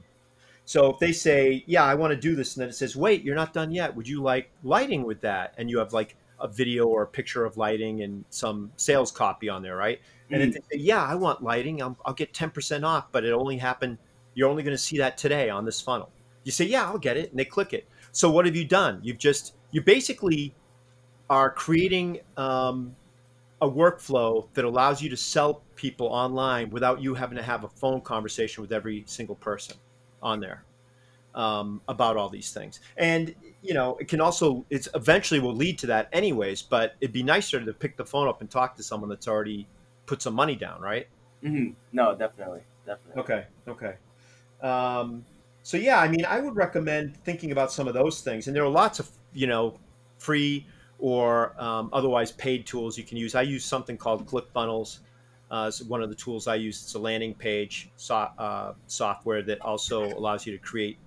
So 0.66 0.90
if 0.90 1.00
they 1.00 1.12
say, 1.12 1.64
"Yeah, 1.68 1.84
I 1.84 1.94
want 1.94 2.12
to 2.12 2.20
do 2.20 2.36
this," 2.36 2.56
and 2.56 2.62
then 2.62 2.70
it 2.70 2.76
says, 2.76 2.96
"Wait, 2.96 3.24
you're 3.24 3.36
not 3.36 3.54
done 3.54 3.72
yet. 3.72 3.96
Would 3.96 4.08
you 4.08 4.24
like 4.24 4.50
lighting 4.64 5.04
with 5.04 5.22
that?" 5.22 5.54
and 5.60 5.70
you 5.70 5.78
have 5.78 5.94
like 5.94 6.16
a 6.42 6.48
video 6.48 6.88
or 6.88 7.04
a 7.04 7.08
picture 7.08 7.46
of 7.46 7.58
lighting 7.58 8.02
and 8.02 8.26
some 8.30 8.72
sales 8.76 9.12
copy 9.12 9.50
on 9.50 9.62
there, 9.62 9.76
right? 9.76 10.00
And 10.30 10.42
if 10.42 10.54
they 10.54 10.78
say, 10.78 10.82
"Yeah, 10.82 11.04
I 11.04 11.16
want 11.16 11.44
lighting. 11.44 11.82
I'll, 11.82 11.98
I'll 12.06 12.14
get 12.14 12.34
ten 12.34 12.50
percent 12.50 12.86
off, 12.86 13.12
but 13.12 13.26
it 13.26 13.34
only 13.34 13.58
happened. 13.58 13.98
You're 14.34 14.50
only 14.50 14.64
going 14.64 14.74
to 14.74 14.82
see 14.82 14.98
that 15.00 15.18
today 15.18 15.50
on 15.50 15.66
this 15.66 15.82
funnel." 15.82 16.10
You 16.44 16.52
say, 16.52 16.66
"Yeah, 16.66 16.86
I'll 16.86 16.98
get 16.98 17.18
it," 17.18 17.32
and 17.32 17.40
they 17.40 17.46
click 17.46 17.74
it. 17.74 17.88
So 18.12 18.32
what 18.32 18.46
have 18.46 18.56
you 18.56 18.66
done? 18.66 19.00
You've 19.04 19.18
just 19.18 19.56
you 19.72 19.82
basically 19.82 20.54
are 21.30 21.50
creating 21.50 22.22
um, 22.38 22.96
a 23.62 23.70
workflow 23.70 24.48
that 24.54 24.66
allows 24.66 25.02
you 25.02 25.10
to 25.10 25.18
sell 25.18 25.64
people 25.76 26.08
online 26.08 26.70
without 26.70 27.02
you 27.02 27.14
having 27.14 27.38
to 27.38 27.44
have 27.44 27.64
a 27.64 27.70
phone 27.70 28.02
conversation 28.02 28.62
with 28.62 28.72
every 28.72 29.04
single 29.06 29.36
person 29.36 29.76
on 30.22 30.40
there 30.40 30.64
um, 31.36 31.82
about 31.88 32.18
all 32.18 32.30
these 32.30 32.52
things. 32.52 32.80
And 32.98 33.36
you 33.62 33.74
know, 33.74 33.98
it 33.98 34.08
can 34.08 34.22
also 34.22 34.66
it's 34.70 34.88
eventually 34.96 35.40
will 35.40 35.56
lead 35.56 35.78
to 35.80 35.88
that 35.88 36.10
anyways. 36.12 36.62
But 36.62 36.96
it'd 37.02 37.14
be 37.14 37.24
nicer 37.24 37.64
to 37.64 37.74
pick 37.74 37.98
the 37.98 38.06
phone 38.06 38.28
up 38.28 38.42
and 38.42 38.50
talk 38.50 38.76
to 38.78 38.84
someone 38.84 39.10
that's 39.10 39.28
already 39.28 39.68
put 40.06 40.22
some 40.22 40.34
money 40.34 40.56
down, 40.56 40.82
right? 40.82 41.08
Mm-hmm. 41.44 41.72
No, 41.94 42.16
definitely, 42.16 42.62
definitely. 42.86 43.22
Okay. 43.22 43.46
Okay. 43.68 43.96
Um, 44.62 45.26
so 45.64 45.78
yeah, 45.78 46.00
I 46.00 46.08
mean, 46.08 46.26
I 46.26 46.40
would 46.40 46.56
recommend 46.56 47.16
thinking 47.24 47.52
about 47.52 47.72
some 47.72 47.88
of 47.88 47.94
those 47.94 48.22
things, 48.22 48.48
and 48.48 48.56
there 48.56 48.64
are 48.64 48.70
lots 48.70 49.00
of 49.00 49.10
you 49.34 49.48
know 49.48 49.78
free 50.18 50.66
or 51.00 51.56
um, 51.62 51.90
otherwise 51.94 52.32
paid 52.32 52.66
tools 52.66 52.98
you 52.98 53.04
can 53.04 53.18
use. 53.18 53.36
I 53.36 53.42
use 53.42 53.66
something 53.66 53.98
called 53.98 54.26
ClickFunnels. 54.28 55.00
Uh, 55.50 55.66
it's 55.68 55.82
one 55.82 56.02
of 56.02 56.10
the 56.10 56.16
tools 56.16 56.48
I 56.48 56.56
use. 56.56 56.82
It's 56.82 56.94
a 56.94 57.00
landing 57.00 57.34
page 57.34 57.90
so, 57.98 58.16
uh, 58.16 58.74
software 58.88 59.42
that 59.42 59.60
also 59.62 60.06
allows 60.06 60.46
you 60.46 60.54
to 60.54 60.60
create 60.60 60.98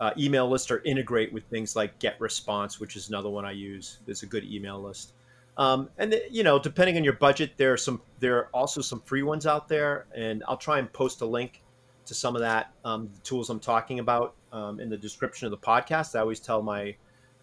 uh, 0.00 0.12
email 0.18 0.48
list 0.48 0.70
or 0.70 0.82
integrate 0.84 1.32
with 1.32 1.44
things 1.44 1.76
like 1.76 1.98
GetResponse, 1.98 2.80
which 2.80 2.96
is 2.96 3.08
another 3.08 3.28
one 3.28 3.44
I 3.44 3.52
use. 3.52 3.98
It's 4.06 4.22
a 4.22 4.26
good 4.26 4.44
email 4.44 4.80
list. 4.80 5.12
Um, 5.58 5.88
and 5.98 6.12
the, 6.12 6.22
you 6.30 6.42
know, 6.42 6.58
depending 6.58 6.96
on 6.96 7.04
your 7.04 7.14
budget, 7.14 7.52
there 7.56 7.72
are 7.72 7.78
some. 7.78 8.00
There 8.20 8.36
are 8.36 8.48
also 8.52 8.82
some 8.82 9.00
free 9.00 9.22
ones 9.22 9.46
out 9.46 9.68
there, 9.68 10.06
and 10.14 10.44
I'll 10.46 10.56
try 10.58 10.78
and 10.78 10.92
post 10.92 11.22
a 11.22 11.26
link 11.26 11.62
to 12.06 12.14
some 12.14 12.36
of 12.36 12.40
that 12.42 12.72
um, 12.84 13.10
the 13.12 13.20
tools 13.20 13.50
I'm 13.50 13.60
talking 13.60 13.98
about 13.98 14.34
um, 14.52 14.80
in 14.80 14.88
the 14.88 14.96
description 14.96 15.46
of 15.46 15.50
the 15.50 15.58
podcast. 15.58 16.14
I 16.14 16.20
always 16.20 16.40
tell 16.40 16.62
my 16.62 16.94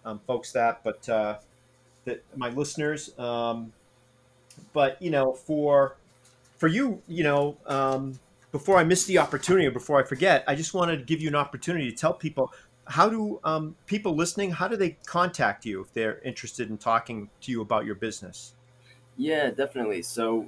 um, 0.05 0.19
folks 0.25 0.51
that, 0.53 0.83
but 0.83 1.07
uh, 1.09 1.37
that 2.05 2.23
my 2.35 2.49
listeners. 2.49 3.17
Um, 3.17 3.73
but 4.73 5.01
you 5.01 5.09
know, 5.09 5.33
for 5.33 5.95
for 6.57 6.67
you, 6.67 7.01
you 7.07 7.23
know, 7.23 7.57
um, 7.65 8.19
before 8.53 8.77
I 8.77 8.85
miss 8.85 9.03
the 9.05 9.17
opportunity 9.17 9.67
or 9.67 9.71
before 9.71 9.99
I 9.99 10.03
forget, 10.03 10.45
I 10.47 10.55
just 10.55 10.73
wanted 10.75 10.99
to 10.99 11.03
give 11.03 11.19
you 11.19 11.27
an 11.27 11.35
opportunity 11.35 11.89
to 11.89 11.97
tell 11.97 12.13
people 12.13 12.53
how 12.85 13.09
do 13.09 13.39
um, 13.43 13.75
people 13.87 14.15
listening 14.15 14.51
how 14.51 14.67
do 14.67 14.77
they 14.77 14.91
contact 15.05 15.65
you 15.65 15.81
if 15.81 15.91
they're 15.93 16.19
interested 16.19 16.69
in 16.69 16.77
talking 16.77 17.31
to 17.41 17.51
you 17.51 17.61
about 17.61 17.85
your 17.85 17.95
business? 17.95 18.53
Yeah, 19.17 19.49
definitely. 19.49 20.03
So 20.03 20.47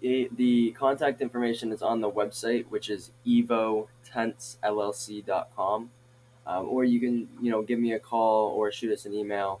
the 0.00 0.74
contact 0.78 1.20
information 1.20 1.72
is 1.72 1.82
on 1.82 2.00
the 2.00 2.10
website, 2.10 2.66
which 2.68 2.88
is 2.88 3.10
evotentsllc.com. 3.26 5.90
Um, 6.44 6.68
or 6.68 6.82
you 6.84 6.98
can, 7.00 7.28
you 7.40 7.50
know, 7.50 7.62
give 7.62 7.78
me 7.78 7.92
a 7.92 8.00
call 8.00 8.50
or 8.50 8.72
shoot 8.72 8.92
us 8.92 9.04
an 9.04 9.14
email. 9.14 9.60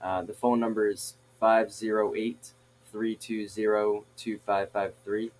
Uh, 0.00 0.22
the 0.22 0.32
phone 0.32 0.60
number 0.60 0.88
is 0.88 1.14
508 1.40 2.52
320 2.90 4.04
2553. 4.16 5.30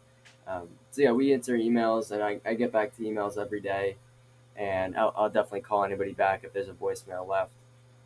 So, 0.98 1.04
yeah, 1.04 1.12
we 1.12 1.32
answer 1.32 1.56
emails 1.56 2.10
and 2.10 2.24
I, 2.24 2.40
I 2.44 2.54
get 2.54 2.72
back 2.72 2.96
to 2.96 3.02
emails 3.02 3.38
every 3.38 3.60
day. 3.60 3.94
And 4.56 4.96
I'll, 4.96 5.14
I'll 5.16 5.30
definitely 5.30 5.60
call 5.60 5.84
anybody 5.84 6.10
back 6.10 6.42
if 6.42 6.52
there's 6.52 6.68
a 6.68 6.72
voicemail 6.72 7.24
left. 7.28 7.52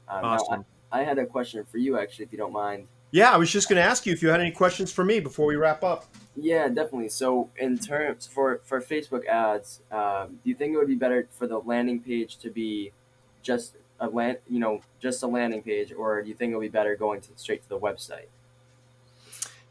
Um, 0.07 0.23
Awesome. 0.23 0.67
I, 0.93 1.01
I 1.01 1.05
had 1.05 1.17
a 1.17 1.25
question 1.25 1.65
for 1.65 1.79
you, 1.79 1.99
actually, 1.99 2.27
if 2.27 2.33
you 2.33 2.37
don't 2.37 2.53
mind. 2.53 2.89
Yeah, 3.11 3.33
I 3.33 3.39
was 3.39 3.51
just 3.51 3.71
going 3.71 3.81
to 3.81 3.83
ask 3.83 4.05
you 4.05 4.13
if 4.13 4.23
you 4.23 4.29
had 4.29 4.43
any 4.43 4.51
questions 4.51 4.93
for 4.93 5.07
me 5.07 5.21
before 5.21 5.47
we 5.47 5.57
wrap 5.57 5.83
up. 5.83 6.05
Yeah, 6.37 6.69
definitely. 6.69 7.09
So, 7.09 7.49
in 7.57 7.79
terms 7.79 8.27
for 8.27 8.61
for 8.65 8.81
Facebook 8.81 9.27
ads, 9.27 9.81
um, 9.91 10.41
do 10.45 10.51
you 10.51 10.55
think 10.55 10.75
it 10.75 10.77
would 10.77 10.87
be 10.87 10.95
better 10.95 11.29
for 11.31 11.47
the 11.47 11.59
landing 11.59 12.01
page 12.01 12.37
to 12.39 12.51
be 12.51 12.93
just 13.43 13.77
a 14.01 14.09
land, 14.09 14.39
you 14.49 14.61
know, 14.61 14.81
just 15.01 15.23
a 15.23 15.27
landing 15.27 15.63
page, 15.63 15.93
or 15.93 16.23
do 16.23 16.29
you 16.29 16.35
think 16.35 16.53
it 16.53 16.57
would 16.57 16.63
be 16.63 16.69
better 16.69 16.97
going 16.97 17.21
to 17.23 17.29
straight 17.37 17.63
to 17.63 17.69
the 17.69 17.79
website? 17.79 18.29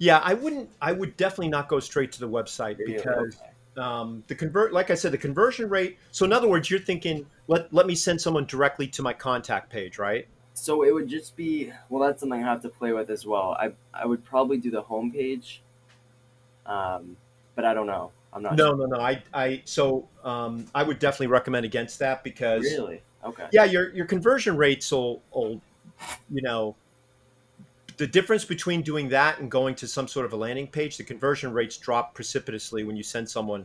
Yeah, 0.01 0.17
I 0.23 0.33
wouldn't. 0.33 0.67
I 0.81 0.93
would 0.93 1.15
definitely 1.15 1.49
not 1.49 1.67
go 1.67 1.79
straight 1.79 2.11
to 2.13 2.19
the 2.19 2.27
website 2.27 2.83
because 2.83 3.37
um, 3.77 4.23
the 4.25 4.33
convert, 4.33 4.73
like 4.73 4.89
I 4.89 4.95
said, 4.95 5.11
the 5.11 5.17
conversion 5.19 5.69
rate. 5.69 5.99
So 6.09 6.25
in 6.25 6.33
other 6.33 6.47
words, 6.47 6.71
you're 6.71 6.79
thinking, 6.79 7.27
let 7.47 7.71
let 7.71 7.85
me 7.85 7.93
send 7.93 8.19
someone 8.19 8.45
directly 8.45 8.87
to 8.87 9.03
my 9.03 9.13
contact 9.13 9.69
page, 9.69 9.99
right? 9.99 10.27
So 10.55 10.81
it 10.81 10.91
would 10.91 11.07
just 11.07 11.35
be 11.35 11.71
well, 11.89 12.01
that's 12.01 12.19
something 12.19 12.43
I 12.43 12.47
have 12.47 12.63
to 12.63 12.69
play 12.69 12.93
with 12.93 13.11
as 13.11 13.27
well. 13.27 13.55
I 13.59 13.73
I 13.93 14.07
would 14.07 14.25
probably 14.25 14.57
do 14.57 14.71
the 14.71 14.81
homepage, 14.81 15.59
um, 16.65 17.15
but 17.53 17.65
I 17.65 17.75
don't 17.75 17.85
know. 17.85 18.09
I'm 18.33 18.41
not 18.41 18.55
No, 18.55 18.73
no, 18.73 18.87
no. 18.87 18.99
I, 18.99 19.21
I, 19.31 19.61
so 19.65 20.07
um, 20.23 20.65
I 20.73 20.81
would 20.81 20.97
definitely 20.97 21.27
recommend 21.27 21.63
against 21.63 21.99
that 21.99 22.23
because, 22.23 22.63
Really? 22.63 23.03
Okay. 23.23 23.45
yeah, 23.51 23.65
your 23.65 23.93
your 23.93 24.07
conversion 24.07 24.57
rates 24.57 24.91
will, 24.91 25.21
will, 25.31 25.61
you 26.31 26.41
know, 26.41 26.75
the 28.01 28.07
difference 28.07 28.43
between 28.43 28.81
doing 28.81 29.09
that 29.09 29.37
and 29.37 29.51
going 29.51 29.75
to 29.75 29.87
some 29.87 30.07
sort 30.07 30.25
of 30.25 30.33
a 30.33 30.35
landing 30.35 30.65
page, 30.65 30.97
the 30.97 31.03
conversion 31.03 31.53
rates 31.53 31.77
drop 31.77 32.15
precipitously 32.15 32.83
when 32.83 32.95
you 32.95 33.03
send 33.03 33.29
someone. 33.29 33.63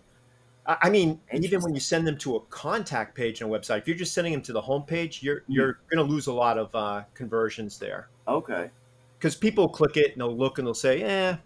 I 0.67 0.91
mean, 0.91 1.19
even 1.33 1.63
when 1.63 1.73
you 1.73 1.81
send 1.81 2.07
them 2.07 2.19
to 2.19 2.37
a 2.37 2.41
contact 2.51 3.15
page 3.15 3.41
on 3.41 3.49
a 3.49 3.59
website, 3.59 3.79
if 3.79 3.89
you're 3.89 3.97
just 3.97 4.13
sending 4.13 4.35
them 4.35 4.43
to 4.43 4.53
the 4.53 4.61
homepage, 4.61 5.23
you're 5.23 5.43
you're 5.49 5.79
going 5.91 6.07
to 6.07 6.13
lose 6.13 6.27
a 6.27 6.35
lot 6.35 6.59
of 6.59 6.75
uh, 6.75 7.05
conversions 7.15 7.79
there 7.79 8.11
Okay. 8.29 8.69
because 9.19 9.35
people 9.35 9.71
click 9.71 9.97
it 9.97 10.13
and 10.13 10.21
they'll 10.21 10.37
look 10.37 10.59
and 10.59 10.67
they'll 10.67 10.75
say, 10.75 11.01
eh, 11.03 11.37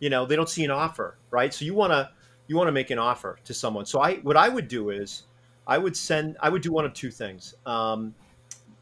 you 0.00 0.08
know, 0.08 0.24
they 0.24 0.34
don't 0.34 0.48
see 0.48 0.64
an 0.64 0.70
offer, 0.70 1.18
right? 1.30 1.52
So 1.52 1.66
you 1.66 1.74
want 1.74 1.92
to 1.92 2.08
you 2.46 2.56
want 2.56 2.68
to 2.68 2.72
make 2.72 2.88
an 2.88 2.98
offer 2.98 3.40
to 3.44 3.52
someone. 3.52 3.84
So 3.84 4.00
I 4.00 4.14
what 4.20 4.38
I 4.38 4.48
would 4.48 4.68
do 4.68 4.88
is 4.88 5.24
I 5.66 5.76
would 5.76 5.94
send 5.94 6.38
I 6.40 6.48
would 6.48 6.62
do 6.62 6.72
one 6.72 6.86
of 6.86 6.94
two 6.94 7.10
things. 7.10 7.56
Um, 7.66 8.14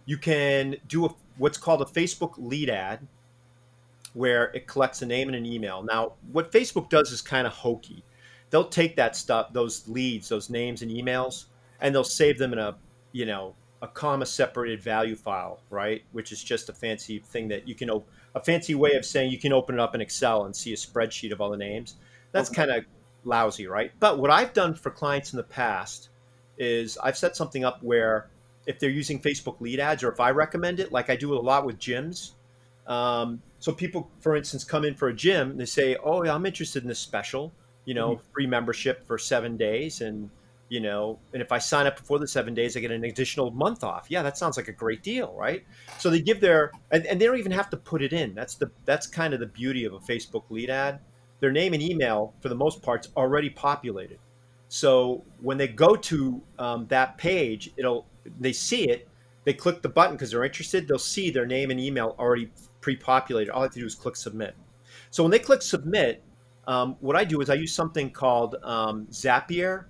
you 0.05 0.19
can 0.19 0.77
do 0.87 1.07
a, 1.07 1.09
what's 1.37 1.59
called 1.59 1.83
a 1.83 1.87
Facebook 1.87 2.35
lead 2.37 2.71
ad, 2.71 3.01
where 4.15 4.44
it 4.54 4.67
collects 4.67 5.02
a 5.02 5.06
name 5.06 5.29
and 5.29 5.37
an 5.37 5.46
email. 5.46 5.83
Now, 5.83 6.15
what 6.33 6.50
Facebook 6.52 6.88
does 6.88 7.13
is 7.13 7.23
kind 7.23 7.46
of 7.46 7.52
hokey. 7.52 8.04
They'll 8.50 8.69
take 8.69 8.96
that 8.96 9.15
stuff, 9.15 9.52
those 9.52 9.87
leads, 9.88 10.29
those 10.29 10.50
names 10.50 10.83
and 10.83 10.90
emails, 10.90 11.44
and 11.81 11.94
they'll 11.94 12.02
save 12.04 12.38
them 12.38 12.52
in 12.52 12.58
a 12.58 12.77
you 13.13 13.27
know 13.27 13.54
a 13.83 13.88
comma 13.88 14.27
separated 14.27 14.83
value 14.83 15.17
file, 15.17 15.61
right? 15.71 16.02
Which 16.13 16.33
is 16.33 16.42
just 16.42 16.69
a 16.69 16.73
fancy 16.73 17.19
thing 17.21 17.48
that 17.48 17.67
you 17.67 17.75
can 17.75 17.88
op- 17.88 18.08
a 18.35 18.40
fancy 18.40 18.75
way 18.75 18.92
of 18.94 19.04
saying 19.06 19.31
you 19.31 19.38
can 19.38 19.52
open 19.52 19.77
it 19.77 19.81
up 19.81 19.94
in 19.94 20.00
Excel 20.00 20.44
and 20.44 20.54
see 20.54 20.73
a 20.73 20.77
spreadsheet 20.77 21.33
of 21.33 21.40
all 21.40 21.50
the 21.50 21.56
names. 21.56 21.96
That's 22.33 22.50
Okay. 22.50 22.56
kind 22.67 22.71
of 22.71 22.85
lousy, 23.25 23.67
right? 23.67 23.90
But 23.98 24.19
what 24.19 24.31
I've 24.31 24.52
done 24.52 24.75
for 24.75 24.90
clients 24.90 25.33
in 25.33 25.38
the 25.38 25.42
past 25.44 26.11
is 26.58 26.98
I've 27.02 27.17
set 27.17 27.37
something 27.37 27.65
up 27.65 27.83
where 27.83 28.29
if 28.67 28.79
they're 28.79 28.90
using 28.90 29.19
Facebook 29.21 29.61
lead 29.61 29.81
ads 29.81 30.02
or 30.02 30.13
if 30.13 30.21
I 30.21 30.31
recommend 30.31 30.79
it, 30.79 30.92
like 30.92 31.08
I 31.08 31.17
do 31.17 31.33
a 31.35 31.40
lot 31.40 31.65
with 31.65 31.79
gyms. 31.79 32.33
Um, 32.91 33.41
so 33.61 33.73
people, 33.73 34.11
for 34.19 34.37
instance, 34.37 34.65
come 34.65 34.85
in 34.85 34.95
for 34.95 35.09
a 35.09 35.15
gym 35.15 35.53
and 35.53 35.61
they 35.61 35.65
say, 35.65 35.97
"Oh, 36.03 36.25
yeah, 36.25 36.35
I'm 36.35 36.45
interested 36.45 36.83
in 36.83 36.88
this 36.88 36.99
special, 36.99 37.53
you 37.85 37.95
know, 37.95 38.21
free 38.35 38.47
membership 38.47 39.07
for 39.07 39.17
seven 39.17 39.57
days, 39.57 40.01
and 40.01 40.29
you 40.71 40.81
know, 40.81 41.19
and 41.33 41.43
if 41.43 41.53
I 41.53 41.59
sign 41.59 41.87
up 41.87 41.97
before 41.97 42.19
the 42.19 42.29
seven 42.29 42.55
days, 42.55 42.77
I 42.77 42.81
get 42.81 42.91
an 42.91 43.05
additional 43.05 43.51
month 43.51 43.83
off. 43.85 44.07
Yeah, 44.09 44.23
that 44.23 44.38
sounds 44.38 44.57
like 44.57 44.69
a 44.69 44.73
great 44.73 45.03
deal, 45.03 45.35
right? 45.37 45.65
So 45.99 46.11
they 46.11 46.21
give 46.21 46.41
their, 46.41 46.71
and, 46.93 47.05
and 47.07 47.21
they 47.21 47.27
don't 47.27 47.38
even 47.38 47.53
have 47.53 47.71
to 47.71 47.77
put 47.77 48.03
it 48.03 48.13
in. 48.13 48.35
That's 48.35 48.55
the 48.55 48.71
that's 48.85 49.07
kind 49.07 49.35
of 49.35 49.41
the 49.41 49.47
beauty 49.47 49.85
of 49.85 49.93
a 49.93 49.99
Facebook 49.99 50.45
lead 50.51 50.71
ad. 50.71 51.01
Their 51.41 51.53
name 51.53 51.75
and 51.75 51.83
email, 51.83 52.35
for 52.41 52.49
the 52.49 52.55
most 52.55 52.83
part, 52.83 53.07
is 53.07 53.13
already 53.17 53.51
populated. 53.51 54.19
So 54.69 55.25
when 55.41 55.59
they 55.59 55.69
go 55.69 55.97
to 55.97 56.41
um, 56.59 56.87
that 56.88 57.19
page, 57.19 57.73
it'll 57.77 58.07
they 58.38 58.53
see 58.53 58.88
it, 58.88 59.09
they 59.45 59.53
click 59.53 59.83
the 59.83 59.88
button 59.88 60.17
because 60.17 60.31
they're 60.31 60.45
interested, 60.45 60.87
they'll 60.87 60.99
see 60.99 61.31
their 61.31 61.47
name 61.47 61.71
and 61.71 61.81
email 61.81 62.15
already 62.19 62.51
pre-populated. 62.81 63.52
All 63.52 63.60
I 63.60 63.64
have 63.64 63.72
to 63.72 63.81
do 63.81 63.87
is 63.87 63.94
click 63.94 64.16
submit. 64.16 64.54
So 65.10 65.22
when 65.22 65.31
they 65.31 65.38
click 65.38 65.62
submit, 65.62 66.22
um, 66.66 66.96
what 67.00 67.16
I 67.16 67.24
do 67.24 67.40
is 67.40 67.50
I 67.50 67.54
use 67.54 67.74
something 67.74 68.10
called 68.10 68.56
um, 68.62 69.06
Zapier, 69.10 69.85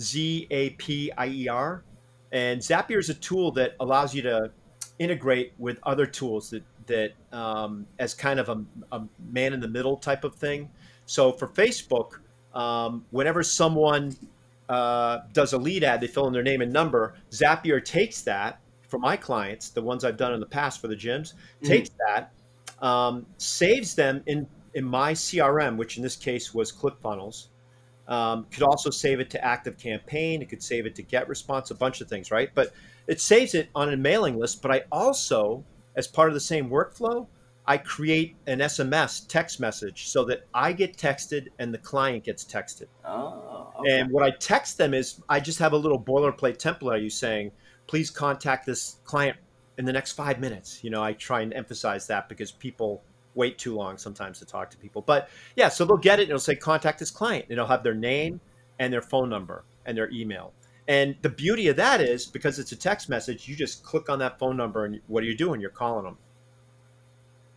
Z 0.00 0.46
A 0.50 0.70
P 0.70 1.10
I 1.16 1.28
E 1.28 1.48
R, 1.48 1.84
and 2.32 2.60
Zapier 2.60 2.98
is 2.98 3.10
a 3.10 3.14
tool 3.14 3.50
that 3.52 3.74
allows 3.80 4.14
you 4.14 4.22
to 4.22 4.50
integrate 4.98 5.52
with 5.58 5.78
other 5.82 6.06
tools 6.06 6.50
that 6.50 6.62
that 6.86 7.12
um, 7.32 7.86
as 7.98 8.14
kind 8.14 8.40
of 8.40 8.48
a, 8.48 8.64
a, 8.92 9.02
man 9.30 9.52
in 9.52 9.60
the 9.60 9.68
middle 9.68 9.96
type 9.96 10.24
of 10.24 10.34
thing. 10.34 10.68
So 11.06 11.32
for 11.32 11.46
Facebook, 11.46 12.18
um, 12.52 13.04
whenever 13.10 13.44
someone 13.44 14.16
uh, 14.68 15.20
does 15.32 15.52
a 15.52 15.58
lead 15.58 15.84
ad, 15.84 16.00
they 16.00 16.08
fill 16.08 16.26
in 16.26 16.32
their 16.32 16.42
name 16.42 16.62
and 16.62 16.72
number. 16.72 17.14
Zapier 17.30 17.84
takes 17.84 18.22
that 18.22 18.59
for 18.90 18.98
my 18.98 19.16
clients, 19.16 19.70
the 19.70 19.80
ones 19.80 20.04
I've 20.04 20.16
done 20.16 20.34
in 20.34 20.40
the 20.40 20.46
past 20.46 20.80
for 20.80 20.88
the 20.88 20.96
gyms, 20.96 21.32
mm-hmm. 21.32 21.66
takes 21.66 21.90
that, 22.06 22.32
um, 22.84 23.24
saves 23.38 23.94
them 23.94 24.22
in 24.26 24.46
in 24.74 24.84
my 24.84 25.12
CRM, 25.12 25.76
which 25.76 25.96
in 25.96 26.02
this 26.02 26.16
case 26.16 26.54
was 26.54 26.70
ClickFunnels. 26.70 27.48
Um, 28.06 28.46
could 28.50 28.62
also 28.62 28.90
save 28.90 29.20
it 29.20 29.30
to 29.30 29.44
Active 29.44 29.78
Campaign. 29.78 30.42
It 30.42 30.48
could 30.48 30.62
save 30.62 30.86
it 30.86 30.94
to 30.96 31.02
Get 31.02 31.28
Response, 31.28 31.70
a 31.70 31.74
bunch 31.74 32.00
of 32.00 32.08
things, 32.08 32.30
right? 32.30 32.50
But 32.54 32.72
it 33.06 33.20
saves 33.20 33.54
it 33.54 33.68
on 33.74 33.92
a 33.92 33.96
mailing 33.96 34.38
list. 34.38 34.62
But 34.62 34.72
I 34.72 34.82
also, 34.90 35.64
as 35.96 36.06
part 36.06 36.28
of 36.28 36.34
the 36.34 36.40
same 36.40 36.68
workflow, 36.68 37.26
I 37.66 37.78
create 37.78 38.34
an 38.48 38.58
SMS 38.58 39.28
text 39.28 39.60
message 39.60 40.08
so 40.08 40.24
that 40.24 40.46
I 40.52 40.72
get 40.72 40.96
texted 40.96 41.48
and 41.60 41.72
the 41.72 41.78
client 41.78 42.24
gets 42.24 42.44
texted. 42.44 42.86
Oh, 43.04 43.72
okay. 43.78 44.00
And 44.00 44.10
what 44.10 44.24
I 44.24 44.30
text 44.30 44.76
them 44.76 44.92
is 44.92 45.22
I 45.28 45.38
just 45.38 45.60
have 45.60 45.72
a 45.72 45.76
little 45.76 46.00
boilerplate 46.00 46.56
template 46.56 46.94
I 46.94 46.96
use 46.96 47.16
saying, 47.16 47.52
please 47.90 48.08
contact 48.08 48.64
this 48.64 48.98
client 49.04 49.36
in 49.76 49.84
the 49.84 49.92
next 49.92 50.12
five 50.12 50.38
minutes. 50.38 50.78
You 50.84 50.90
know, 50.90 51.02
I 51.02 51.12
try 51.12 51.40
and 51.40 51.52
emphasize 51.52 52.06
that 52.06 52.28
because 52.28 52.52
people 52.52 53.02
wait 53.34 53.58
too 53.58 53.74
long 53.74 53.98
sometimes 53.98 54.38
to 54.38 54.44
talk 54.44 54.70
to 54.70 54.76
people. 54.76 55.02
But 55.02 55.28
yeah, 55.56 55.68
so 55.68 55.84
they'll 55.84 55.96
get 55.96 56.20
it 56.20 56.22
and 56.22 56.30
it'll 56.30 56.38
say 56.38 56.54
contact 56.54 57.00
this 57.00 57.10
client. 57.10 57.46
And 57.46 57.52
it'll 57.54 57.66
have 57.66 57.82
their 57.82 57.96
name 57.96 58.40
and 58.78 58.92
their 58.92 59.02
phone 59.02 59.28
number 59.28 59.64
and 59.86 59.98
their 59.98 60.08
email. 60.12 60.52
And 60.86 61.16
the 61.22 61.30
beauty 61.30 61.66
of 61.66 61.74
that 61.76 62.00
is 62.00 62.26
because 62.26 62.60
it's 62.60 62.70
a 62.70 62.76
text 62.76 63.08
message, 63.08 63.48
you 63.48 63.56
just 63.56 63.82
click 63.82 64.08
on 64.08 64.20
that 64.20 64.38
phone 64.38 64.56
number 64.56 64.84
and 64.84 65.00
what 65.08 65.24
are 65.24 65.26
you 65.26 65.36
doing? 65.36 65.60
You're 65.60 65.70
calling 65.70 66.04
them. 66.04 66.16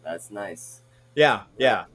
That's 0.03 0.31
nice. 0.31 0.81
Yeah, 1.13 1.43
yeah. 1.59 1.85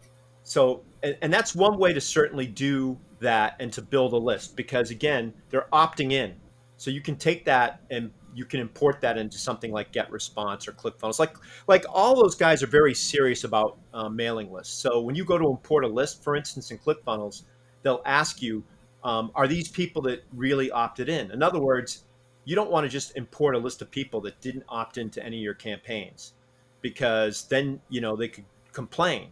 So, 0.45 0.82
and, 1.03 1.16
and 1.22 1.32
that's 1.32 1.57
one 1.57 1.76
way 1.76 1.93
to 1.93 2.01
certainly 2.01 2.47
do 2.47 3.01
that 3.18 3.57
and 3.59 3.72
to 3.72 3.82
build 3.82 4.12
a 4.12 4.16
list 4.16 4.55
because 4.55 4.93
again, 4.93 5.34
they're 5.51 5.66
opting 5.72 6.12
in. 6.12 6.36
So 6.76 6.93
you 6.93 7.01
can 7.01 7.16
take 7.16 7.45
that 7.47 7.80
and 7.91 8.12
you 8.39 8.45
can 8.45 8.61
import 8.61 9.01
that 9.01 9.18
into 9.18 9.36
something 9.36 9.72
like 9.72 9.91
Get 9.91 10.11
Response 10.12 10.68
or 10.68 10.72
ClickFunnels. 10.72 11.18
Like 11.18 11.34
like 11.66 11.84
all 11.93 12.14
those 12.14 12.36
guys 12.36 12.62
are 12.62 12.68
very 12.68 12.95
serious 12.95 13.43
about 13.43 13.78
uh, 13.93 14.09
mailing 14.09 14.53
lists. 14.53 14.78
So 14.78 15.01
when 15.01 15.16
you 15.16 15.24
go 15.24 15.36
to 15.36 15.47
import 15.51 15.84
a 15.84 15.89
list, 15.89 16.22
for 16.22 16.36
instance, 16.36 16.70
in 16.70 16.78
ClickFunnels, 16.78 17.43
they'll 17.82 18.03
ask 18.07 18.41
you, 18.41 18.62
um, 19.03 19.32
are 19.34 19.49
these 19.49 19.68
people 19.68 20.01
that 20.03 20.22
really 20.32 20.70
opted 20.70 21.09
in? 21.09 21.32
In 21.32 21.43
other 21.43 21.61
words, 21.61 22.05
you 22.45 22.55
don't 22.55 22.70
want 22.70 22.84
to 22.84 22.89
just 22.89 23.16
import 23.16 23.57
a 23.57 23.59
list 23.59 23.82
of 23.82 23.91
people 23.91 24.20
that 24.20 24.41
didn't 24.41 24.64
opt 24.68 24.99
into 24.99 25.22
any 25.22 25.39
of 25.39 25.43
your 25.43 25.55
campaigns, 25.55 26.34
because 26.80 27.45
then 27.49 27.80
you 27.89 28.01
know 28.01 28.14
they 28.14 28.28
could 28.28 28.45
complain, 28.72 29.28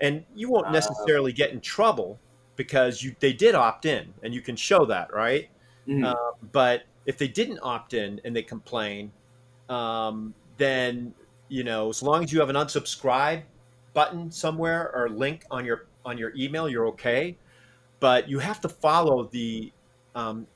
and 0.00 0.24
you 0.34 0.50
won't 0.50 0.72
necessarily 0.72 1.32
get 1.32 1.52
in 1.52 1.60
trouble 1.60 2.18
because 2.56 3.04
you 3.04 3.14
they 3.20 3.32
did 3.32 3.54
opt 3.54 3.86
in, 3.86 4.12
and 4.24 4.34
you 4.34 4.40
can 4.40 4.56
show 4.56 4.84
that, 4.84 5.14
right? 5.14 5.48
Mm-hmm. 5.86 6.04
Uh, 6.04 6.32
but 6.52 6.82
if 7.08 7.16
they 7.16 7.26
didn't 7.26 7.58
opt 7.62 7.94
in 7.94 8.20
and 8.24 8.36
they 8.36 8.42
complain, 8.42 9.10
um, 9.70 10.34
then 10.58 11.14
you 11.48 11.64
know 11.64 11.88
as 11.88 12.02
long 12.02 12.22
as 12.22 12.32
you 12.32 12.38
have 12.38 12.50
an 12.50 12.56
unsubscribe 12.56 13.42
button 13.94 14.30
somewhere 14.30 14.94
or 14.94 15.08
link 15.08 15.44
on 15.50 15.64
your 15.64 15.86
on 16.04 16.18
your 16.18 16.32
email, 16.36 16.68
you're 16.68 16.86
okay. 16.88 17.36
But 17.98 18.28
you 18.28 18.38
have 18.38 18.60
to 18.60 18.68
follow 18.68 19.24
the 19.24 19.72
um, 20.14 20.46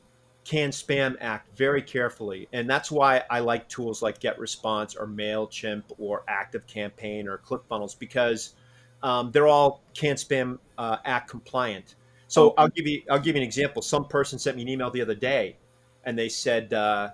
CAN-SPAM 0.44 1.16
Act 1.20 1.56
very 1.56 1.82
carefully, 1.82 2.48
and 2.52 2.68
that's 2.68 2.90
why 2.90 3.22
I 3.30 3.40
like 3.40 3.68
tools 3.68 4.02
like 4.02 4.20
GetResponse 4.20 4.94
or 4.96 5.06
Mailchimp 5.06 5.84
or 5.98 6.22
Active 6.28 6.66
Campaign 6.66 7.26
or 7.28 7.38
ClickFunnels 7.38 7.98
because 7.98 8.54
um, 9.02 9.32
they're 9.32 9.48
all 9.48 9.82
CAN-SPAM 9.94 10.60
uh, 10.76 10.98
Act 11.06 11.30
compliant. 11.30 11.94
So 12.28 12.52
I'll 12.58 12.68
give 12.68 12.86
you 12.86 13.02
I'll 13.10 13.18
give 13.18 13.36
you 13.36 13.40
an 13.40 13.46
example. 13.46 13.80
Some 13.80 14.04
person 14.04 14.38
sent 14.38 14.58
me 14.58 14.62
an 14.62 14.68
email 14.68 14.90
the 14.90 15.00
other 15.00 15.14
day 15.14 15.56
and 16.04 16.18
they 16.18 16.28
said, 16.28 16.72
uh, 16.72 17.10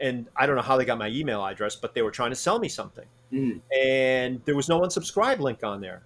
and 0.00 0.28
I 0.36 0.46
don't 0.46 0.56
know 0.56 0.62
how 0.62 0.76
they 0.76 0.84
got 0.84 0.98
my 0.98 1.08
email 1.08 1.44
address, 1.44 1.76
but 1.76 1.94
they 1.94 2.02
were 2.02 2.10
trying 2.10 2.30
to 2.30 2.36
sell 2.36 2.58
me 2.58 2.68
something. 2.68 3.06
Mm. 3.32 3.60
And 3.76 4.40
there 4.44 4.54
was 4.54 4.68
no 4.68 4.80
unsubscribe 4.80 5.38
link 5.38 5.64
on 5.64 5.80
there. 5.80 6.02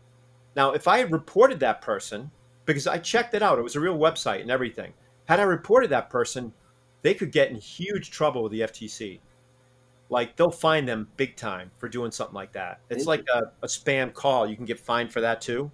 Now, 0.55 0.73
if 0.73 0.89
I 0.89 0.99
had 0.99 1.13
reported 1.13 1.61
that 1.61 1.83
person, 1.83 2.31
because 2.65 2.87
I 2.87 2.99
checked 2.99 3.35
it 3.35 3.43
out, 3.43 3.59
it 3.59 3.63
was 3.63 3.77
a 3.77 3.81
real 3.81 3.99
website 3.99 4.41
and 4.41 4.51
everything. 4.51 4.93
Had 5.27 5.41
I 5.41 5.45
reported 5.45 5.91
that 5.91 6.09
person, 6.09 6.53
they 7.03 7.15
could 7.15 7.33
get 7.33 7.51
in 7.51 7.57
huge 7.57 8.11
trouble 8.11 8.43
with 8.43 8.53
the 8.53 8.61
FTC. 8.61 9.21
Like 10.09 10.37
they'll 10.37 10.51
find 10.51 10.89
them 10.89 11.09
big 11.17 11.37
time 11.37 11.71
for 11.79 11.89
doing 11.89 12.11
something 12.11 12.35
like 12.35 12.53
that. 12.53 12.81
It's 12.91 13.07
like 13.07 13.25
a, 13.35 13.53
a 13.63 13.67
spam 13.67 14.15
call. 14.15 14.47
You 14.47 14.57
can 14.57 14.65
get 14.65 14.79
fined 14.79 15.13
for 15.13 15.21
that 15.21 15.41
too. 15.41 15.71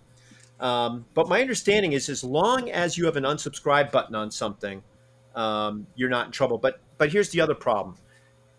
Um, 0.59 1.05
but 1.15 1.29
my 1.29 1.41
understanding 1.41 1.93
is, 1.93 2.09
as 2.09 2.23
long 2.23 2.71
as 2.71 2.97
you 2.97 3.05
have 3.07 3.17
an 3.17 3.25
unsubscribe 3.25 3.91
button 3.91 4.15
on 4.15 4.31
something, 4.31 4.83
um, 5.35 5.87
you're 5.95 6.11
not 6.11 6.27
in 6.27 6.33
trouble. 6.33 6.59
But 6.59 6.81
but 6.99 7.11
here's 7.11 7.31
the 7.31 7.41
other 7.41 7.55
problem. 7.55 7.97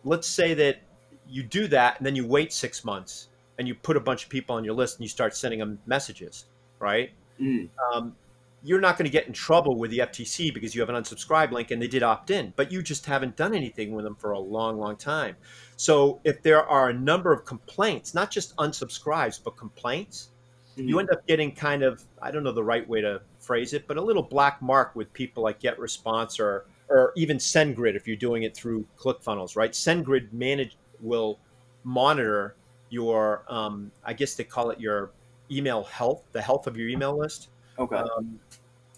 Let's 0.04 0.28
say 0.28 0.54
that 0.56 0.82
you 1.28 1.44
do 1.44 1.68
that 1.68 1.98
and 1.98 2.06
then 2.06 2.16
you 2.16 2.28
wait 2.28 2.52
six 2.52 2.84
months 2.84 3.30
and 3.58 3.68
you 3.68 3.76
put 3.76 3.96
a 3.96 4.00
bunch 4.00 4.24
of 4.24 4.30
people 4.30 4.56
on 4.56 4.64
your 4.64 4.74
list 4.74 4.98
and 4.98 5.04
you 5.04 5.10
start 5.10 5.36
sending 5.36 5.60
them 5.60 5.80
messages, 5.86 6.46
right? 6.80 7.12
Mm. 7.40 7.70
Um, 7.94 8.16
you're 8.64 8.80
not 8.80 8.98
going 8.98 9.06
to 9.06 9.12
get 9.12 9.28
in 9.28 9.34
trouble 9.34 9.78
with 9.78 9.92
the 9.92 10.00
FTC 10.00 10.54
because 10.54 10.74
you 10.74 10.82
have 10.82 10.90
an 10.90 10.96
unsubscribe 10.96 11.52
link 11.52 11.72
and 11.72 11.82
they 11.82 11.88
did 11.88 12.02
opt 12.02 12.32
in, 12.32 12.54
but 12.56 12.72
you 12.72 12.82
just 12.82 13.06
haven't 13.06 13.36
done 13.36 13.54
anything 13.54 13.92
with 13.94 14.06
them 14.06 14.16
for 14.16 14.32
a 14.32 14.40
long, 14.40 14.78
long 14.78 14.96
time. 14.96 15.36
So 15.76 16.22
if 16.24 16.42
there 16.42 16.64
are 16.66 16.90
a 16.90 16.94
number 16.94 17.34
of 17.34 17.46
complaints, 17.46 18.14
not 18.14 18.32
just 18.32 18.56
unsubscribes, 18.56 19.40
but 19.44 19.58
complaints, 19.58 20.30
mm-hmm. 20.78 20.88
you 20.88 21.00
end 21.00 21.10
up 21.12 21.26
getting 21.28 21.54
kind 21.54 21.84
of, 21.84 22.04
I 22.22 22.32
don't 22.32 22.44
know 22.44 22.52
the 22.52 22.64
right 22.64 22.88
way 22.88 23.02
to 23.02 23.22
phrase 23.40 23.74
it, 23.74 23.88
but 23.88 23.98
a 23.98 24.02
little 24.02 24.24
black 24.24 24.62
mark 24.62 24.96
with 24.96 25.12
people 25.14 25.44
like 25.44 25.60
Get 25.60 25.80
Response 25.80 26.40
or 26.40 26.66
or 26.90 27.12
even 27.16 27.38
SendGrid 27.38 27.96
if 27.96 28.08
you're 28.08 28.18
doing 28.18 28.44
it 28.44 28.56
through 28.56 28.86
ClickFunnels, 28.98 29.56
right? 29.56 29.72
SendGrid 29.72 30.32
manage 30.32 30.78
will 31.00 31.40
monitor 31.84 32.56
your, 32.90 33.44
um, 33.48 33.92
I 34.04 34.14
guess 34.14 34.36
they 34.36 34.44
call 34.44 34.70
it 34.70 34.80
your 34.80 35.12
email 35.50 35.84
health, 35.84 36.24
the 36.32 36.42
health 36.42 36.68
of 36.68 36.78
your 36.78 36.88
email 36.90 37.18
list. 37.18 37.50
Okay. 37.80 37.96
Um, 37.96 38.40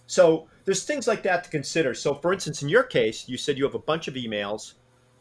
so 0.07 0.47
there's 0.65 0.83
things 0.83 1.07
like 1.07 1.23
that 1.23 1.45
to 1.45 1.49
consider. 1.49 1.93
So, 1.93 2.13
for 2.15 2.33
instance, 2.33 2.61
in 2.61 2.69
your 2.69 2.83
case, 2.83 3.27
you 3.27 3.37
said 3.37 3.57
you 3.57 3.63
have 3.63 3.75
a 3.75 3.79
bunch 3.79 4.07
of 4.07 4.15
emails. 4.15 4.73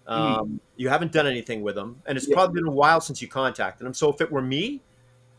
Um, 0.06 0.34
mm. 0.34 0.60
You 0.76 0.88
haven't 0.88 1.12
done 1.12 1.26
anything 1.26 1.62
with 1.62 1.76
them, 1.76 2.02
and 2.04 2.18
it's 2.18 2.28
yeah. 2.28 2.34
probably 2.34 2.60
been 2.60 2.68
a 2.68 2.74
while 2.74 3.00
since 3.00 3.22
you 3.22 3.28
contacted 3.28 3.86
them. 3.86 3.94
So, 3.94 4.10
if 4.10 4.20
it 4.20 4.30
were 4.30 4.42
me, 4.42 4.82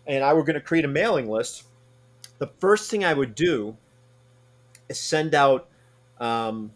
and 0.08 0.24
I 0.24 0.34
were 0.34 0.44
going 0.44 0.56
to 0.56 0.62
create 0.62 0.86
a 0.86 0.90
mailing 0.90 1.30
list, 1.30 1.64
the 2.40 2.48
first 2.60 2.92
thing 2.92 3.04
I 3.06 3.14
would 3.14 3.36
do 3.36 3.78
is 4.90 5.00
send 5.00 5.34
out 5.36 5.68
um, 6.20 6.72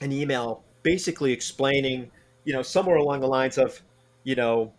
an 0.00 0.12
email 0.12 0.62
basically 0.82 1.32
explaining, 1.32 2.10
you 2.44 2.52
know, 2.52 2.62
somewhere 2.62 2.96
along 2.96 3.20
the 3.20 3.28
lines 3.28 3.58
of, 3.58 3.82
you 4.24 4.34
know, 4.34 4.72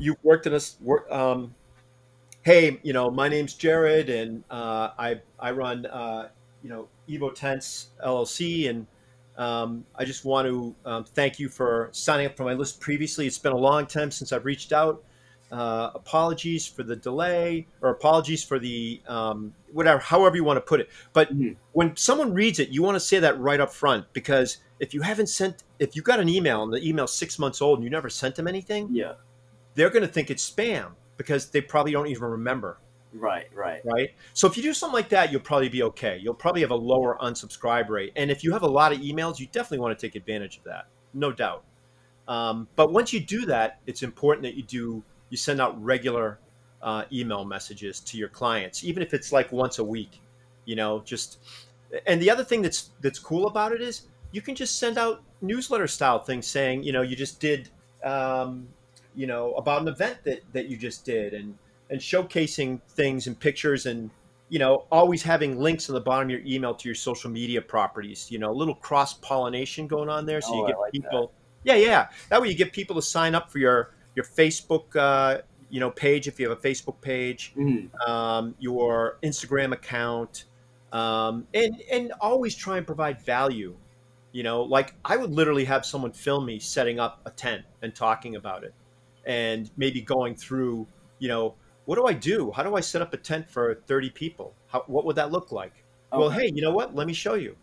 you've 0.00 0.22
worked 0.22 0.46
in 0.46 0.54
a 0.54 0.60
work. 0.80 1.10
Um, 1.10 1.54
hey, 2.42 2.80
you 2.82 2.92
know, 2.92 3.10
my 3.10 3.28
name's 3.28 3.54
Jared, 3.54 4.10
and 4.10 4.44
uh, 4.50 4.90
I 4.98 5.20
I 5.38 5.52
run 5.52 5.86
uh, 5.86 6.28
you 6.62 6.68
know 6.70 6.88
Evo 7.08 7.34
Tents 7.34 7.88
LLC, 8.04 8.68
and 8.68 8.86
um, 9.36 9.84
I 9.96 10.04
just 10.04 10.24
want 10.24 10.48
to 10.48 10.74
um, 10.84 11.04
thank 11.04 11.38
you 11.38 11.48
for 11.48 11.88
signing 11.92 12.26
up 12.26 12.36
for 12.36 12.44
my 12.44 12.54
list 12.54 12.80
previously. 12.80 13.26
It's 13.26 13.38
been 13.38 13.52
a 13.52 13.56
long 13.58 13.86
time 13.86 14.10
since 14.10 14.32
I've 14.32 14.44
reached 14.44 14.72
out 14.72 15.02
uh, 15.52 15.90
apologies 15.94 16.66
for 16.66 16.82
the 16.82 16.96
delay 16.96 17.66
or 17.82 17.90
apologies 17.90 18.42
for 18.42 18.58
the 18.58 19.02
um, 19.06 19.52
whatever, 19.70 20.00
however 20.00 20.34
you 20.34 20.44
want 20.44 20.56
to 20.56 20.62
put 20.62 20.80
it. 20.80 20.88
But 21.12 21.32
mm-hmm. 21.32 21.52
when 21.72 21.94
someone 21.94 22.32
reads 22.32 22.58
it, 22.58 22.70
you 22.70 22.82
want 22.82 22.96
to 22.96 23.00
say 23.00 23.18
that 23.18 23.38
right 23.38 23.60
up 23.60 23.70
front 23.70 24.10
because 24.14 24.58
if 24.80 24.94
you 24.94 25.02
haven't 25.02 25.28
sent, 25.28 25.62
if 25.78 25.94
you 25.94 26.00
got 26.00 26.20
an 26.20 26.28
email 26.28 26.62
and 26.62 26.72
the 26.72 26.86
email's 26.86 27.12
six 27.14 27.38
months 27.38 27.60
old 27.60 27.78
and 27.78 27.84
you 27.84 27.90
never 27.90 28.08
sent 28.08 28.34
them 28.34 28.48
anything, 28.48 28.88
yeah, 28.90 29.12
they're 29.74 29.90
going 29.90 30.02
to 30.02 30.08
think 30.08 30.30
it's 30.30 30.50
spam 30.50 30.92
because 31.18 31.50
they 31.50 31.60
probably 31.60 31.92
don't 31.92 32.08
even 32.08 32.24
remember. 32.24 32.78
Right, 33.12 33.48
right, 33.54 33.82
right. 33.84 34.14
So 34.32 34.46
if 34.46 34.56
you 34.56 34.62
do 34.62 34.72
something 34.72 34.94
like 34.94 35.10
that, 35.10 35.30
you'll 35.30 35.42
probably 35.42 35.68
be 35.68 35.82
okay. 35.82 36.18
You'll 36.22 36.32
probably 36.32 36.62
have 36.62 36.70
a 36.70 36.76
lower 36.76 37.18
unsubscribe 37.20 37.90
rate, 37.90 38.14
and 38.16 38.30
if 38.30 38.42
you 38.42 38.54
have 38.54 38.62
a 38.62 38.68
lot 38.68 38.92
of 38.92 39.00
emails, 39.00 39.38
you 39.38 39.48
definitely 39.48 39.80
want 39.80 39.98
to 39.98 40.06
take 40.06 40.14
advantage 40.14 40.56
of 40.56 40.64
that, 40.64 40.86
no 41.12 41.30
doubt. 41.30 41.64
Um, 42.26 42.68
but 42.74 42.90
once 42.90 43.12
you 43.12 43.20
do 43.20 43.44
that, 43.46 43.80
it's 43.86 44.02
important 44.02 44.44
that 44.44 44.54
you 44.54 44.62
do 44.62 45.04
you 45.32 45.38
send 45.38 45.60
out 45.62 45.82
regular 45.82 46.38
uh, 46.82 47.04
email 47.10 47.42
messages 47.42 48.00
to 48.00 48.18
your 48.18 48.28
clients, 48.28 48.84
even 48.84 49.02
if 49.02 49.14
it's 49.14 49.32
like 49.32 49.50
once 49.50 49.78
a 49.78 49.84
week. 49.84 50.20
You 50.66 50.76
know, 50.76 51.00
just 51.00 51.38
and 52.06 52.20
the 52.20 52.30
other 52.30 52.44
thing 52.44 52.60
that's 52.60 52.90
that's 53.00 53.18
cool 53.18 53.46
about 53.46 53.72
it 53.72 53.80
is 53.80 54.02
you 54.30 54.42
can 54.42 54.54
just 54.54 54.78
send 54.78 54.98
out 54.98 55.22
newsletter 55.40 55.88
style 55.88 56.18
things 56.18 56.46
saying, 56.46 56.82
you 56.82 56.92
know, 56.92 57.00
you 57.00 57.16
just 57.16 57.40
did 57.40 57.70
um, 58.04 58.68
you 59.14 59.26
know, 59.26 59.52
about 59.54 59.80
an 59.80 59.88
event 59.88 60.18
that 60.24 60.42
that 60.52 60.68
you 60.68 60.76
just 60.76 61.04
did, 61.06 61.32
and 61.32 61.56
and 61.88 61.98
showcasing 61.98 62.80
things 62.90 63.26
and 63.26 63.40
pictures, 63.40 63.86
and 63.86 64.10
you 64.50 64.58
know, 64.58 64.84
always 64.92 65.22
having 65.22 65.58
links 65.58 65.88
on 65.88 65.94
the 65.94 66.00
bottom 66.00 66.28
of 66.28 66.30
your 66.30 66.40
email 66.44 66.74
to 66.74 66.88
your 66.88 66.94
social 66.94 67.30
media 67.30 67.62
properties. 67.62 68.30
You 68.30 68.38
know, 68.38 68.50
a 68.50 68.52
little 68.52 68.74
cross 68.74 69.14
pollination 69.14 69.86
going 69.86 70.10
on 70.10 70.26
there, 70.26 70.42
so 70.42 70.50
Oh, 70.52 70.60
you 70.60 70.66
get 70.66 70.78
like 70.78 70.92
people. 70.92 71.32
Yeah, 71.64 71.76
yeah. 71.76 72.08
That 72.28 72.42
way, 72.42 72.48
you 72.48 72.54
get 72.54 72.72
people 72.72 72.96
to 72.96 73.02
sign 73.02 73.34
up 73.34 73.50
for 73.50 73.58
your 73.58 73.94
your 74.14 74.24
Facebook, 74.24 74.94
uh, 74.96 75.42
you 75.70 75.80
know, 75.80 75.90
page 75.90 76.28
if 76.28 76.38
you 76.38 76.48
have 76.48 76.58
a 76.58 76.60
Facebook 76.60 77.00
page 77.00 77.54
Mhm. 77.56 77.88
um, 78.06 78.54
your 78.58 79.18
Instagram 79.22 79.72
account, 79.72 80.44
um, 80.92 81.46
and 81.54 81.80
and 81.90 82.12
always 82.20 82.54
try 82.54 82.76
and 82.76 82.86
provide 82.86 83.20
value. 83.22 83.76
You 84.32 84.42
know, 84.42 84.62
like 84.62 84.94
I 85.04 85.16
would 85.16 85.30
literally 85.30 85.64
have 85.64 85.84
someone 85.86 86.12
film 86.12 86.46
me 86.46 86.58
setting 86.58 86.98
up 87.00 87.20
a 87.26 87.30
tent 87.30 87.64
and 87.82 87.94
talking 87.94 88.36
about 88.36 88.64
it, 88.64 88.74
and 89.24 89.70
maybe 89.76 90.00
going 90.00 90.34
through, 90.34 90.86
you 91.18 91.28
know, 91.28 91.54
what 91.84 91.96
do 91.96 92.06
I 92.06 92.12
do? 92.12 92.50
How 92.52 92.62
do 92.62 92.74
I 92.76 92.80
set 92.80 93.02
up 93.02 93.12
a 93.14 93.18
tent 93.18 93.48
for 93.48 93.74
thirty 93.74 94.10
people? 94.10 94.54
How, 94.68 94.84
what 94.86 95.04
would 95.04 95.16
that 95.16 95.32
look 95.32 95.52
like? 95.52 95.84
Well, 96.12 96.28
hey, 96.28 96.50
you 96.54 96.60
know 96.60 96.72
what? 96.72 96.94
Let 96.94 97.06
me 97.06 97.14
show 97.14 97.34
you. 97.34 97.56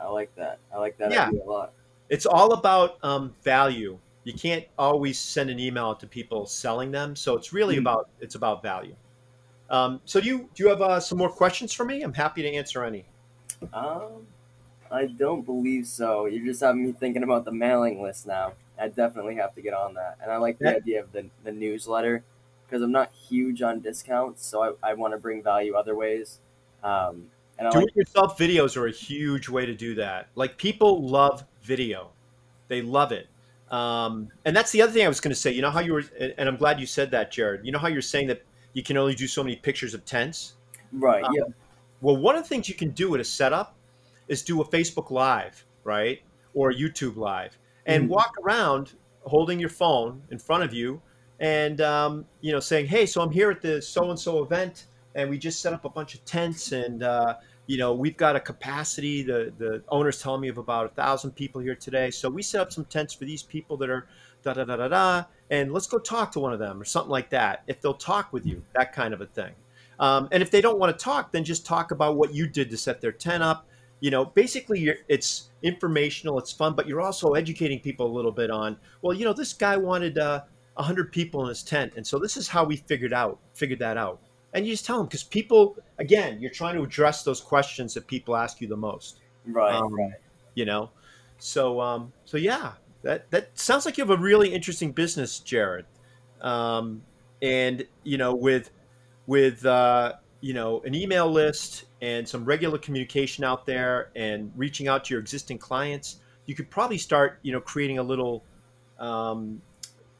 I 0.00 0.08
like 0.08 0.34
that. 0.34 0.58
I 0.74 0.78
like 0.78 0.98
that 0.98 1.12
Yeah. 1.12 1.28
idea 1.28 1.42
a 1.44 1.48
lot. 1.48 1.72
It's 2.08 2.26
all 2.26 2.52
about 2.52 2.98
um, 3.04 3.34
value. 3.44 3.98
You 4.24 4.34
can't 4.34 4.66
always 4.78 5.20
send 5.20 5.50
an 5.50 5.58
email 5.58 5.96
to 5.96 6.06
people 6.08 6.46
selling 6.46 6.90
them, 6.92 7.16
so 7.16 7.36
it's 7.36 7.52
really 7.52 7.76
Mhm. 7.76 7.78
about 7.78 8.10
it's 8.20 8.34
about 8.36 8.62
value. 8.62 8.96
Um, 9.70 10.02
so 10.06 10.20
do 10.20 10.28
you 10.28 10.50
do 10.54 10.64
you 10.64 10.70
have 10.70 10.82
uh, 10.82 11.00
some 11.00 11.18
more 11.18 11.32
questions 11.32 11.72
for 11.74 11.84
me? 11.86 12.02
I'm 12.02 12.14
happy 12.14 12.42
to 12.42 12.52
answer 12.52 12.84
any. 12.84 13.10
Um, 13.72 14.26
I 14.90 15.06
don't 15.06 15.42
believe 15.42 15.86
so. 15.86 16.26
You're 16.26 16.46
just 16.46 16.60
having 16.60 16.84
me 16.86 16.92
thinking 16.92 17.22
about 17.22 17.44
the 17.44 17.52
mailing 17.52 18.02
list 18.02 18.26
now. 18.26 18.54
I 18.78 18.88
definitely 18.88 19.36
have 19.36 19.54
to 19.56 19.62
get 19.62 19.74
on 19.74 19.94
that. 19.94 20.18
And 20.22 20.32
I 20.32 20.38
like 20.38 20.60
the 20.60 20.68
Yeah. 20.68 20.72
idea 20.72 21.02
of 21.02 21.12
the, 21.12 21.30
the 21.44 21.52
newsletter 21.52 22.24
because 22.66 22.82
I'm 22.82 22.92
not 22.92 23.12
huge 23.12 23.62
on 23.62 23.80
discounts, 23.80 24.46
so 24.46 24.78
I, 24.82 24.90
I 24.92 24.94
want 24.94 25.14
to 25.14 25.18
bring 25.18 25.42
value 25.42 25.74
other 25.76 25.96
ways. 25.96 26.40
Um, 26.82 27.30
and 27.58 27.68
I 27.68 27.70
Do 27.70 27.80
like, 27.80 27.88
yourself 27.94 28.38
videos 28.38 28.76
are 28.76 28.86
a 28.86 28.92
huge 28.92 29.48
way 29.48 29.66
to 29.66 29.74
do 29.74 29.94
that. 29.96 30.30
Like 30.34 30.58
people 30.58 31.08
love 31.08 31.46
video, 31.60 32.14
they 32.68 32.82
love 32.82 33.12
it. 33.12 33.31
Um, 33.72 34.28
and 34.44 34.54
that's 34.54 34.70
the 34.70 34.82
other 34.82 34.92
thing 34.92 35.04
I 35.04 35.08
was 35.08 35.18
going 35.20 35.30
to 35.34 35.40
say. 35.40 35.50
You 35.50 35.62
know 35.62 35.70
how 35.70 35.80
you 35.80 35.94
were, 35.94 36.04
and 36.38 36.48
I'm 36.48 36.56
glad 36.56 36.78
you 36.78 36.86
said 36.86 37.10
that, 37.12 37.32
Jared. 37.32 37.64
You 37.64 37.72
know 37.72 37.78
how 37.78 37.88
you're 37.88 38.02
saying 38.02 38.28
that 38.28 38.42
you 38.74 38.82
can 38.82 38.96
only 38.98 39.14
do 39.14 39.26
so 39.26 39.42
many 39.42 39.56
pictures 39.56 39.94
of 39.94 40.04
tents. 40.04 40.54
right, 40.92 41.24
Um, 41.24 41.32
yeah. 41.34 41.42
Well, 42.02 42.18
one 42.18 42.36
of 42.36 42.42
the 42.42 42.48
things 42.48 42.68
you 42.68 42.74
can 42.74 42.90
do 42.90 43.14
at 43.14 43.20
a 43.20 43.24
setup 43.24 43.74
is 44.28 44.42
do 44.42 44.60
a 44.60 44.64
Facebook 44.64 45.10
Live, 45.10 45.64
right? 45.84 46.20
Or 46.54 46.70
a 46.70 46.74
YouTube 46.74 47.16
Live, 47.16 47.58
and 47.86 48.04
Mhm. 48.04 48.08
walk 48.08 48.32
around 48.42 48.92
holding 49.24 49.58
your 49.58 49.70
phone 49.70 50.22
in 50.30 50.38
front 50.38 50.64
of 50.64 50.74
you 50.74 51.00
and, 51.40 51.80
um, 51.80 52.26
you 52.40 52.52
know, 52.52 52.60
saying, 52.60 52.86
hey, 52.86 53.06
so 53.06 53.22
I'm 53.22 53.30
here 53.30 53.50
at 53.50 53.62
the 53.62 53.80
so 53.80 54.10
and 54.10 54.18
so 54.18 54.42
event, 54.44 54.86
and 55.14 55.30
we 55.30 55.38
just 55.38 55.60
set 55.60 55.72
up 55.72 55.84
a 55.84 55.88
bunch 55.88 56.14
of 56.14 56.24
tents, 56.24 56.72
and, 56.72 57.02
uh, 57.02 57.36
you 57.66 57.78
know, 57.78 57.94
we've 57.94 58.16
got 58.16 58.36
a 58.36 58.40
capacity. 58.40 59.22
The, 59.22 59.52
the 59.56 59.82
owner's 59.88 60.20
telling 60.20 60.40
me 60.40 60.48
of 60.48 60.58
about 60.58 60.86
a 60.86 60.88
thousand 60.90 61.32
people 61.32 61.60
here 61.60 61.76
today. 61.76 62.10
So 62.10 62.28
we 62.28 62.42
set 62.42 62.60
up 62.60 62.72
some 62.72 62.84
tents 62.86 63.14
for 63.14 63.24
these 63.24 63.42
people 63.42 63.76
that 63.78 63.90
are 63.90 64.06
da 64.42 64.54
da 64.54 64.64
da 64.64 64.76
da 64.76 64.88
da, 64.88 65.24
and 65.50 65.72
let's 65.72 65.86
go 65.86 65.98
talk 65.98 66.32
to 66.32 66.40
one 66.40 66.52
of 66.52 66.58
them 66.58 66.80
or 66.80 66.84
something 66.84 67.10
like 67.10 67.30
that. 67.30 67.62
If 67.66 67.80
they'll 67.80 67.94
talk 67.94 68.32
with 68.32 68.44
you, 68.44 68.62
that 68.74 68.92
kind 68.92 69.14
of 69.14 69.20
a 69.20 69.26
thing. 69.26 69.52
Um, 70.00 70.28
and 70.32 70.42
if 70.42 70.50
they 70.50 70.60
don't 70.60 70.78
want 70.78 70.96
to 70.98 71.04
talk, 71.04 71.30
then 71.30 71.44
just 71.44 71.64
talk 71.64 71.92
about 71.92 72.16
what 72.16 72.34
you 72.34 72.48
did 72.48 72.70
to 72.70 72.76
set 72.76 73.00
their 73.00 73.12
tent 73.12 73.42
up. 73.42 73.68
You 74.00 74.10
know, 74.10 74.24
basically, 74.24 74.92
it's 75.08 75.50
informational, 75.62 76.38
it's 76.40 76.50
fun, 76.50 76.74
but 76.74 76.88
you're 76.88 77.00
also 77.00 77.34
educating 77.34 77.78
people 77.78 78.06
a 78.06 78.12
little 78.12 78.32
bit 78.32 78.50
on. 78.50 78.76
Well, 79.00 79.16
you 79.16 79.24
know, 79.24 79.32
this 79.32 79.52
guy 79.52 79.76
wanted 79.76 80.18
uh, 80.18 80.42
hundred 80.76 81.12
people 81.12 81.42
in 81.42 81.48
his 81.48 81.62
tent, 81.62 81.92
and 81.96 82.04
so 82.04 82.18
this 82.18 82.36
is 82.36 82.48
how 82.48 82.64
we 82.64 82.76
figured 82.76 83.12
out 83.12 83.38
figured 83.54 83.78
that 83.78 83.96
out. 83.96 84.20
And 84.54 84.66
you 84.66 84.72
just 84.72 84.84
tell 84.84 84.98
them 84.98 85.06
because 85.06 85.22
people, 85.22 85.76
again, 85.98 86.40
you're 86.40 86.50
trying 86.50 86.76
to 86.76 86.82
address 86.82 87.24
those 87.24 87.40
questions 87.40 87.94
that 87.94 88.06
people 88.06 88.36
ask 88.36 88.60
you 88.60 88.68
the 88.68 88.76
most. 88.76 89.20
Right, 89.46 89.74
um, 89.74 89.94
right. 89.94 90.12
You 90.54 90.66
know, 90.66 90.90
so 91.38 91.80
um, 91.80 92.12
so 92.24 92.36
yeah, 92.36 92.72
that 93.02 93.30
that 93.30 93.58
sounds 93.58 93.86
like 93.86 93.98
you 93.98 94.04
have 94.04 94.10
a 94.10 94.22
really 94.22 94.52
interesting 94.52 94.92
business, 94.92 95.38
Jared. 95.40 95.86
Um, 96.40 97.02
and 97.40 97.86
you 98.04 98.18
know, 98.18 98.34
with 98.34 98.70
with 99.26 99.64
uh, 99.64 100.14
you 100.40 100.54
know 100.54 100.80
an 100.82 100.94
email 100.94 101.30
list 101.30 101.84
and 102.00 102.28
some 102.28 102.44
regular 102.44 102.78
communication 102.78 103.44
out 103.44 103.66
there 103.66 104.10
and 104.14 104.52
reaching 104.56 104.88
out 104.88 105.04
to 105.04 105.14
your 105.14 105.20
existing 105.20 105.58
clients, 105.58 106.18
you 106.46 106.54
could 106.54 106.70
probably 106.70 106.98
start 106.98 107.38
you 107.42 107.52
know 107.52 107.60
creating 107.60 107.98
a 107.98 108.02
little 108.02 108.44
um, 108.98 109.60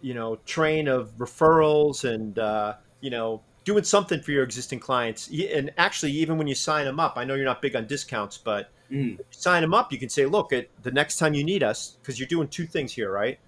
you 0.00 0.14
know 0.14 0.36
train 0.46 0.88
of 0.88 1.16
referrals 1.18 2.04
and 2.04 2.38
uh, 2.38 2.74
you 3.00 3.10
know 3.10 3.42
doing 3.64 3.84
something 3.84 4.20
for 4.20 4.32
your 4.32 4.42
existing 4.42 4.80
clients. 4.80 5.30
And 5.30 5.72
actually, 5.78 6.12
even 6.12 6.36
when 6.38 6.46
you 6.46 6.54
sign 6.54 6.84
them 6.84 6.98
up, 6.98 7.14
I 7.16 7.24
know 7.24 7.34
you're 7.34 7.44
not 7.44 7.62
big 7.62 7.76
on 7.76 7.86
discounts, 7.86 8.38
but 8.38 8.70
Mhm. 8.90 9.18
sign 9.30 9.62
them 9.62 9.72
up, 9.72 9.92
you 9.92 9.98
can 9.98 10.08
say, 10.08 10.26
look, 10.26 10.52
at 10.52 10.68
the 10.82 10.90
next 10.90 11.16
time 11.16 11.32
you 11.32 11.44
need 11.44 11.62
us, 11.62 11.96
because 12.02 12.18
you're 12.18 12.28
doing 12.28 12.48
two 12.48 12.66
things 12.66 12.92
here, 12.92 13.10
right? 13.10 13.38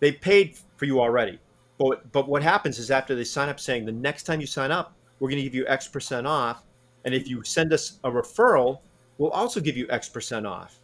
They 0.00 0.12
paid 0.12 0.56
for 0.76 0.84
you 0.84 1.00
already. 1.00 1.38
But, 1.78 2.10
but 2.12 2.28
what 2.28 2.42
happens 2.42 2.78
is 2.78 2.90
after 2.90 3.14
they 3.14 3.24
sign 3.24 3.48
up 3.48 3.60
saying 3.60 3.84
the 3.84 3.92
next 3.92 4.24
time 4.24 4.40
you 4.40 4.46
sign 4.46 4.70
up, 4.70 4.94
we're 5.20 5.28
going 5.28 5.38
to 5.38 5.44
give 5.44 5.54
you 5.54 5.66
X 5.66 5.88
percent 5.88 6.26
off. 6.26 6.62
And 7.04 7.14
if 7.14 7.28
you 7.28 7.42
send 7.44 7.72
us 7.72 7.98
a 8.04 8.10
referral, 8.10 8.80
we'll 9.18 9.30
also 9.30 9.60
give 9.60 9.76
you 9.76 9.86
X 9.90 10.08
percent 10.08 10.46
off. 10.46 10.80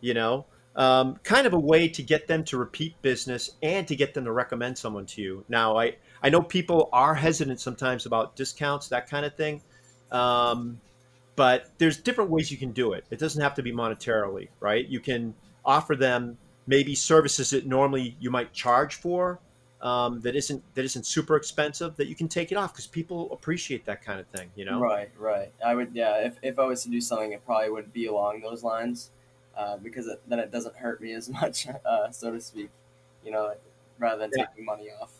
You 0.00 0.14
know, 0.14 0.46
um, 0.76 1.16
kind 1.24 1.46
of 1.46 1.52
a 1.54 1.58
way 1.58 1.88
to 1.88 2.02
get 2.02 2.28
them 2.28 2.44
to 2.44 2.56
repeat 2.56 3.00
business 3.02 3.50
and 3.62 3.86
to 3.88 3.96
get 3.96 4.14
them 4.14 4.24
to 4.24 4.32
recommend 4.32 4.78
someone 4.78 5.06
to 5.06 5.22
you. 5.22 5.44
Now, 5.48 5.76
I, 5.76 5.96
I 6.22 6.30
know 6.30 6.42
people 6.42 6.88
are 6.92 7.14
hesitant 7.14 7.60
sometimes 7.60 8.06
about 8.06 8.36
discounts, 8.36 8.88
that 8.88 9.08
kind 9.08 9.26
of 9.26 9.34
thing. 9.34 9.62
Um, 10.12 10.80
but 11.36 11.70
there's 11.78 11.98
different 11.98 12.30
ways 12.30 12.50
you 12.50 12.56
can 12.56 12.72
do 12.72 12.92
it. 12.92 13.04
It 13.10 13.18
doesn't 13.18 13.40
have 13.40 13.54
to 13.54 13.62
be 13.62 13.72
monetarily, 13.72 14.48
right? 14.60 14.86
You 14.86 15.00
can 15.00 15.34
offer 15.64 15.94
them 15.94 16.36
maybe 16.66 16.94
services 16.94 17.50
that 17.50 17.66
normally 17.66 18.16
you 18.20 18.30
might 18.30 18.52
charge 18.52 18.96
for 18.96 19.40
um, 19.80 20.20
that 20.22 20.34
isn't 20.34 20.62
that 20.74 20.84
isn't 20.84 21.06
super 21.06 21.36
expensive 21.36 21.96
that 21.96 22.08
you 22.08 22.16
can 22.16 22.28
take 22.28 22.50
it 22.50 22.56
off 22.56 22.72
because 22.72 22.86
people 22.86 23.32
appreciate 23.32 23.84
that 23.86 24.04
kind 24.04 24.18
of 24.18 24.26
thing, 24.28 24.50
you 24.56 24.64
know? 24.64 24.80
Right, 24.80 25.10
right. 25.16 25.52
I 25.64 25.74
would, 25.74 25.90
yeah. 25.94 26.16
If, 26.16 26.38
if 26.42 26.58
I 26.58 26.64
was 26.64 26.82
to 26.82 26.90
do 26.90 27.00
something, 27.00 27.32
it 27.32 27.44
probably 27.44 27.70
would 27.70 27.92
be 27.92 28.06
along 28.06 28.40
those 28.40 28.64
lines, 28.64 29.10
uh, 29.58 29.76
because 29.76 30.06
it, 30.06 30.22
then 30.28 30.38
it 30.38 30.50
doesn't 30.52 30.76
hurt 30.76 31.02
me 31.02 31.12
as 31.14 31.28
much, 31.40 31.66
uh, 31.68 32.10
so 32.12 32.32
to 32.32 32.40
speak. 32.40 32.70
You 33.24 33.32
know, 33.32 33.54
rather 33.98 34.20
than 34.20 34.32
Yeah. 34.34 34.46
taking 34.46 34.64
money 34.64 34.90
off. 34.90 35.12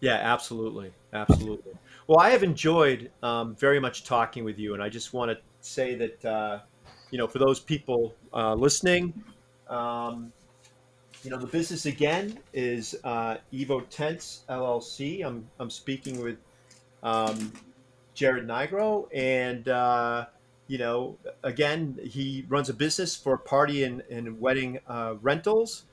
Yeah, 0.00 0.16
absolutely, 0.16 0.94
absolutely. 1.12 1.72
Well, 2.06 2.20
I 2.20 2.30
have 2.30 2.42
enjoyed 2.42 3.12
um, 3.22 3.56
very 3.56 3.80
much 3.80 4.04
talking 4.04 4.44
with 4.44 4.58
you, 4.58 4.74
and 4.74 4.82
I 4.82 4.90
just 4.90 5.14
want 5.14 5.30
to 5.30 5.42
say 5.60 5.94
that 5.96 6.24
uh, 6.24 6.60
you 7.10 7.18
know, 7.18 7.26
for 7.26 7.38
those 7.38 7.60
people 7.60 8.14
uh, 8.32 8.54
listening, 8.54 9.14
um, 9.68 10.32
you 11.22 11.30
know, 11.30 11.38
the 11.38 11.46
business 11.46 11.86
again 11.86 12.38
is 12.52 12.94
uh, 13.04 13.38
Evo 13.52 13.88
Tents 13.88 14.44
LLC. 14.48 15.24
I'm 15.24 15.50
I'm 15.58 15.70
speaking 15.70 16.20
with 16.20 16.38
um, 17.02 17.52
Jared 18.14 18.46
Nigro, 18.46 19.08
and 19.14 19.68
uh, 19.68 20.26
you 20.68 20.78
know, 20.78 21.18
again, 21.42 21.98
he 22.02 22.44
runs 22.48 22.68
a 22.68 22.74
business 22.74 23.16
for 23.16 23.36
party 23.36 23.82
and, 23.84 24.02
and 24.10 24.40
wedding 24.40 24.78
uh, 24.88 25.14
rentals 25.22 25.84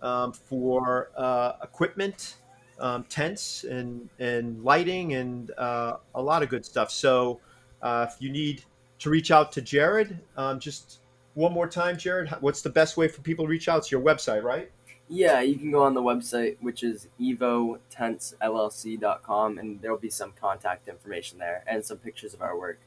um, 0.00 0.32
for 0.32 1.10
uh, 1.16 1.52
equipment 1.62 2.36
um, 2.80 3.04
tents 3.04 3.64
and 3.64 4.08
and 4.18 4.64
lighting 4.64 5.12
and 5.14 5.50
uh, 5.56 5.96
a 6.14 6.22
lot 6.22 6.42
of 6.42 6.48
good 6.48 6.66
stuff. 6.66 6.90
So 6.90 7.38
uh, 7.80 8.06
if 8.08 8.16
you 8.20 8.30
need 8.30 8.64
to 9.00 9.10
reach 9.10 9.30
out 9.30 9.52
to 9.52 9.62
Jared, 9.62 10.18
um, 10.36 10.58
just 10.58 10.98
one 11.34 11.52
more 11.52 11.68
time, 11.68 11.96
Jared, 11.96 12.28
what's 12.40 12.62
the 12.62 12.70
best 12.70 12.96
way 12.96 13.06
for 13.08 13.22
people 13.22 13.46
to 13.46 13.48
reach 13.48 13.68
out? 13.68 13.78
It's 13.78 13.92
your 13.92 14.02
website, 14.02 14.42
right? 14.42 14.70
Yeah, 15.08 15.40
you 15.40 15.56
can 15.56 15.70
go 15.70 15.82
on 15.82 15.94
the 15.94 16.02
website, 16.02 16.56
which 16.60 16.82
is 16.82 17.08
evotentsllc.com, 17.20 19.58
and 19.58 19.80
there 19.80 19.90
will 19.90 19.98
be 19.98 20.10
some 20.10 20.32
contact 20.40 20.88
information 20.88 21.38
there 21.38 21.64
and 21.66 21.84
some 21.84 21.98
pictures 21.98 22.34
of 22.34 22.42
our 22.42 22.58
work. 22.58 22.80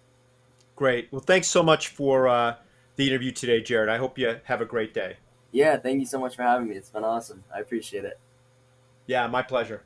Great. 0.76 1.08
Well, 1.12 1.22
thanks 1.22 1.48
so 1.48 1.64
much 1.64 1.90
for 1.90 2.28
uh, 2.28 2.56
the 2.98 3.08
interview 3.08 3.32
today, 3.32 3.62
Jared. 3.62 3.90
I 3.90 3.98
hope 3.98 4.18
you 4.18 4.36
have 4.44 4.62
a 4.62 4.66
great 4.66 4.94
day. 4.94 5.18
Yeah, 5.52 5.78
thank 5.78 6.02
you 6.02 6.06
so 6.06 6.20
much 6.20 6.36
for 6.36 6.44
having 6.44 6.68
me. 6.68 6.76
It's 6.76 6.90
been 6.90 7.06
awesome. 7.06 7.44
I 7.54 7.60
appreciate 7.60 8.04
it. 8.04 8.20
Yeah, 9.08 9.28
my 9.28 9.42
pleasure. 9.42 9.84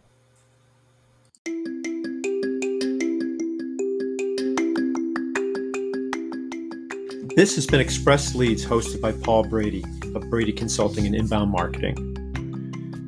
This 7.36 7.56
has 7.56 7.68
been 7.68 7.80
Express 7.80 8.34
Leads 8.34 8.66
hosted 8.66 9.00
by 9.00 9.12
Paul 9.12 9.44
Brady 9.44 9.86
of 10.16 10.30
Brady 10.30 10.52
Consulting 10.52 11.06
and 11.06 11.16
Inbound 11.16 11.52
Marketing. 11.52 11.96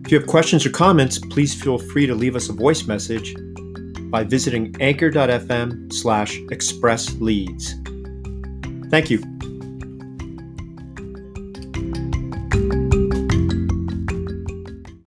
If 0.06 0.12
you 0.12 0.20
have 0.20 0.28
questions 0.28 0.66
or 0.66 0.70
comments, 0.70 1.18
please 1.18 1.60
feel 1.60 1.78
free 1.78 2.06
to 2.06 2.14
leave 2.14 2.36
us 2.36 2.48
a 2.48 2.54
voice 2.54 2.86
message 2.86 3.36
by 4.12 4.24
visiting 4.24 4.76
anchor.fm 4.80 5.92
slash 5.92 6.40
express 6.52 7.12
leads. 7.16 7.76
Thank 8.90 9.10
you. 9.10 9.31